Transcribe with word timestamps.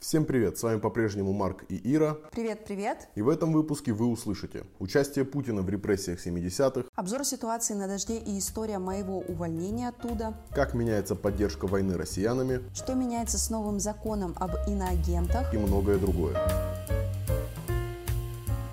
Всем 0.00 0.24
привет, 0.24 0.56
с 0.56 0.62
вами 0.62 0.80
по-прежнему 0.80 1.34
Марк 1.34 1.64
и 1.68 1.78
Ира. 1.94 2.16
Привет, 2.32 2.64
привет. 2.64 3.08
И 3.16 3.20
в 3.20 3.28
этом 3.28 3.52
выпуске 3.52 3.92
вы 3.92 4.06
услышите 4.06 4.64
участие 4.78 5.26
Путина 5.26 5.60
в 5.60 5.68
репрессиях 5.68 6.26
70-х, 6.26 6.88
Обзор 6.94 7.22
ситуации 7.26 7.74
на 7.74 7.86
дожде 7.86 8.16
и 8.16 8.38
история 8.38 8.78
моего 8.78 9.18
увольнения 9.18 9.90
оттуда, 9.90 10.32
как 10.54 10.72
меняется 10.72 11.16
поддержка 11.16 11.66
войны 11.66 11.98
россиянами 11.98 12.62
что 12.72 12.94
меняется 12.94 13.36
с 13.36 13.50
новым 13.50 13.78
законом 13.78 14.34
об 14.40 14.52
иноагентах. 14.66 15.52
и 15.52 15.58
многое 15.58 15.98
другое. 15.98 16.34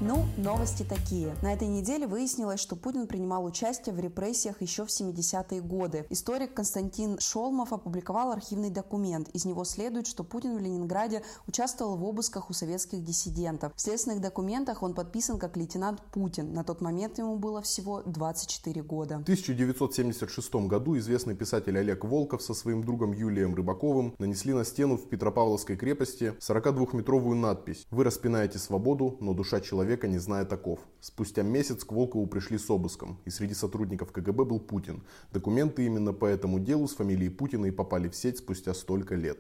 Ну, 0.08 0.26
новости 0.38 0.86
такие. 0.88 1.36
На 1.42 1.52
этой 1.52 1.68
неделе 1.68 2.08
выяснилось, 2.08 2.62
что 2.62 2.78
Путин 2.78 3.08
принимал 3.08 3.44
участие 3.44 3.94
в 3.94 4.00
репрессиях 4.00 4.62
еще 4.62 4.86
в 4.86 4.88
70-е 4.88 5.60
годы. 5.60 6.06
Историк 6.10 6.54
Константин 6.54 7.20
Шолмов 7.20 7.74
опубликовал 7.74 8.32
архивный 8.32 8.70
документ. 8.70 9.28
Из 9.34 9.44
него 9.44 9.66
следует, 9.66 10.08
что 10.08 10.24
Путин 10.24 10.56
в 10.56 10.62
Ленинграде 10.62 11.24
участвовал 11.46 11.98
в 11.98 12.06
обысках 12.06 12.50
у 12.50 12.54
советских 12.54 13.04
диссидентов. 13.04 13.74
В 13.76 13.82
следственных 13.82 14.22
документах 14.22 14.82
он 14.82 14.94
подписан 14.94 15.40
как 15.40 15.58
лейтенант 15.58 16.02
Путин. 16.14 16.54
На 16.54 16.64
тот 16.64 16.80
момент 16.80 17.18
ему 17.18 17.36
было 17.38 17.62
всего 17.62 18.02
24 18.06 18.82
года. 18.84 19.18
В 19.18 19.24
1976 19.24 20.56
году 20.68 20.98
известный 20.98 21.36
писатель 21.36 21.78
Олег 21.78 22.06
Волков 22.06 22.42
со 22.42 22.54
своим 22.54 22.82
другом 22.86 23.12
Юлием 23.12 23.54
Рыбаковым 23.54 24.16
нанесли 24.20 24.54
на 24.54 24.64
стену 24.64 24.96
в 24.96 25.10
Петропавловской 25.10 25.76
крепости 25.76 26.34
42-метровую 26.40 27.36
надпись 27.36 27.86
«Вы 27.92 28.06
распинаете 28.06 28.58
свободу, 28.58 29.18
но 29.20 29.34
душа 29.34 29.60
человека 29.60 29.97
не 30.06 30.20
знает 30.20 30.54
оков». 30.54 30.80
Спустя 31.00 31.42
месяц 31.42 31.84
к 31.84 31.92
Волкову 31.92 32.28
пришли 32.28 32.58
с 32.58 32.70
обыском, 32.70 33.18
и 33.26 33.30
среди 33.30 33.54
сотрудников 33.56 34.12
КГБ 34.12 34.44
был 34.44 34.60
Путин. 34.60 35.02
Документы 35.32 35.86
именно 35.86 36.14
по 36.14 36.26
этому 36.26 36.60
делу 36.60 36.88
с 36.88 36.96
фамилией 36.96 37.30
Путина 37.30 37.68
и 37.68 37.72
попали 37.72 38.10
в 38.10 38.16
сеть 38.16 38.40
спустя 38.40 38.74
столько 38.74 39.16
лет. 39.16 39.40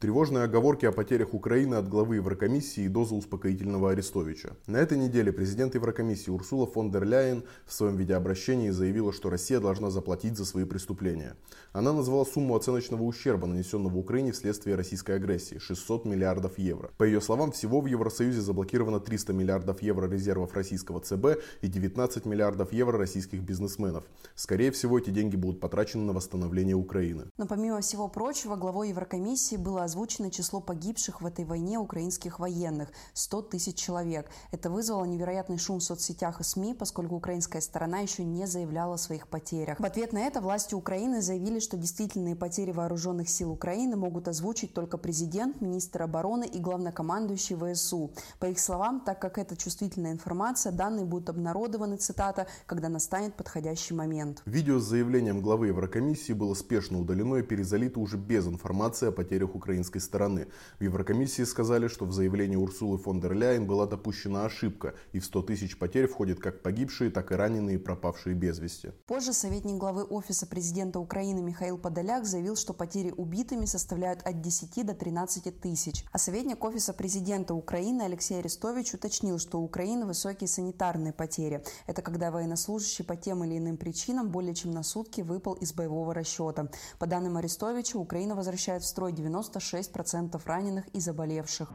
Тревожные 0.00 0.44
оговорки 0.44 0.86
о 0.86 0.92
потерях 0.92 1.34
Украины 1.34 1.76
от 1.76 1.88
главы 1.88 2.16
Еврокомиссии 2.16 2.84
и 2.84 2.88
доза 2.88 3.14
успокоительного 3.14 3.90
Арестовича. 3.92 4.50
На 4.66 4.78
этой 4.78 4.98
неделе 4.98 5.32
президент 5.32 5.74
Еврокомиссии 5.74 6.30
Урсула 6.30 6.66
фон 6.66 6.90
дер 6.90 7.04
Ляйен 7.04 7.44
в 7.66 7.72
своем 7.72 7.96
видеообращении 7.96 8.70
заявила, 8.70 9.12
что 9.12 9.30
Россия 9.30 9.60
должна 9.60 9.90
заплатить 9.90 10.36
за 10.36 10.44
свои 10.44 10.64
преступления. 10.64 11.36
Она 11.72 11.92
назвала 11.92 12.24
сумму 12.24 12.56
оценочного 12.56 13.02
ущерба, 13.02 13.46
нанесенного 13.46 13.96
Украине 13.96 14.32
вследствие 14.32 14.74
российской 14.74 15.16
агрессии– 15.16 15.58
600 15.60 16.06
миллиардов 16.06 16.58
евро. 16.58 16.90
По 16.96 17.04
ее 17.04 17.20
словам, 17.20 17.52
всего 17.52 17.80
в 17.80 17.86
Евросоюзе 17.86 18.40
заблокировано 18.40 19.00
300 19.00 19.32
миллиардов 19.32 19.67
евро 19.82 20.08
резервов 20.08 20.54
российского 20.54 21.00
ЦБ 21.00 21.40
и 21.60 21.68
19 21.68 22.24
миллиардов 22.24 22.72
евро 22.72 22.98
российских 22.98 23.42
бизнесменов. 23.42 24.04
Скорее 24.34 24.70
всего, 24.70 24.98
эти 24.98 25.10
деньги 25.10 25.36
будут 25.36 25.60
потрачены 25.60 26.04
на 26.04 26.12
восстановление 26.12 26.76
Украины. 26.76 27.26
Но 27.36 27.46
помимо 27.46 27.80
всего 27.80 28.08
прочего, 28.08 28.56
главой 28.56 28.88
Еврокомиссии 28.90 29.56
было 29.56 29.84
озвучено 29.84 30.30
число 30.30 30.60
погибших 30.60 31.20
в 31.20 31.26
этой 31.26 31.44
войне 31.44 31.78
украинских 31.78 32.38
военных– 32.38 32.88
100 33.14 33.42
тысяч 33.42 33.76
человек. 33.76 34.30
Это 34.52 34.70
вызвало 34.70 35.04
невероятный 35.04 35.58
шум 35.58 35.78
в 35.78 35.82
соцсетях 35.82 36.40
и 36.40 36.44
СМИ, 36.44 36.74
поскольку 36.74 37.16
украинская 37.16 37.60
сторона 37.60 37.98
еще 37.98 38.24
не 38.24 38.46
заявляла 38.46 38.94
о 38.94 38.98
своих 38.98 39.28
потерях. 39.28 39.78
В 39.80 39.84
ответ 39.84 40.12
на 40.12 40.20
это 40.20 40.40
власти 40.40 40.74
Украины 40.74 41.20
заявили, 41.20 41.58
что 41.58 41.76
действительные 41.76 42.36
потери 42.36 42.72
вооруженных 42.72 43.28
сил 43.28 43.50
Украины 43.50 43.96
могут 43.96 44.28
озвучить 44.28 44.72
только 44.72 44.98
президент, 44.98 45.60
министр 45.60 46.02
обороны 46.02 46.44
и 46.44 46.58
главнокомандующий 46.58 47.56
ВСУ. 47.74 48.10
По 48.38 48.46
их 48.46 48.58
словам, 48.58 49.00
так 49.00 49.20
как 49.20 49.38
это 49.38 49.56
чувствительная 49.58 50.12
информация, 50.12 50.72
данные 50.72 51.04
будут 51.04 51.28
обнародованы, 51.30 51.96
цитата, 51.96 52.46
когда 52.66 52.88
настанет 52.88 53.34
подходящий 53.34 53.94
момент. 53.94 54.42
Видео 54.46 54.78
с 54.78 54.84
заявлением 54.84 55.40
главы 55.40 55.68
Еврокомиссии 55.68 56.32
было 56.32 56.54
спешно 56.54 57.00
удалено 57.00 57.36
и 57.36 57.42
перезалито 57.42 58.00
уже 58.00 58.16
без 58.16 58.46
информации 58.46 59.08
о 59.08 59.12
потерях 59.12 59.54
украинской 59.54 60.00
стороны. 60.00 60.48
В 60.78 60.82
Еврокомиссии 60.84 61.44
сказали, 61.44 61.88
что 61.88 62.04
в 62.04 62.12
заявлении 62.12 62.56
Урсулы 62.56 62.98
фон 62.98 63.20
дер 63.20 63.32
Ляйен 63.32 63.66
была 63.66 63.86
допущена 63.86 64.44
ошибка, 64.44 64.94
и 65.12 65.20
в 65.20 65.24
100 65.24 65.42
тысяч 65.42 65.78
потерь 65.78 66.06
входят 66.06 66.38
как 66.38 66.62
погибшие, 66.62 67.10
так 67.10 67.32
и 67.32 67.34
раненые 67.34 67.76
и 67.76 67.78
пропавшие 67.78 68.34
без 68.34 68.58
вести. 68.58 68.92
Позже 69.06 69.32
советник 69.32 69.78
главы 69.78 70.04
Офиса 70.04 70.46
президента 70.46 71.00
Украины 71.00 71.40
Михаил 71.40 71.78
Подоляк 71.78 72.26
заявил, 72.26 72.56
что 72.56 72.74
потери 72.74 73.14
убитыми 73.16 73.64
составляют 73.64 74.22
от 74.22 74.40
10 74.42 74.84
до 74.84 74.94
13 74.94 75.60
тысяч. 75.60 76.04
А 76.12 76.18
советник 76.18 76.62
Офиса 76.62 76.92
президента 76.92 77.54
Украины 77.54 78.02
Алексей 78.02 78.38
Арестович 78.38 78.94
уточнил, 78.94 79.38
что 79.38 79.47
у 79.56 79.62
Украины 79.62 80.06
высокие 80.06 80.48
санитарные 80.48 81.12
потери. 81.12 81.62
Это 81.86 82.02
когда 82.02 82.30
военнослужащий 82.30 83.04
по 83.04 83.16
тем 83.16 83.44
или 83.44 83.56
иным 83.58 83.76
причинам 83.76 84.28
более 84.28 84.54
чем 84.54 84.72
на 84.72 84.82
сутки 84.82 85.20
выпал 85.20 85.54
из 85.54 85.72
боевого 85.72 86.12
расчета. 86.12 86.68
По 86.98 87.06
данным 87.06 87.36
Арестовича, 87.36 87.98
Украина 87.98 88.34
возвращает 88.34 88.82
в 88.82 88.86
строй 88.86 89.12
96% 89.12 90.40
раненых 90.44 90.88
и 90.88 91.00
заболевших. 91.00 91.70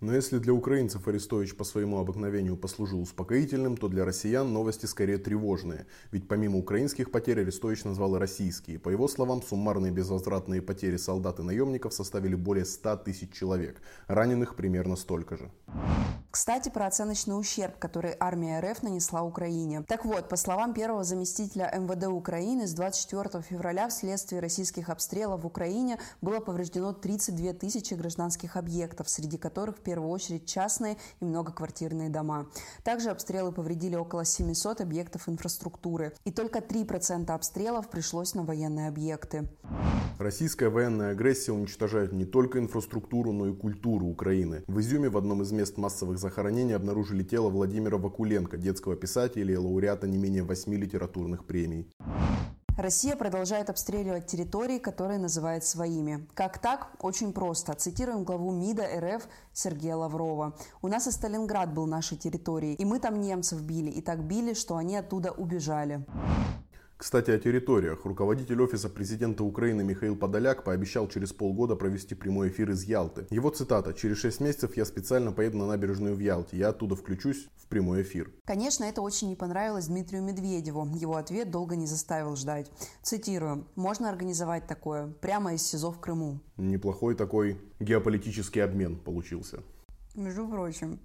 Но 0.00 0.12
если 0.14 0.38
для 0.38 0.52
украинцев 0.52 1.06
Арестович 1.06 1.56
по 1.56 1.64
своему 1.64 1.98
обыкновению 1.98 2.56
послужил 2.56 3.00
успокоительным, 3.00 3.76
то 3.76 3.88
для 3.88 4.04
россиян 4.04 4.52
новости 4.52 4.86
скорее 4.86 5.18
тревожные. 5.18 5.86
Ведь 6.10 6.28
помимо 6.28 6.58
украинских 6.58 7.10
потерь 7.10 7.40
Арестович 7.40 7.84
назвал 7.84 8.16
и 8.16 8.18
российские. 8.18 8.78
По 8.78 8.88
его 8.88 9.08
словам, 9.08 9.42
суммарные 9.42 9.92
безвозвратные 9.92 10.62
потери 10.62 10.96
солдат 10.96 11.40
и 11.40 11.42
наемников 11.42 11.92
составили 11.92 12.34
более 12.34 12.64
100 12.64 12.96
тысяч 12.98 13.32
человек. 13.32 13.80
Раненых 14.06 14.56
примерно 14.56 14.96
столько 14.96 15.36
же. 15.36 15.50
Кстати, 16.30 16.68
про 16.68 16.86
оценочный 17.04 17.38
ущерб, 17.38 17.78
который 17.78 18.14
армия 18.18 18.60
РФ 18.60 18.82
нанесла 18.82 19.22
Украине. 19.22 19.84
Так 19.86 20.06
вот, 20.06 20.30
по 20.30 20.36
словам 20.36 20.72
первого 20.72 21.04
заместителя 21.04 21.70
МВД 21.76 22.06
Украины, 22.06 22.66
с 22.66 22.72
24 22.72 23.42
февраля 23.42 23.88
вследствие 23.88 24.40
российских 24.40 24.88
обстрелов 24.88 25.42
в 25.42 25.46
Украине 25.46 25.98
было 26.22 26.40
повреждено 26.40 26.94
32 26.94 27.52
тысячи 27.52 27.92
гражданских 27.92 28.56
объектов, 28.56 29.10
среди 29.10 29.36
которых 29.36 29.76
в 29.76 29.80
первую 29.80 30.10
очередь 30.10 30.46
частные 30.46 30.96
и 31.20 31.26
многоквартирные 31.26 32.08
дома. 32.08 32.46
Также 32.84 33.10
обстрелы 33.10 33.52
повредили 33.52 33.96
около 33.96 34.24
700 34.24 34.80
объектов 34.80 35.28
инфраструктуры. 35.28 36.14
И 36.24 36.30
только 36.30 36.60
3% 36.60 37.30
обстрелов 37.30 37.90
пришлось 37.90 38.34
на 38.34 38.44
военные 38.44 38.88
объекты. 38.88 39.46
Российская 40.18 40.68
военная 40.68 41.10
агрессия 41.10 41.52
уничтожает 41.52 42.12
не 42.12 42.24
только 42.24 42.60
инфраструктуру, 42.60 43.32
но 43.32 43.48
и 43.48 43.52
культуру 43.52 44.06
Украины. 44.06 44.62
В 44.68 44.78
Изюме 44.78 45.08
в 45.08 45.16
одном 45.16 45.42
из 45.42 45.50
мест 45.50 45.76
массовых 45.76 46.18
захоронений 46.18 46.74
обнаружили 46.74 46.93
тело 47.24 47.48
Владимира 47.48 47.98
Вакуленко, 47.98 48.56
детского 48.56 48.94
писателя 48.94 49.52
и 49.52 49.56
лауреата 49.56 50.06
не 50.06 50.18
менее 50.18 50.42
восьми 50.42 50.76
литературных 50.76 51.44
премий. 51.44 51.88
Россия 52.76 53.14
продолжает 53.14 53.70
обстреливать 53.70 54.26
территории, 54.26 54.78
которые 54.78 55.18
называет 55.20 55.64
своими. 55.64 56.26
Как 56.34 56.58
так? 56.58 56.90
Очень 57.00 57.32
просто. 57.32 57.72
Цитируем 57.74 58.24
главу 58.24 58.50
МИДа 58.50 58.84
РФ 58.98 59.28
Сергея 59.52 59.94
Лаврова. 59.94 60.56
«У 60.82 60.88
нас 60.88 61.06
и 61.06 61.12
Сталинград 61.12 61.72
был 61.72 61.86
нашей 61.86 62.18
территорией, 62.18 62.74
и 62.74 62.84
мы 62.84 62.98
там 62.98 63.20
немцев 63.20 63.62
били, 63.62 63.90
и 63.90 64.00
так 64.00 64.24
били, 64.24 64.54
что 64.54 64.76
они 64.76 64.96
оттуда 64.96 65.30
убежали». 65.30 66.04
Кстати, 66.96 67.30
о 67.32 67.38
территориях. 67.38 68.04
Руководитель 68.04 68.62
Офиса 68.62 68.88
президента 68.88 69.42
Украины 69.42 69.82
Михаил 69.82 70.16
Подоляк 70.16 70.62
пообещал 70.62 71.08
через 71.08 71.32
полгода 71.32 71.74
провести 71.74 72.14
прямой 72.14 72.50
эфир 72.50 72.70
из 72.70 72.84
Ялты. 72.84 73.26
Его 73.30 73.50
цитата 73.50 73.92
«Через 73.92 74.18
шесть 74.18 74.40
месяцев 74.40 74.76
я 74.76 74.84
специально 74.84 75.32
поеду 75.32 75.58
на 75.58 75.66
набережную 75.66 76.14
в 76.14 76.20
Ялте. 76.20 76.56
Я 76.56 76.68
оттуда 76.68 76.94
включусь 76.94 77.48
в 77.56 77.66
прямой 77.66 78.02
эфир». 78.02 78.30
Конечно, 78.44 78.84
это 78.84 79.02
очень 79.02 79.28
не 79.28 79.36
понравилось 79.36 79.88
Дмитрию 79.88 80.22
Медведеву. 80.22 80.88
Его 80.94 81.16
ответ 81.16 81.50
долго 81.50 81.74
не 81.74 81.86
заставил 81.86 82.36
ждать. 82.36 82.70
Цитирую. 83.02 83.66
«Можно 83.74 84.08
организовать 84.08 84.66
такое. 84.68 85.08
Прямо 85.20 85.54
из 85.54 85.62
СИЗО 85.62 85.90
в 85.90 86.00
Крыму». 86.00 86.40
Неплохой 86.56 87.16
такой 87.16 87.60
геополитический 87.80 88.62
обмен 88.62 88.96
получился. 88.96 89.64
Между 90.14 90.46
прочим. 90.46 91.00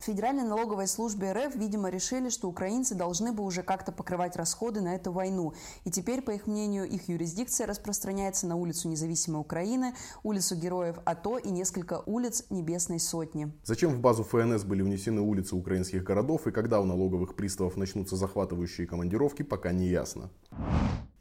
В 0.00 0.04
Федеральной 0.06 0.42
налоговой 0.42 0.88
службе 0.88 1.32
РФ, 1.32 1.54
видимо, 1.54 1.88
решили, 1.88 2.28
что 2.28 2.48
украинцы 2.48 2.96
должны 2.96 3.32
бы 3.32 3.44
уже 3.44 3.62
как-то 3.62 3.92
покрывать 3.92 4.34
расходы 4.36 4.80
на 4.80 4.96
эту 4.96 5.12
войну. 5.12 5.54
И 5.84 5.90
теперь, 5.90 6.20
по 6.20 6.32
их 6.32 6.48
мнению, 6.48 6.84
их 6.84 7.08
юрисдикция 7.08 7.66
распространяется 7.68 8.48
на 8.48 8.56
улицу 8.56 8.88
Независимой 8.88 9.40
Украины, 9.40 9.94
улицу 10.24 10.56
Героев 10.56 10.98
АТО 11.04 11.38
и 11.38 11.48
несколько 11.48 12.02
улиц 12.06 12.44
Небесной 12.50 12.98
Сотни. 12.98 13.52
Зачем 13.62 13.92
в 13.92 14.00
базу 14.00 14.24
ФНС 14.24 14.64
были 14.64 14.82
внесены 14.82 15.20
улицы 15.20 15.54
украинских 15.54 16.02
городов 16.02 16.48
и 16.48 16.50
когда 16.50 16.80
у 16.80 16.84
налоговых 16.84 17.36
приставов 17.36 17.76
начнутся 17.76 18.16
захватывающие 18.16 18.86
командировки, 18.86 19.42
пока 19.42 19.70
не 19.70 19.86
ясно. 19.86 20.28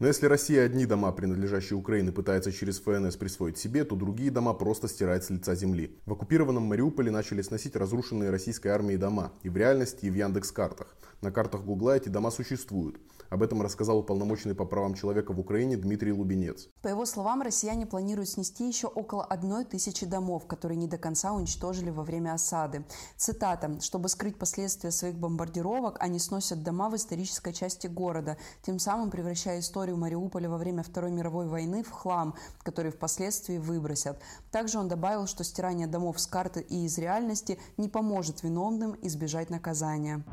Но 0.03 0.07
если 0.07 0.25
Россия 0.25 0.65
одни 0.65 0.85
дома, 0.85 1.13
принадлежащие 1.13 1.77
Украине, 1.77 2.11
пытается 2.11 2.51
через 2.51 2.81
ФНС 2.81 3.15
присвоить 3.15 3.57
себе, 3.57 3.85
то 3.85 3.95
другие 3.95 4.31
дома 4.31 4.53
просто 4.53 4.89
стирает 4.89 5.23
с 5.23 5.29
лица 5.29 5.55
земли. 5.55 5.97
В 6.05 6.11
оккупированном 6.11 6.63
Мариуполе 6.63 7.09
начали 7.09 7.41
сносить 7.41 7.77
разрушенные 7.77 8.29
российской 8.29 8.67
армией 8.67 8.97
дома. 8.97 9.31
И 9.43 9.49
в 9.49 9.55
реальности, 9.55 10.05
и 10.07 10.09
в 10.09 10.15
Яндекс-картах. 10.15 10.97
На 11.21 11.31
картах 11.31 11.63
Гугла 11.63 11.95
эти 11.95 12.09
дома 12.09 12.31
существуют. 12.31 12.97
Об 13.33 13.41
этом 13.41 13.63
рассказал 13.63 13.97
уполномоченный 13.97 14.53
по 14.53 14.63
правам 14.63 14.93
человека 14.93 15.33
в 15.33 15.39
Украине 15.39 15.75
Дмитрий 15.75 16.13
Лубенец. 16.13 16.67
По 16.83 16.87
его 16.89 17.03
словам, 17.03 17.41
россияне 17.41 17.87
планируют 17.87 18.29
снести 18.29 18.67
еще 18.67 18.85
около 18.85 19.23
одной 19.23 19.65
тысячи 19.65 20.05
домов, 20.05 20.45
которые 20.45 20.77
не 20.77 20.85
до 20.85 20.99
конца 20.99 21.33
уничтожили 21.33 21.89
во 21.89 22.03
время 22.03 22.35
осады. 22.35 22.85
Цитата. 23.17 23.81
«Чтобы 23.81 24.09
скрыть 24.09 24.37
последствия 24.37 24.91
своих 24.91 25.15
бомбардировок, 25.15 25.97
они 25.99 26.19
сносят 26.19 26.61
дома 26.61 26.91
в 26.91 26.95
исторической 26.95 27.53
части 27.53 27.87
города, 27.87 28.37
тем 28.61 28.77
самым 28.77 29.09
превращая 29.09 29.61
историю 29.61 29.97
Мариуполя 29.97 30.47
во 30.47 30.59
время 30.59 30.83
Второй 30.83 31.09
мировой 31.09 31.47
войны 31.47 31.81
в 31.81 31.89
хлам, 31.89 32.35
который 32.61 32.91
впоследствии 32.91 33.57
выбросят. 33.57 34.21
Также 34.51 34.77
он 34.77 34.87
добавил, 34.87 35.25
что 35.25 35.43
стирание 35.43 35.87
домов 35.87 36.19
с 36.19 36.27
карты 36.27 36.61
и 36.61 36.85
из 36.85 36.99
реальности 36.99 37.57
не 37.77 37.89
поможет 37.89 38.43
виновным 38.43 38.95
избежать 39.01 39.49
наказания. 39.49 40.23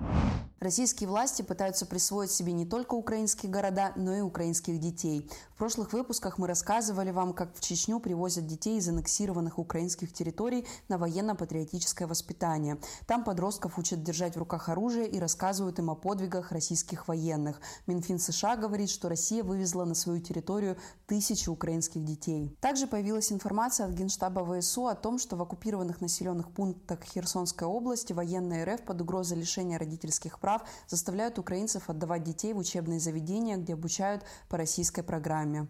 Российские 0.61 1.09
власти 1.09 1.41
пытаются 1.41 1.87
присвоить 1.87 2.31
себе 2.31 2.53
не 2.53 2.67
только 2.67 2.90
украинские 2.97 3.51
города, 3.51 3.93
но 3.97 4.15
и 4.15 4.21
украинских 4.21 4.79
детей. 4.79 5.29
Прошлых 5.61 5.93
выпусках 5.93 6.39
мы 6.39 6.47
рассказывали 6.47 7.11
вам, 7.11 7.35
как 7.35 7.55
в 7.55 7.61
Чечню 7.61 8.01
привозят 8.01 8.47
детей 8.47 8.79
из 8.79 8.89
аннексированных 8.89 9.59
украинских 9.59 10.11
территорий 10.11 10.67
на 10.89 10.97
военно-патриотическое 10.97 12.09
воспитание. 12.09 12.79
Там 13.07 13.25
подростков 13.25 13.77
учат 13.77 14.03
держать 14.03 14.37
в 14.37 14.39
руках 14.39 14.71
оружие 14.71 15.07
и 15.07 15.19
рассказывают 15.19 15.79
им 15.79 15.91
о 15.91 15.97
подвигах 15.97 16.51
российских 16.51 17.09
военных. 17.09 17.61
Минфин 17.87 18.19
США 18.19 18.57
говорит, 18.57 18.89
что 18.89 19.11
Россия 19.11 19.45
вывезла 19.45 19.85
на 19.85 19.95
свою 19.95 20.23
территорию 20.23 20.79
тысячи 21.07 21.51
украинских 21.51 22.07
детей. 22.07 22.57
Также 22.63 22.87
появилась 22.87 23.31
информация 23.31 23.85
от 23.85 23.93
Генштаба 23.93 24.63
ВСУ 24.63 24.87
о 24.87 24.95
том, 24.95 25.19
что 25.19 25.37
в 25.37 25.43
оккупированных 25.43 26.01
населенных 26.01 26.51
пунктах 26.53 27.03
Херсонской 27.05 27.69
области 27.69 28.15
военные 28.15 28.65
РФ 28.65 28.81
под 28.87 29.03
угрозой 29.03 29.37
лишения 29.37 29.79
родительских 29.79 30.39
прав 30.39 30.63
заставляют 30.89 31.39
украинцев 31.39 31.91
отдавать 31.91 32.23
детей 32.23 32.55
в 32.55 32.57
учебные 32.57 32.99
заведения, 32.99 33.59
где 33.59 33.75
обучают 33.75 34.23
по 34.49 34.57
российской 34.57 35.03
программе 35.03 35.50
программе. 35.51 35.67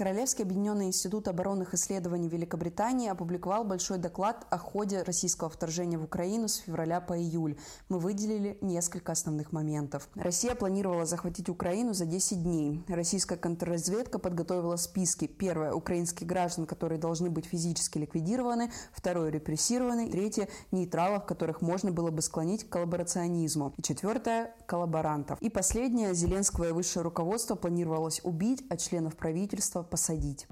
Королевский 0.00 0.44
объединенный 0.44 0.86
институт 0.86 1.28
оборонных 1.28 1.74
исследований 1.74 2.26
Великобритании 2.26 3.10
опубликовал 3.10 3.64
большой 3.64 3.98
доклад 3.98 4.46
о 4.48 4.56
ходе 4.56 5.02
российского 5.02 5.50
вторжения 5.50 5.98
в 5.98 6.04
Украину 6.04 6.48
с 6.48 6.56
февраля 6.56 7.02
по 7.02 7.20
июль. 7.20 7.58
Мы 7.90 7.98
выделили 7.98 8.56
несколько 8.62 9.12
основных 9.12 9.52
моментов. 9.52 10.08
Россия 10.14 10.54
планировала 10.54 11.04
захватить 11.04 11.50
Украину 11.50 11.92
за 11.92 12.06
10 12.06 12.42
дней. 12.42 12.82
Российская 12.88 13.36
контрразведка 13.36 14.18
подготовила 14.18 14.76
списки. 14.76 15.26
Первое– 15.26 15.72
украинские 15.74 16.26
граждан, 16.26 16.64
которые 16.64 16.98
должны 16.98 17.28
быть 17.28 17.44
физически 17.44 17.98
ликвидированы. 17.98 18.72
Второе– 18.94 19.28
репрессированы. 19.30 20.08
Третье– 20.08 20.48
нейтралов, 20.70 21.26
которых 21.26 21.60
можно 21.60 21.90
было 21.90 22.10
бы 22.10 22.22
склонить 22.22 22.64
к 22.64 22.70
коллаборационизму. 22.70 23.74
И 23.76 23.82
четвертое– 23.82 24.54
коллаборантов. 24.66 25.38
И 25.42 25.50
последнее– 25.50 26.14
Зеленского 26.14 26.70
и 26.70 26.72
высшее 26.72 27.02
руководство 27.02 27.54
планировалось 27.54 28.22
убить, 28.24 28.64
а 28.70 28.78
членов 28.78 29.14
правительства 29.14 29.89
посадить. 29.90 30.46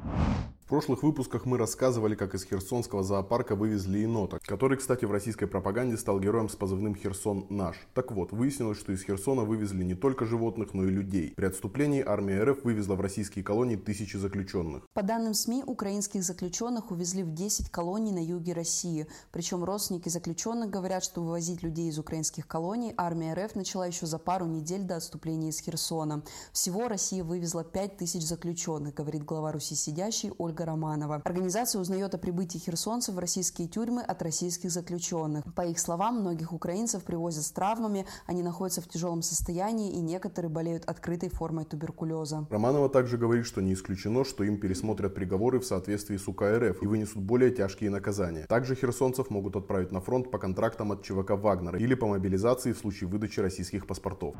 В 0.68 0.70
прошлых 0.70 1.02
выпусках 1.02 1.46
мы 1.46 1.56
рассказывали, 1.56 2.14
как 2.14 2.34
из 2.34 2.44
Херсонского 2.44 3.02
зоопарка 3.02 3.56
вывезли 3.56 4.00
енота, 4.00 4.38
который, 4.42 4.76
кстати, 4.76 5.06
в 5.06 5.10
российской 5.10 5.46
пропаганде 5.46 5.96
стал 5.96 6.20
героем 6.20 6.50
с 6.50 6.56
позывным 6.56 6.94
«Херсон 6.94 7.46
наш». 7.48 7.76
Так 7.94 8.12
вот, 8.12 8.32
выяснилось, 8.32 8.76
что 8.76 8.92
из 8.92 9.02
Херсона 9.02 9.44
вывезли 9.44 9.82
не 9.82 9.94
только 9.94 10.26
животных, 10.26 10.74
но 10.74 10.84
и 10.84 10.90
людей. 10.90 11.32
При 11.34 11.46
отступлении 11.46 12.04
армия 12.06 12.44
РФ 12.44 12.64
вывезла 12.64 12.96
в 12.96 13.00
российские 13.00 13.46
колонии 13.46 13.76
тысячи 13.76 14.18
заключенных. 14.18 14.82
По 14.92 15.02
данным 15.02 15.32
СМИ, 15.32 15.64
украинских 15.66 16.22
заключенных 16.22 16.90
увезли 16.90 17.22
в 17.22 17.32
10 17.32 17.70
колоний 17.70 18.12
на 18.12 18.22
юге 18.22 18.52
России. 18.52 19.06
Причем 19.32 19.64
родственники 19.64 20.10
заключенных 20.10 20.68
говорят, 20.68 21.02
что 21.02 21.22
вывозить 21.22 21.62
людей 21.62 21.88
из 21.88 21.98
украинских 21.98 22.46
колоний 22.46 22.92
армия 22.98 23.32
РФ 23.32 23.54
начала 23.54 23.86
еще 23.86 24.04
за 24.04 24.18
пару 24.18 24.44
недель 24.44 24.82
до 24.82 24.96
отступления 24.96 25.48
из 25.48 25.60
Херсона. 25.60 26.22
Всего 26.52 26.88
Россия 26.88 27.24
вывезла 27.24 27.64
5 27.64 27.96
тысяч 27.96 28.22
заключенных, 28.22 28.92
говорит 28.92 29.24
глава 29.24 29.52
Руси 29.52 29.74
сидящий 29.74 30.30
Ольга 30.36 30.57
Ольга 30.58 30.72
Романова. 30.72 31.22
Организация 31.25 31.81
узнает 31.81 32.14
о 32.14 32.19
прибытии 32.19 32.58
херсонцев 32.58 33.14
в 33.14 33.19
российские 33.19 33.69
тюрьмы 33.69 34.02
от 34.02 34.22
российских 34.22 34.70
заключенных. 34.72 35.44
По 35.55 35.62
их 35.62 35.78
словам, 35.78 36.20
многих 36.20 36.52
украинцев 36.52 37.05
привозят 37.05 37.44
с 37.44 37.52
травмами, 37.52 38.06
они 38.26 38.43
находятся 38.43 38.81
в 38.81 38.88
тяжелом 38.88 39.22
состоянии 39.22 39.93
и 39.93 40.00
некоторые 40.00 40.50
болеют 40.50 40.84
открытой 40.87 41.28
формой 41.28 41.64
туберкулеза. 41.64 42.46
Романова 42.50 42.88
также 42.88 43.19
говорит, 43.19 43.46
что 43.46 43.60
не 43.60 43.75
исключено, 43.75 44.25
что 44.25 44.43
им 44.43 44.58
пересмотрят 44.58 45.14
приговоры 45.14 45.60
в 45.60 45.64
соответствии 45.64 46.16
с 46.16 46.26
УК 46.26 46.43
РФ 46.43 46.82
и 46.82 46.87
вынесут 46.87 47.22
более 47.22 47.50
тяжкие 47.50 47.90
наказания. 47.90 48.46
Также 48.49 48.75
херсонцев 48.75 49.31
могут 49.31 49.54
отправить 49.54 49.93
на 49.93 50.00
фронт 50.00 50.31
по 50.31 50.38
контрактам 50.38 50.90
от 50.90 51.04
ЧВК 51.04 51.32
Вагнера 51.32 51.78
или 51.78 51.94
по 51.94 52.06
мобилизации 52.06 52.72
в 52.72 52.78
случае 52.78 53.08
выдачи 53.08 53.38
российских 53.38 53.87
паспортов. 53.87 54.34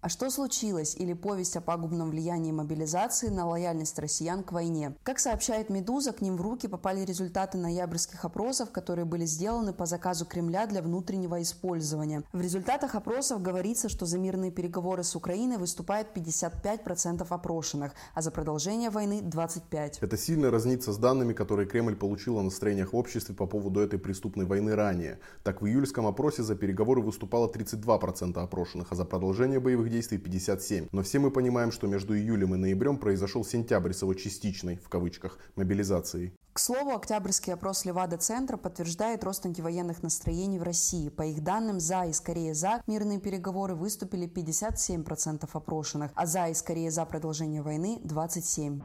А 0.00 0.08
что 0.08 0.30
случилось? 0.30 0.96
Или 0.96 1.12
повесть 1.12 1.56
о 1.56 1.60
пагубном 1.60 2.10
влиянии 2.10 2.50
мобилизации 2.50 3.28
на 3.28 3.46
лояльность 3.46 3.96
россиян 4.00 4.42
к 4.42 4.50
войне. 4.50 4.96
Как 5.04 5.20
сообщает 5.42 5.70
«Медуза», 5.70 6.12
к 6.12 6.20
ним 6.20 6.36
в 6.36 6.40
руки 6.40 6.68
попали 6.68 7.04
результаты 7.04 7.58
ноябрьских 7.58 8.24
опросов, 8.24 8.70
которые 8.70 9.04
были 9.04 9.24
сделаны 9.24 9.72
по 9.72 9.86
заказу 9.86 10.24
Кремля 10.24 10.68
для 10.68 10.82
внутреннего 10.82 11.42
использования. 11.42 12.22
В 12.32 12.40
результатах 12.40 12.94
опросов 12.94 13.42
говорится, 13.42 13.88
что 13.88 14.06
за 14.06 14.18
мирные 14.18 14.52
переговоры 14.52 15.02
с 15.02 15.16
Украиной 15.16 15.56
выступает 15.56 16.16
55% 16.16 17.26
опрошенных, 17.28 17.92
а 18.14 18.22
за 18.22 18.30
продолжение 18.30 18.90
войны 18.90 19.20
25%. 19.20 19.98
Это 20.00 20.16
сильно 20.16 20.48
разнится 20.52 20.92
с 20.92 20.98
данными, 20.98 21.32
которые 21.32 21.66
Кремль 21.66 21.96
получил 21.96 22.38
о 22.38 22.42
настроениях 22.42 22.92
в 22.92 22.96
обществе 22.96 23.34
по 23.34 23.46
поводу 23.46 23.80
этой 23.80 23.98
преступной 23.98 24.46
войны 24.46 24.76
ранее. 24.76 25.18
Так, 25.42 25.60
в 25.60 25.66
июльском 25.66 26.06
опросе 26.06 26.44
за 26.44 26.54
переговоры 26.54 27.02
выступало 27.02 27.50
32% 27.50 28.38
опрошенных, 28.38 28.92
а 28.92 28.94
за 28.94 29.04
продолжение 29.04 29.58
боевых 29.58 29.90
действий 29.90 30.18
57. 30.18 30.86
Но 30.92 31.02
все 31.02 31.18
мы 31.18 31.32
понимаем, 31.32 31.72
что 31.72 31.88
между 31.88 32.16
июлем 32.16 32.54
и 32.54 32.58
ноябрем 32.58 32.96
произошел 32.96 33.44
сентябрь 33.44 33.92
с 33.92 34.02
его 34.02 34.14
частичной, 34.14 34.76
в 34.76 34.88
кавычках, 34.88 35.31
мобилизацией. 35.56 36.32
К 36.52 36.58
слову, 36.58 36.90
октябрьский 36.90 37.54
опрос 37.54 37.86
Левада-центра 37.86 38.58
подтверждает 38.58 39.24
рост 39.24 39.46
антивоенных 39.46 40.02
настроений 40.02 40.58
в 40.58 40.62
России. 40.62 41.08
По 41.08 41.22
их 41.22 41.42
данным, 41.42 41.80
за 41.80 42.04
и 42.04 42.12
скорее 42.12 42.52
за 42.52 42.82
мирные 42.86 43.18
переговоры 43.20 43.74
выступили 43.74 44.28
57% 44.28 45.48
опрошенных, 45.50 46.10
а 46.14 46.26
за 46.26 46.48
и 46.48 46.54
скорее 46.54 46.90
за 46.90 47.06
продолжение 47.06 47.62
войны 47.62 48.02
27%. 48.04 48.82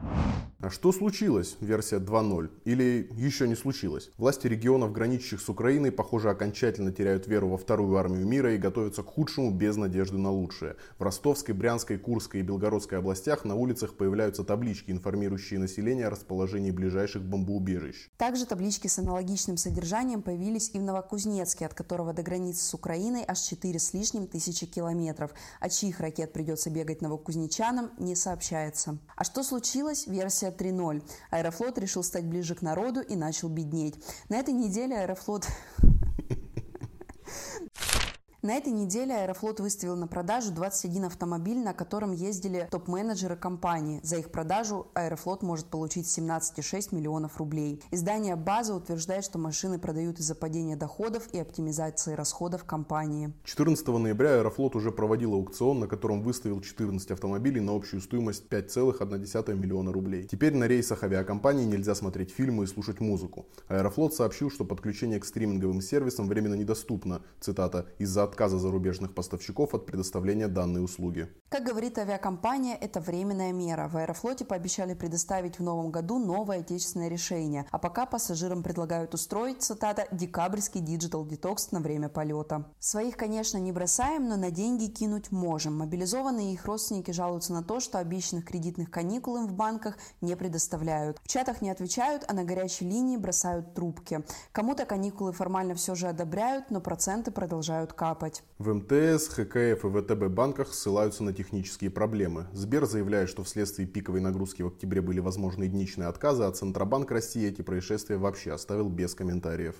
А 0.60 0.70
что 0.70 0.92
случилось? 0.92 1.56
Версия 1.60 1.98
2.0. 1.98 2.50
Или 2.64 3.10
еще 3.12 3.46
не 3.46 3.54
случилось? 3.54 4.10
Власти 4.16 4.46
регионов, 4.46 4.92
граничащих 4.92 5.40
с 5.40 5.48
Украиной, 5.50 5.92
похоже, 5.92 6.30
окончательно 6.30 6.90
теряют 6.90 7.26
веру 7.26 7.48
во 7.48 7.58
вторую 7.58 7.96
армию 7.98 8.26
мира 8.26 8.54
и 8.54 8.58
готовятся 8.58 9.02
к 9.02 9.06
худшему 9.06 9.52
без 9.52 9.76
надежды 9.76 10.16
на 10.16 10.32
лучшее. 10.32 10.76
В 10.98 11.02
Ростовской, 11.02 11.54
Брянской, 11.54 11.98
Курской 11.98 12.40
и 12.40 12.42
Белгородской 12.42 12.98
областях 12.98 13.44
на 13.44 13.54
улицах 13.54 13.94
появляются 13.94 14.42
таблички, 14.42 14.90
информирующие 14.90 15.60
население 15.60 16.06
о 16.06 16.10
расположении 16.10 16.70
ближайших 16.70 17.22
бомбоубежищ 17.22 17.57
убежищ. 17.58 18.08
Также 18.16 18.46
таблички 18.46 18.86
с 18.86 18.98
аналогичным 18.98 19.56
содержанием 19.56 20.22
появились 20.22 20.70
и 20.72 20.78
в 20.78 20.82
Новокузнецке, 20.82 21.66
от 21.66 21.74
которого 21.74 22.12
до 22.12 22.22
границы 22.22 22.64
с 22.64 22.72
Украиной 22.72 23.24
аж 23.26 23.40
4 23.40 23.78
с 23.78 23.92
лишним 23.92 24.26
тысячи 24.26 24.66
километров. 24.66 25.32
От 25.60 25.72
чьих 25.72 26.00
ракет 26.00 26.32
придется 26.32 26.70
бегать 26.70 27.02
новокузнечанам, 27.02 27.90
не 27.98 28.14
сообщается. 28.14 28.98
А 29.16 29.24
что 29.24 29.42
случилось? 29.42 30.06
Версия 30.06 30.50
3.0. 30.50 31.02
Аэрофлот 31.30 31.78
решил 31.78 32.02
стать 32.02 32.24
ближе 32.24 32.54
к 32.54 32.62
народу 32.62 33.00
и 33.00 33.16
начал 33.16 33.48
беднеть. 33.48 33.96
На 34.28 34.36
этой 34.36 34.54
неделе 34.54 34.96
Аэрофлот 34.96 35.46
На 38.40 38.54
этой 38.54 38.72
неделе 38.72 39.16
Аэрофлот 39.16 39.58
выставил 39.58 39.96
на 39.96 40.06
продажу 40.06 40.52
21 40.52 41.06
автомобиль, 41.06 41.58
на 41.58 41.74
котором 41.74 42.12
ездили 42.12 42.68
топ-менеджеры 42.70 43.34
компании. 43.34 43.98
За 44.04 44.14
их 44.14 44.30
продажу 44.30 44.86
Аэрофлот 44.94 45.42
может 45.42 45.66
получить 45.66 46.06
17,6 46.06 46.94
миллионов 46.94 47.38
рублей. 47.38 47.82
Издание 47.90 48.36
«База» 48.36 48.76
утверждает, 48.76 49.24
что 49.24 49.38
машины 49.38 49.80
продают 49.80 50.20
из-за 50.20 50.36
падения 50.36 50.76
доходов 50.76 51.28
и 51.32 51.40
оптимизации 51.40 52.12
расходов 52.12 52.62
компании. 52.62 53.32
14 53.42 53.88
ноября 53.88 54.36
Аэрофлот 54.36 54.76
уже 54.76 54.92
проводил 54.92 55.34
аукцион, 55.34 55.80
на 55.80 55.88
котором 55.88 56.22
выставил 56.22 56.60
14 56.60 57.10
автомобилей 57.10 57.60
на 57.60 57.74
общую 57.74 58.00
стоимость 58.00 58.44
5,1 58.48 59.56
миллиона 59.56 59.92
рублей. 59.92 60.28
Теперь 60.30 60.54
на 60.54 60.68
рейсах 60.68 61.02
авиакомпании 61.02 61.64
нельзя 61.64 61.96
смотреть 61.96 62.30
фильмы 62.30 62.64
и 62.64 62.66
слушать 62.68 63.00
музыку. 63.00 63.46
Аэрофлот 63.66 64.14
сообщил, 64.14 64.48
что 64.48 64.64
подключение 64.64 65.18
к 65.18 65.24
стриминговым 65.24 65.80
сервисам 65.80 66.28
временно 66.28 66.54
недоступно, 66.54 67.22
цитата, 67.40 67.86
из-за 67.98 68.28
отказа 68.38 68.58
зарубежных 68.58 69.14
поставщиков 69.14 69.74
от 69.74 69.84
предоставления 69.84 70.46
данной 70.46 70.84
услуги. 70.84 71.28
Как 71.48 71.64
говорит 71.64 71.98
авиакомпания, 71.98 72.76
это 72.76 73.00
временная 73.00 73.52
мера. 73.52 73.88
В 73.88 73.96
Аэрофлоте 73.96 74.44
пообещали 74.44 74.94
предоставить 74.94 75.58
в 75.58 75.62
новом 75.62 75.90
году 75.90 76.18
новое 76.18 76.60
отечественное 76.60 77.08
решение. 77.08 77.66
А 77.72 77.78
пока 77.78 78.06
пассажирам 78.06 78.62
предлагают 78.62 79.12
устроить, 79.12 79.62
цитата, 79.62 80.06
«декабрьский 80.12 80.80
digital 80.80 81.26
detox 81.26 81.72
на 81.72 81.80
время 81.80 82.08
полета». 82.08 82.66
Своих, 82.78 83.16
конечно, 83.16 83.58
не 83.58 83.72
бросаем, 83.72 84.28
но 84.28 84.36
на 84.36 84.52
деньги 84.52 84.86
кинуть 84.86 85.32
можем. 85.32 85.78
Мобилизованные 85.78 86.50
и 86.50 86.54
их 86.54 86.64
родственники 86.64 87.10
жалуются 87.10 87.52
на 87.52 87.64
то, 87.64 87.80
что 87.80 87.98
обещанных 87.98 88.44
кредитных 88.44 88.88
каникул 88.88 89.36
им 89.38 89.48
в 89.48 89.54
банках 89.54 89.96
не 90.20 90.36
предоставляют. 90.36 91.18
В 91.24 91.28
чатах 91.28 91.60
не 91.60 91.70
отвечают, 91.70 92.24
а 92.28 92.34
на 92.34 92.44
горячей 92.44 92.84
линии 92.84 93.16
бросают 93.16 93.74
трубки. 93.74 94.22
Кому-то 94.52 94.84
каникулы 94.84 95.32
формально 95.32 95.74
все 95.74 95.96
же 95.96 96.06
одобряют, 96.06 96.70
но 96.70 96.80
проценты 96.80 97.32
продолжают 97.32 97.92
капать 97.94 98.17
капать. 98.18 98.42
В 98.58 98.74
МТС, 98.74 99.28
ХКФ 99.28 99.84
и 99.84 100.00
ВТБ 100.00 100.28
банках 100.28 100.74
ссылаются 100.74 101.22
на 101.22 101.32
технические 101.32 101.90
проблемы. 101.90 102.46
Сбер 102.52 102.86
заявляет, 102.86 103.28
что 103.28 103.44
вследствие 103.44 103.86
пиковой 103.86 104.20
нагрузки 104.20 104.62
в 104.62 104.68
октябре 104.68 105.00
были 105.00 105.20
возможны 105.20 105.64
единичные 105.64 106.08
отказы, 106.08 106.42
а 106.44 106.50
Центробанк 106.50 107.10
России 107.10 107.48
эти 107.48 107.62
происшествия 107.62 108.16
вообще 108.16 108.52
оставил 108.52 108.88
без 108.88 109.14
комментариев. 109.14 109.76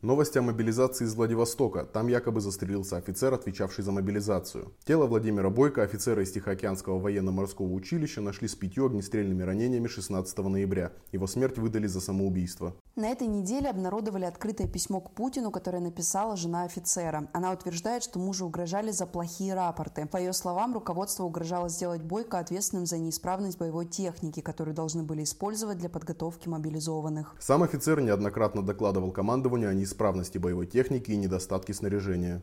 Новости 0.00 0.38
о 0.38 0.42
мобилизации 0.42 1.06
из 1.06 1.16
Владивостока. 1.16 1.84
Там 1.84 2.06
якобы 2.06 2.40
застрелился 2.40 2.98
офицер, 2.98 3.34
отвечавший 3.34 3.82
за 3.82 3.90
мобилизацию. 3.90 4.72
Тело 4.84 5.06
Владимира 5.06 5.50
Бойко, 5.50 5.82
офицера 5.82 6.22
из 6.22 6.30
Тихоокеанского 6.30 7.00
военно-морского 7.00 7.72
училища, 7.72 8.20
нашли 8.20 8.46
с 8.46 8.54
пятью 8.54 8.86
огнестрельными 8.86 9.42
ранениями 9.42 9.88
16 9.88 10.38
ноября. 10.38 10.92
Его 11.10 11.26
смерть 11.26 11.58
выдали 11.58 11.88
за 11.88 12.00
самоубийство. 12.00 12.76
На 12.94 13.08
этой 13.08 13.26
неделе 13.26 13.70
обнародовали 13.70 14.24
открытое 14.24 14.68
письмо 14.68 15.00
к 15.00 15.14
Путину, 15.14 15.50
которое 15.50 15.80
написала 15.80 16.36
жена 16.36 16.62
офицера. 16.62 17.28
Она 17.32 17.50
утверждает, 17.52 18.04
что 18.04 18.20
мужу 18.20 18.46
угрожали 18.46 18.92
за 18.92 19.04
плохие 19.06 19.54
рапорты. 19.54 20.06
По 20.06 20.16
ее 20.16 20.32
словам, 20.32 20.74
руководство 20.74 21.24
угрожало 21.24 21.68
сделать 21.68 22.02
Бойко 22.02 22.38
ответственным 22.38 22.86
за 22.86 22.98
неисправность 22.98 23.58
боевой 23.58 23.86
техники, 23.86 24.42
которую 24.42 24.76
должны 24.76 25.02
были 25.02 25.24
использовать 25.24 25.78
для 25.78 25.88
подготовки 25.88 26.48
мобилизованных. 26.48 27.34
Сам 27.40 27.64
офицер 27.64 28.00
неоднократно 28.00 28.62
докладывал 28.62 29.10
командованию 29.10 29.70
о 29.70 29.74
неисправности 29.88 30.38
боевой 30.38 30.66
техники 30.66 31.10
и 31.10 31.16
недостатке 31.16 31.72
снаряжения. 31.72 32.42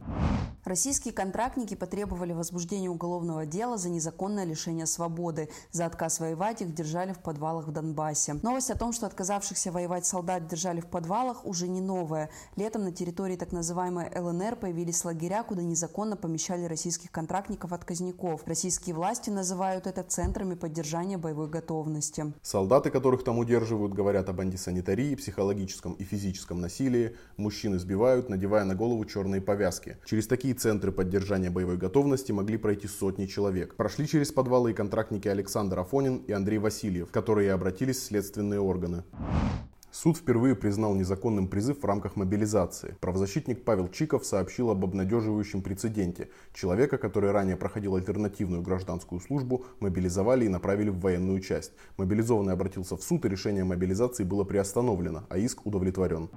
Российские 0.63 1.13
контрактники 1.13 1.75
потребовали 1.75 2.33
возбуждения 2.33 2.89
уголовного 2.89 3.45
дела 3.45 3.77
за 3.77 3.89
незаконное 3.89 4.45
лишение 4.45 4.87
свободы. 4.87 5.49
За 5.71 5.85
отказ 5.85 6.19
воевать 6.19 6.63
их 6.63 6.73
держали 6.73 7.13
в 7.13 7.19
подвалах 7.19 7.67
в 7.67 7.71
Донбассе. 7.71 8.33
Новость 8.41 8.71
о 8.71 8.77
том, 8.77 8.91
что 8.91 9.05
отказавшихся 9.05 9.71
воевать 9.71 10.07
солдат 10.07 10.47
держали 10.47 10.81
в 10.81 10.87
подвалах, 10.87 11.45
уже 11.45 11.67
не 11.67 11.81
новая. 11.81 12.31
Летом 12.55 12.83
на 12.83 12.91
территории 12.91 13.35
так 13.35 13.51
называемой 13.51 14.09
ЛНР 14.15 14.55
появились 14.55 15.05
лагеря, 15.05 15.43
куда 15.43 15.61
незаконно 15.61 16.17
помещали 16.17 16.65
российских 16.65 17.11
контрактников-отказников. 17.11 18.41
Российские 18.47 18.95
власти 18.95 19.29
называют 19.29 19.85
это 19.85 20.01
центрами 20.01 20.55
поддержания 20.55 21.19
боевой 21.19 21.47
готовности. 21.47 22.33
Солдаты, 22.41 22.89
которых 22.89 23.23
там 23.23 23.37
удерживают, 23.37 23.93
говорят 23.93 24.29
об 24.29 24.39
антисанитарии, 24.41 25.13
психологическом 25.13 25.93
и 25.93 26.03
физическом 26.03 26.59
насилии, 26.59 27.15
Мужчин 27.37 27.75
избивают, 27.75 28.29
надевая 28.29 28.63
на 28.63 28.75
голову 28.75 29.03
черные 29.03 29.41
повязки. 29.41 29.97
Через 30.05 30.25
такие 30.25 30.53
центры 30.53 30.93
поддержания 30.93 31.49
боевой 31.49 31.75
готовности 31.75 32.31
могли 32.31 32.57
пройти 32.57 32.87
сотни 32.87 33.25
человек. 33.25 33.75
Прошли 33.75 34.07
через 34.07 34.31
подвалы 34.31 34.71
и 34.71 34.73
контрактники 34.73 35.27
Александр 35.27 35.79
Афонин 35.79 36.23
и 36.27 36.31
Андрей 36.31 36.59
Васильев, 36.59 37.11
которые 37.11 37.51
обратились 37.51 37.97
в 37.97 38.03
следственные 38.03 38.61
органы. 38.61 39.03
Суд 39.91 40.17
впервые 40.17 40.55
признал 40.55 40.93
незаконным 40.93 41.47
призыв 41.47 41.81
в 41.81 41.85
рамках 41.85 42.17
мобилизации. 42.17 42.97
Правозащитник 42.99 43.63
Павел 43.63 43.87
Чиков 43.87 44.25
сообщил 44.25 44.69
об 44.69 44.83
обнадеживающем 44.83 45.61
прецеденте. 45.61 46.29
Человека, 46.53 46.97
который 46.97 47.31
ранее 47.31 47.55
проходил 47.55 47.95
альтернативную 47.95 48.61
гражданскую 48.61 49.21
службу, 49.21 49.65
мобилизовали 49.79 50.45
и 50.45 50.49
направили 50.49 50.89
в 50.89 50.99
военную 50.99 51.39
часть. 51.39 51.71
Мобилизованный 51.95 52.51
обратился 52.51 52.97
в 52.97 53.03
суд, 53.03 53.23
и 53.23 53.29
решение 53.29 53.63
мобилизации 53.63 54.25
было 54.25 54.43
приостановлено, 54.43 55.27
а 55.29 55.37
иск 55.37 55.65
удовлетворен. 55.65 56.29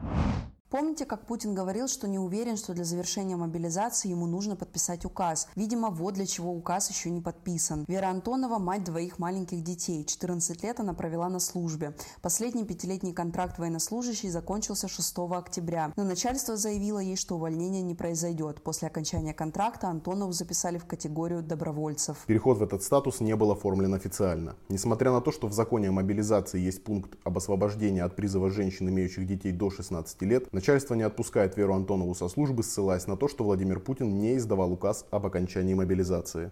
Помните, 0.71 1.07
как 1.07 1.25
Путин 1.25 1.55
говорил, 1.55 1.89
что 1.89 2.07
не 2.07 2.19
уверен, 2.19 2.59
что 2.59 2.75
для 2.75 2.85
завершения 2.85 3.37
мобилизации 3.37 4.11
ему 4.11 4.27
нужно 4.27 4.55
подписать 4.55 5.07
указ? 5.07 5.49
Видимо, 5.57 5.89
вот 5.89 6.13
для 6.13 6.27
чего 6.27 6.53
указ 6.53 6.91
еще 6.91 7.09
не 7.09 7.23
подписан. 7.23 7.87
Вера 7.89 8.09
Антонова– 8.09 8.59
мать 8.59 8.85
двоих 8.85 9.19
маленьких 9.19 9.63
детей. 9.63 10.05
14 10.05 10.63
лет 10.63 10.79
она 10.79 10.93
провела 10.93 11.31
на 11.31 11.41
службе. 11.41 11.95
Последний 12.21 12.67
пятилетний 12.67 13.15
контракт 13.15 13.59
военнослужащей 13.59 14.29
закончился 14.29 14.89
6 14.89 15.15
октября. 15.31 15.95
Но 15.97 16.05
начальство 16.05 16.59
заявило 16.59 16.99
ей, 16.99 17.17
что 17.17 17.37
увольнение 17.37 17.81
не 17.81 17.95
произойдет. 17.95 18.63
После 18.63 18.89
окончания 18.89 19.33
контракта 19.33 19.89
Антонову 19.89 20.33
записали 20.33 20.77
в 20.77 20.85
категорию 20.85 21.43
добровольцев. 21.43 22.19
Переход 22.27 22.59
в 22.59 22.63
этот 22.63 22.83
статус 22.83 23.21
не 23.21 23.35
был 23.37 23.53
оформлен 23.53 23.95
официально. 23.95 24.55
Несмотря 24.69 25.13
на 25.13 25.23
то, 25.23 25.33
что 25.33 25.47
в 25.47 25.55
законе 25.55 25.89
о 25.89 25.93
мобилизации 25.93 26.61
есть 26.61 26.85
пункт 26.85 27.17
об 27.25 27.39
освобождении 27.39 28.03
от 28.03 28.17
призыва 28.17 28.51
женщин, 28.51 28.91
имеющих 28.91 29.27
детей 29.27 29.53
до 29.53 29.71
16 29.71 30.21
лет, 30.25 30.53
Начальство 30.59 30.95
не 30.95 31.05
отпускает 31.05 31.57
Веру 31.57 31.75
Антонову 31.75 32.17
со 32.17 32.29
службы, 32.29 32.65
ссылаясь 32.65 33.07
на 33.07 33.17
то, 33.17 33.29
что 33.29 33.45
Владимир 33.45 33.79
Путин 33.79 34.19
не 34.19 34.37
издавал 34.37 34.73
указ 34.73 35.07
об 35.12 35.25
окончании 35.25 35.75
мобилизации. 35.75 36.50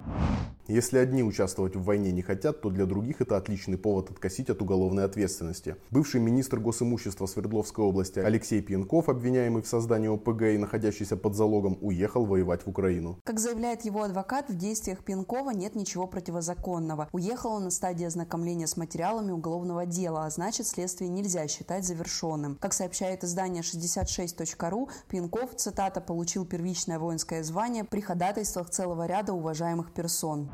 Если 0.69 0.99
одни 0.99 1.25
участвовать 1.25 1.75
в 1.75 1.83
войне 1.83 2.13
не 2.13 2.23
хотят, 2.23 2.61
то 2.61 2.71
для 2.71 2.87
других 2.87 3.21
это 3.21 3.37
отличный 3.37 3.79
повод 3.79 4.11
откосить 4.11 4.51
от 4.51 4.63
уголовной 4.63 5.05
ответственности. 5.05 5.77
Бывший 5.91 6.21
министр 6.21 6.61
госимущества 6.61 7.27
Свердловской 7.27 7.85
области 7.85 8.21
Алексей 8.21 8.61
Пьянков, 8.61 9.09
обвиняемый 9.09 9.63
в 9.63 9.67
создании 9.67 10.09
ОПГ 10.09 10.43
и 10.43 10.59
находящийся 10.59 11.17
под 11.17 11.35
залогом, 11.35 11.79
уехал 11.81 12.27
воевать 12.27 12.63
в 12.65 12.69
Украину. 12.69 13.19
Как 13.25 13.41
заявляет 13.41 13.85
его 13.85 14.03
адвокат, 14.03 14.51
в 14.51 14.57
действиях 14.57 15.05
Пьянкова 15.05 15.51
нет 15.51 15.75
ничего 15.77 16.07
противозаконного. 16.07 17.09
Уехал 17.13 17.55
он 17.55 17.65
на 17.65 17.71
стадии 17.71 18.07
ознакомления 18.07 18.69
с 18.69 18.77
материалами 18.77 19.33
уголовного 19.33 19.85
дела, 19.87 20.27
а 20.27 20.31
значит 20.31 20.69
следствие 20.69 21.11
нельзя 21.11 21.47
считать 21.49 21.85
завершенным. 21.85 22.57
Как 22.61 22.73
сообщает 22.73 23.23
издание 23.25 23.63
60 23.63 23.96
56.ru 23.97 24.91
Пинков, 25.09 25.55
цитата, 25.57 26.01
получил 26.01 26.45
первичное 26.45 26.99
воинское 26.99 27.43
звание 27.43 27.85
при 27.85 28.01
ходатайствах 28.01 28.71
целого 28.71 29.07
ряда 29.07 29.33
уважаемых 29.33 29.93
персон. 29.93 30.51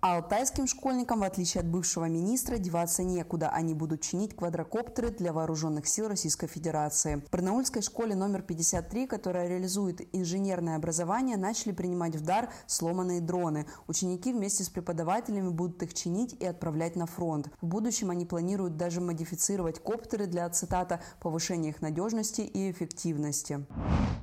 А 0.00 0.16
алтайским 0.16 0.66
школьникам, 0.66 1.20
в 1.20 1.24
отличие 1.24 1.60
от 1.60 1.68
бывшего 1.68 2.06
министра, 2.06 2.56
деваться 2.58 3.02
некуда. 3.02 3.50
Они 3.50 3.74
будут 3.74 4.00
чинить 4.00 4.34
квадрокоптеры 4.34 5.10
для 5.10 5.32
вооруженных 5.32 5.86
сил 5.86 6.08
Российской 6.08 6.46
Федерации. 6.46 7.22
В 7.26 7.30
Барнаульской 7.30 7.82
школе 7.82 8.14
номер 8.14 8.42
53, 8.42 9.06
которая 9.06 9.48
реализует 9.48 10.00
инженерное 10.14 10.76
образование, 10.76 11.36
начали 11.36 11.72
принимать 11.72 12.16
в 12.16 12.24
дар 12.24 12.50
сломанные 12.66 13.20
дроны. 13.20 13.66
Ученики 13.86 14.32
вместе 14.32 14.64
с 14.64 14.70
преподавателями 14.70 15.50
будут 15.50 15.82
их 15.82 15.94
чинить 15.94 16.34
и 16.40 16.46
отправлять 16.46 16.96
на 16.96 17.06
фронт. 17.06 17.50
В 17.60 17.66
будущем 17.66 18.10
они 18.10 18.24
планируют 18.24 18.76
даже 18.76 19.00
модифицировать 19.00 19.80
коптеры 19.80 20.26
для, 20.26 20.48
цитата, 20.48 21.00
повышения 21.20 21.70
их 21.70 21.82
надежности 21.82 22.40
и 22.40 22.70
эффективности. 22.70 22.79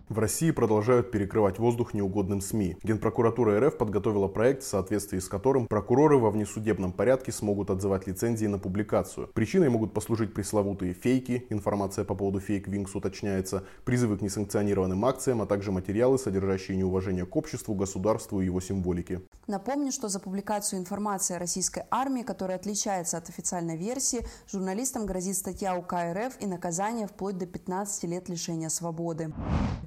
В 0.10 0.20
России 0.20 0.52
продолжают 0.52 1.12
перекрывать 1.12 1.60
воздух 1.60 1.94
неугодным 1.94 2.42
СМИ. 2.42 2.78
Генпрокуратура 2.82 3.60
РФ 3.60 3.78
подготовила 3.78 4.28
проект, 4.28 4.64
в 4.64 4.68
соответствии 4.68 5.20
с 5.20 5.28
которым 5.28 5.68
прокуроры 5.68 6.18
во 6.18 6.32
внесудебном 6.32 6.92
порядке 6.92 7.32
смогут 7.32 7.70
отзывать 7.70 8.08
лицензии 8.08 8.48
на 8.48 8.58
публикацию. 8.58 9.30
Причиной 9.34 9.70
могут 9.70 9.94
послужить 9.94 10.34
пресловутые 10.34 10.94
фейки, 10.94 11.46
информация 11.50 12.04
по 12.04 12.16
поводу 12.16 12.40
фейк-винкс 12.40 12.96
уточняется, 12.96 13.64
призывы 13.86 14.18
к 14.18 14.22
несанкционированным 14.22 15.06
акциям, 15.06 15.42
а 15.44 15.46
также 15.46 15.72
материалы, 15.72 16.18
содержащие 16.18 16.78
неуважение 16.78 17.28
к 17.28 17.36
обществу, 17.36 17.76
государству 17.76 18.42
и 18.42 18.46
его 18.46 18.60
символике. 18.60 19.22
Напомню, 19.46 19.92
что 19.92 20.10
за 20.10 20.20
публикацию 20.20 20.80
информации 20.80 21.36
о 21.36 21.40
российской 21.40 21.84
армии, 21.92 22.24
которая 22.24 22.58
отличается 22.58 23.18
от 23.18 23.30
официальной 23.30 23.78
версии, 23.78 24.26
журналистам 24.52 25.06
грозит 25.06 25.36
статья 25.36 25.78
УК 25.78 25.94
РФ 25.94 26.42
и 26.42 26.48
наказание 26.48 27.08
вплоть 27.08 27.38
до 27.38 27.46
15 27.46 28.04
лет 28.06 28.30
лишения 28.30 28.47
свободы. 28.70 29.34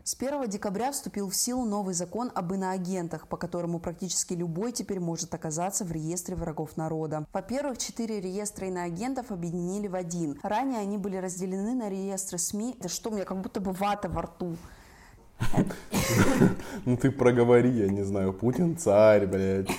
С 0.04 0.14
1 0.14 0.48
декабря 0.48 0.92
вступил 0.92 1.28
в 1.28 1.34
силу 1.34 1.64
новый 1.64 1.94
закон 1.94 2.30
об 2.34 2.52
иноагентах, 2.52 3.26
по 3.28 3.36
которому 3.36 3.78
практически 3.80 4.34
любой 4.34 4.72
теперь 4.72 5.00
может 5.00 5.32
оказаться 5.34 5.84
в 5.84 5.92
реестре 5.92 6.36
врагов 6.36 6.76
народа. 6.76 7.26
Во-первых, 7.32 7.78
четыре 7.78 8.20
реестра 8.20 8.68
иноагентов 8.68 9.30
объединили 9.30 9.88
в 9.88 9.94
один. 9.94 10.38
Ранее 10.42 10.80
они 10.80 10.98
были 10.98 11.16
разделены 11.16 11.74
на 11.74 11.88
реестры 11.88 12.38
СМИ. 12.38 12.76
Да 12.80 12.88
что, 12.88 13.10
у 13.10 13.14
меня 13.14 13.24
как 13.24 13.40
будто 13.40 13.60
бы 13.60 13.72
вата 13.72 14.08
во 14.08 14.22
рту. 14.22 14.56
Ну 16.84 16.96
ты 16.96 17.10
проговори, 17.10 17.70
я 17.70 17.88
не 17.88 18.02
знаю, 18.02 18.32
Путин 18.32 18.76
царь, 18.76 19.26
блядь. 19.26 19.70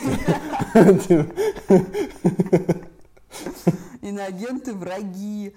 Иноагенты 4.01 4.73
враги. 4.73 5.55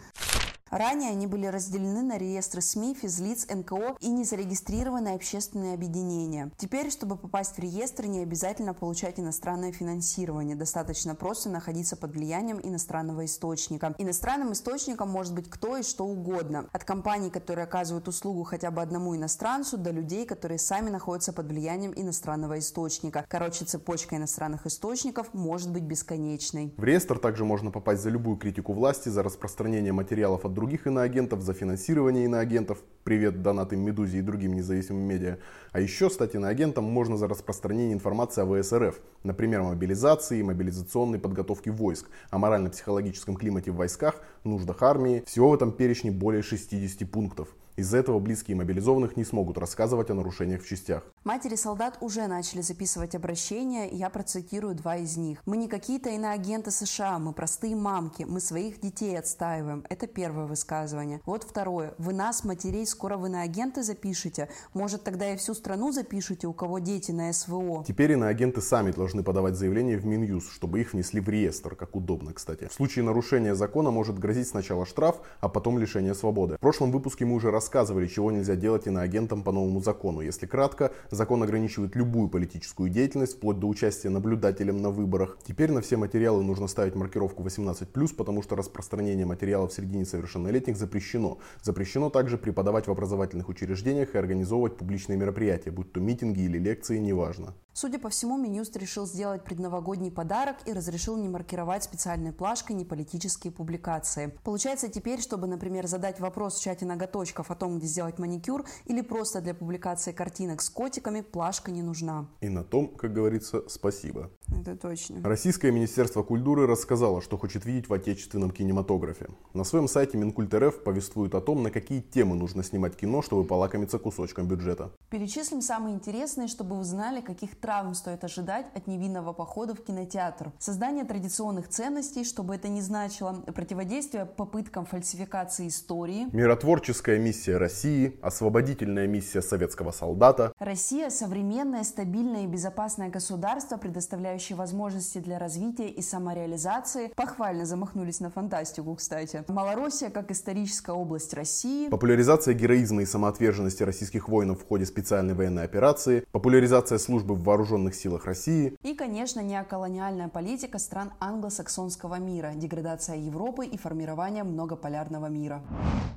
Ранее 0.74 1.10
они 1.10 1.28
были 1.28 1.46
разделены 1.46 2.02
на 2.02 2.18
реестры 2.18 2.60
СМИ, 2.60 2.96
физлиц, 3.00 3.46
НКО 3.46 3.94
и 4.00 4.08
незарегистрированные 4.08 5.14
общественные 5.14 5.74
объединения. 5.74 6.50
Теперь, 6.56 6.90
чтобы 6.90 7.16
попасть 7.16 7.54
в 7.54 7.58
реестр, 7.60 8.06
не 8.06 8.18
обязательно 8.18 8.74
получать 8.74 9.20
иностранное 9.20 9.70
финансирование. 9.70 10.56
Достаточно 10.56 11.14
просто 11.14 11.48
находиться 11.48 11.94
под 11.94 12.10
влиянием 12.10 12.58
иностранного 12.60 13.24
источника. 13.24 13.94
Иностранным 13.98 14.50
источником 14.50 15.10
может 15.10 15.32
быть 15.32 15.48
кто 15.48 15.76
и 15.76 15.84
что 15.84 16.06
угодно. 16.06 16.66
От 16.72 16.82
компаний, 16.82 17.30
которые 17.30 17.62
оказывают 17.62 18.08
услугу 18.08 18.42
хотя 18.42 18.72
бы 18.72 18.82
одному 18.82 19.14
иностранцу, 19.14 19.78
до 19.78 19.92
людей, 19.92 20.26
которые 20.26 20.58
сами 20.58 20.90
находятся 20.90 21.32
под 21.32 21.46
влиянием 21.46 21.92
иностранного 21.94 22.58
источника. 22.58 23.24
Короче, 23.28 23.64
цепочка 23.64 24.16
иностранных 24.16 24.66
источников 24.66 25.34
может 25.34 25.70
быть 25.70 25.84
бесконечной. 25.84 26.74
В 26.76 26.82
реестр 26.82 27.20
также 27.20 27.44
можно 27.44 27.70
попасть 27.70 28.02
за 28.02 28.10
любую 28.10 28.38
критику 28.38 28.72
власти, 28.72 29.08
за 29.08 29.22
распространение 29.22 29.92
материалов 29.92 30.44
от 30.44 30.52
других 30.52 30.63
других 30.64 30.87
иноагентов, 30.87 31.42
за 31.42 31.52
финансирование 31.52 32.25
иноагентов 32.25 32.78
Привет 33.04 33.42
донатым 33.42 33.80
Медузе 33.80 34.21
и 34.21 34.23
другим 34.23 34.54
независимым 34.54 35.02
медиа. 35.02 35.37
А 35.73 35.80
еще 35.80 36.09
стать 36.09 36.35
иноагентом 36.35 36.85
можно 36.85 37.18
за 37.18 37.28
распространение 37.28 37.92
информации 37.92 38.40
о 38.40 38.47
ВСРФ. 38.47 38.99
Например, 39.25 39.61
о 39.61 39.64
мобилизации, 39.64 40.40
мобилизационной 40.40 41.18
подготовке 41.18 41.71
войск, 41.71 42.06
о 42.30 42.38
морально-психологическом 42.38 43.37
климате 43.37 43.73
в 43.73 43.76
войсках, 43.76 44.23
нуждах 44.44 44.83
армии. 44.83 45.23
Всего 45.26 45.50
в 45.50 45.54
этом 45.54 45.71
перечне 45.71 46.11
более 46.11 46.42
60 46.42 47.11
пунктов. 47.11 47.49
Из-за 47.76 47.98
этого 47.98 48.20
близкие 48.20 48.56
мобилизованных 48.56 49.16
не 49.16 49.24
смогут 49.24 49.58
рассказывать 49.58 50.08
о 50.08 50.14
нарушениях 50.14 50.62
в 50.62 50.68
частях. 50.68 51.02
Матери 51.24 51.56
солдат 51.56 51.98
уже 52.00 52.28
начали 52.28 52.60
записывать 52.60 53.16
обращения, 53.16 53.88
я 53.88 54.10
процитирую 54.10 54.76
два 54.76 54.96
из 54.96 55.16
них. 55.16 55.42
«Мы 55.44 55.56
не 55.56 55.66
какие-то 55.66 56.10
иноагенты 56.10 56.70
США, 56.70 57.18
мы 57.18 57.32
простые 57.32 57.74
мамки, 57.74 58.22
мы 58.22 58.40
своих 58.40 58.80
детей 58.80 59.18
отстаиваем». 59.18 59.84
Это 59.88 60.06
первое 60.06 60.46
высказывание. 60.46 61.20
Вот 61.26 61.42
второе. 61.42 61.94
«Вы 61.98 62.12
нас, 62.12 62.44
матерей, 62.44 62.86
скоро 62.86 63.16
в 63.16 63.26
иноагенты 63.26 63.82
запишете? 63.82 64.48
Может, 64.72 65.02
тогда 65.02 65.32
и 65.32 65.36
всю 65.36 65.54
страну 65.54 65.90
запишите, 65.90 66.46
у 66.46 66.52
кого 66.52 66.78
дети 66.78 67.10
на 67.10 67.32
СВО?» 67.32 67.84
Теперь 67.86 68.12
иноагенты 68.12 68.60
сами 68.60 68.92
должны 68.92 69.24
подавать 69.24 69.56
заявление 69.56 69.98
в 69.98 70.06
Минюст, 70.06 70.52
чтобы 70.52 70.80
их 70.80 70.92
внесли 70.92 71.20
в 71.20 71.28
реестр, 71.28 71.74
как 71.74 71.96
удобно, 71.96 72.32
кстати. 72.34 72.68
В 72.68 72.72
случае 72.72 73.04
нарушения 73.04 73.56
закона 73.56 73.90
может 73.90 74.16
грозить 74.18 74.46
сначала 74.46 74.86
штраф, 74.86 75.16
а 75.40 75.48
потом 75.48 75.78
лишение 75.78 76.14
свободы. 76.14 76.56
В 76.56 76.60
прошлом 76.60 76.92
выпуске 76.92 77.24
мы 77.24 77.34
уже 77.34 77.50
рассказывали, 77.64 78.06
чего 78.06 78.30
нельзя 78.30 78.56
делать 78.56 78.87
иноагентам 78.87 79.42
по 79.42 79.50
новому 79.50 79.80
закону. 79.80 80.21
Если 80.21 80.47
кратко, 80.47 80.92
закон 81.11 81.42
ограничивает 81.42 81.97
любую 81.97 82.28
политическую 82.28 82.90
деятельность, 82.90 83.37
вплоть 83.37 83.59
до 83.59 83.68
участия 83.68 84.11
наблюдателем 84.11 84.83
на 84.83 84.90
выборах. 84.90 85.38
Теперь 85.47 85.73
на 85.73 85.80
все 85.80 85.97
материалы 85.97 86.42
нужно 86.44 86.66
ставить 86.66 86.94
маркировку 86.94 87.42
18+, 87.42 88.14
потому 88.14 88.42
что 88.42 88.54
распространение 88.54 89.25
материалов 89.25 89.73
среди 89.73 89.97
несовершеннолетних 89.97 90.76
запрещено. 90.76 91.38
Запрещено 91.62 92.11
также 92.11 92.37
преподавать 92.37 92.87
в 92.87 92.90
образовательных 92.90 93.49
учреждениях 93.49 94.14
и 94.14 94.18
организовывать 94.18 94.76
публичные 94.76 95.16
мероприятия, 95.16 95.71
будь 95.71 95.90
то 95.90 96.00
митинги 96.00 96.42
или 96.42 96.59
лекции, 96.59 96.99
неважно. 96.99 97.54
Судя 97.76 97.98
по 97.98 98.08
всему, 98.08 98.38
Минюст 98.38 98.76
решил 98.76 99.04
сделать 99.04 99.42
предновогодний 99.42 100.12
подарок 100.12 100.58
и 100.64 100.72
разрешил 100.72 101.16
не 101.16 101.28
маркировать 101.28 101.82
специальной 101.82 102.32
плашкой 102.32 102.76
неполитические 102.76 103.52
публикации. 103.52 104.38
Получается 104.44 104.88
теперь, 104.88 105.20
чтобы, 105.20 105.48
например, 105.48 105.88
задать 105.88 106.20
вопрос 106.20 106.56
в 106.56 106.62
чате 106.62 106.86
ноготочков 106.86 107.50
о 107.50 107.56
том, 107.56 107.78
где 107.78 107.88
сделать 107.88 108.20
маникюр, 108.20 108.64
или 108.84 109.00
просто 109.00 109.40
для 109.40 109.54
публикации 109.54 110.12
картинок 110.12 110.62
с 110.62 110.70
котиками, 110.70 111.20
плашка 111.22 111.72
не 111.72 111.82
нужна. 111.82 112.28
И 112.40 112.48
на 112.48 112.62
том, 112.62 112.94
как 112.94 113.12
говорится, 113.12 113.68
спасибо. 113.68 114.30
Это 114.48 114.76
точно. 114.76 115.20
Российское 115.24 115.72
Министерство 115.72 116.22
культуры 116.22 116.68
рассказало, 116.68 117.20
что 117.22 117.36
хочет 117.36 117.64
видеть 117.64 117.88
в 117.88 117.92
отечественном 117.92 118.52
кинематографе. 118.52 119.30
На 119.52 119.64
своем 119.64 119.88
сайте 119.88 120.16
Минкульт 120.16 120.54
РФ 120.54 120.84
повествует 120.84 121.34
о 121.34 121.40
том, 121.40 121.64
на 121.64 121.72
какие 121.72 122.00
темы 122.00 122.36
нужно 122.36 122.62
снимать 122.62 122.94
кино, 122.94 123.20
чтобы 123.20 123.42
полакомиться 123.42 123.98
кусочком 123.98 124.46
бюджета. 124.46 124.92
Перечислим 125.10 125.60
самые 125.60 125.96
интересные, 125.96 126.46
чтобы 126.46 126.76
вы 126.76 126.84
знали, 126.84 127.20
каких 127.20 127.63
травм 127.64 127.94
стоит 127.94 128.23
ожидать 128.25 128.66
от 128.75 128.87
невинного 128.87 129.33
похода 129.33 129.75
в 129.75 129.83
кинотеатр. 129.83 130.52
Создание 130.59 131.04
традиционных 131.04 131.68
ценностей, 131.68 132.23
чтобы 132.23 132.56
это 132.56 132.68
не 132.68 132.83
значило, 132.83 133.33
противодействие 133.54 134.26
попыткам 134.26 134.85
фальсификации 134.85 135.68
истории. 135.68 136.28
Миротворческая 136.30 137.18
миссия 137.18 137.56
России, 137.56 138.18
освободительная 138.21 139.06
миссия 139.06 139.40
советского 139.40 139.92
солдата. 139.92 140.52
Россия– 140.59 141.09
современное, 141.11 141.85
стабильное 141.85 142.44
и 142.44 142.47
безопасное 142.47 143.09
государство, 143.09 143.78
предоставляющее 143.78 144.56
возможности 144.56 145.16
для 145.16 145.38
развития 145.38 145.88
и 145.88 146.02
самореализации. 146.02 147.12
Похвально 147.16 147.64
замахнулись 147.64 148.21
на 148.21 148.28
фантастику, 148.28 148.94
кстати. 148.94 149.42
Малороссия 149.49 150.11
как 150.11 150.30
историческая 150.30 150.92
область 150.92 151.33
России. 151.33 151.88
Популяризация 151.88 152.52
героизма 152.52 153.00
и 153.00 153.06
самоотверженности 153.06 153.83
российских 153.85 154.28
воинов 154.28 154.61
в 154.61 154.68
ходе 154.68 154.85
специальной 154.85 155.33
военной 155.33 155.64
операции. 155.64 156.26
Популяризация 156.30 156.99
службы 156.99 157.35
в 157.35 157.42
вооруженных 157.54 157.94
силах 157.94 158.25
России. 158.25 158.76
И, 158.82 158.94
конечно, 158.94 159.40
неоколониальная 159.40 160.28
политика 160.28 160.78
стран 160.78 161.12
англосаксонского 161.20 162.16
мира, 162.16 162.52
деградация 162.54 163.16
Европы 163.16 163.64
и 163.64 163.78
формирование 163.78 164.42
многополярного 164.42 165.26
мира. 165.26 165.62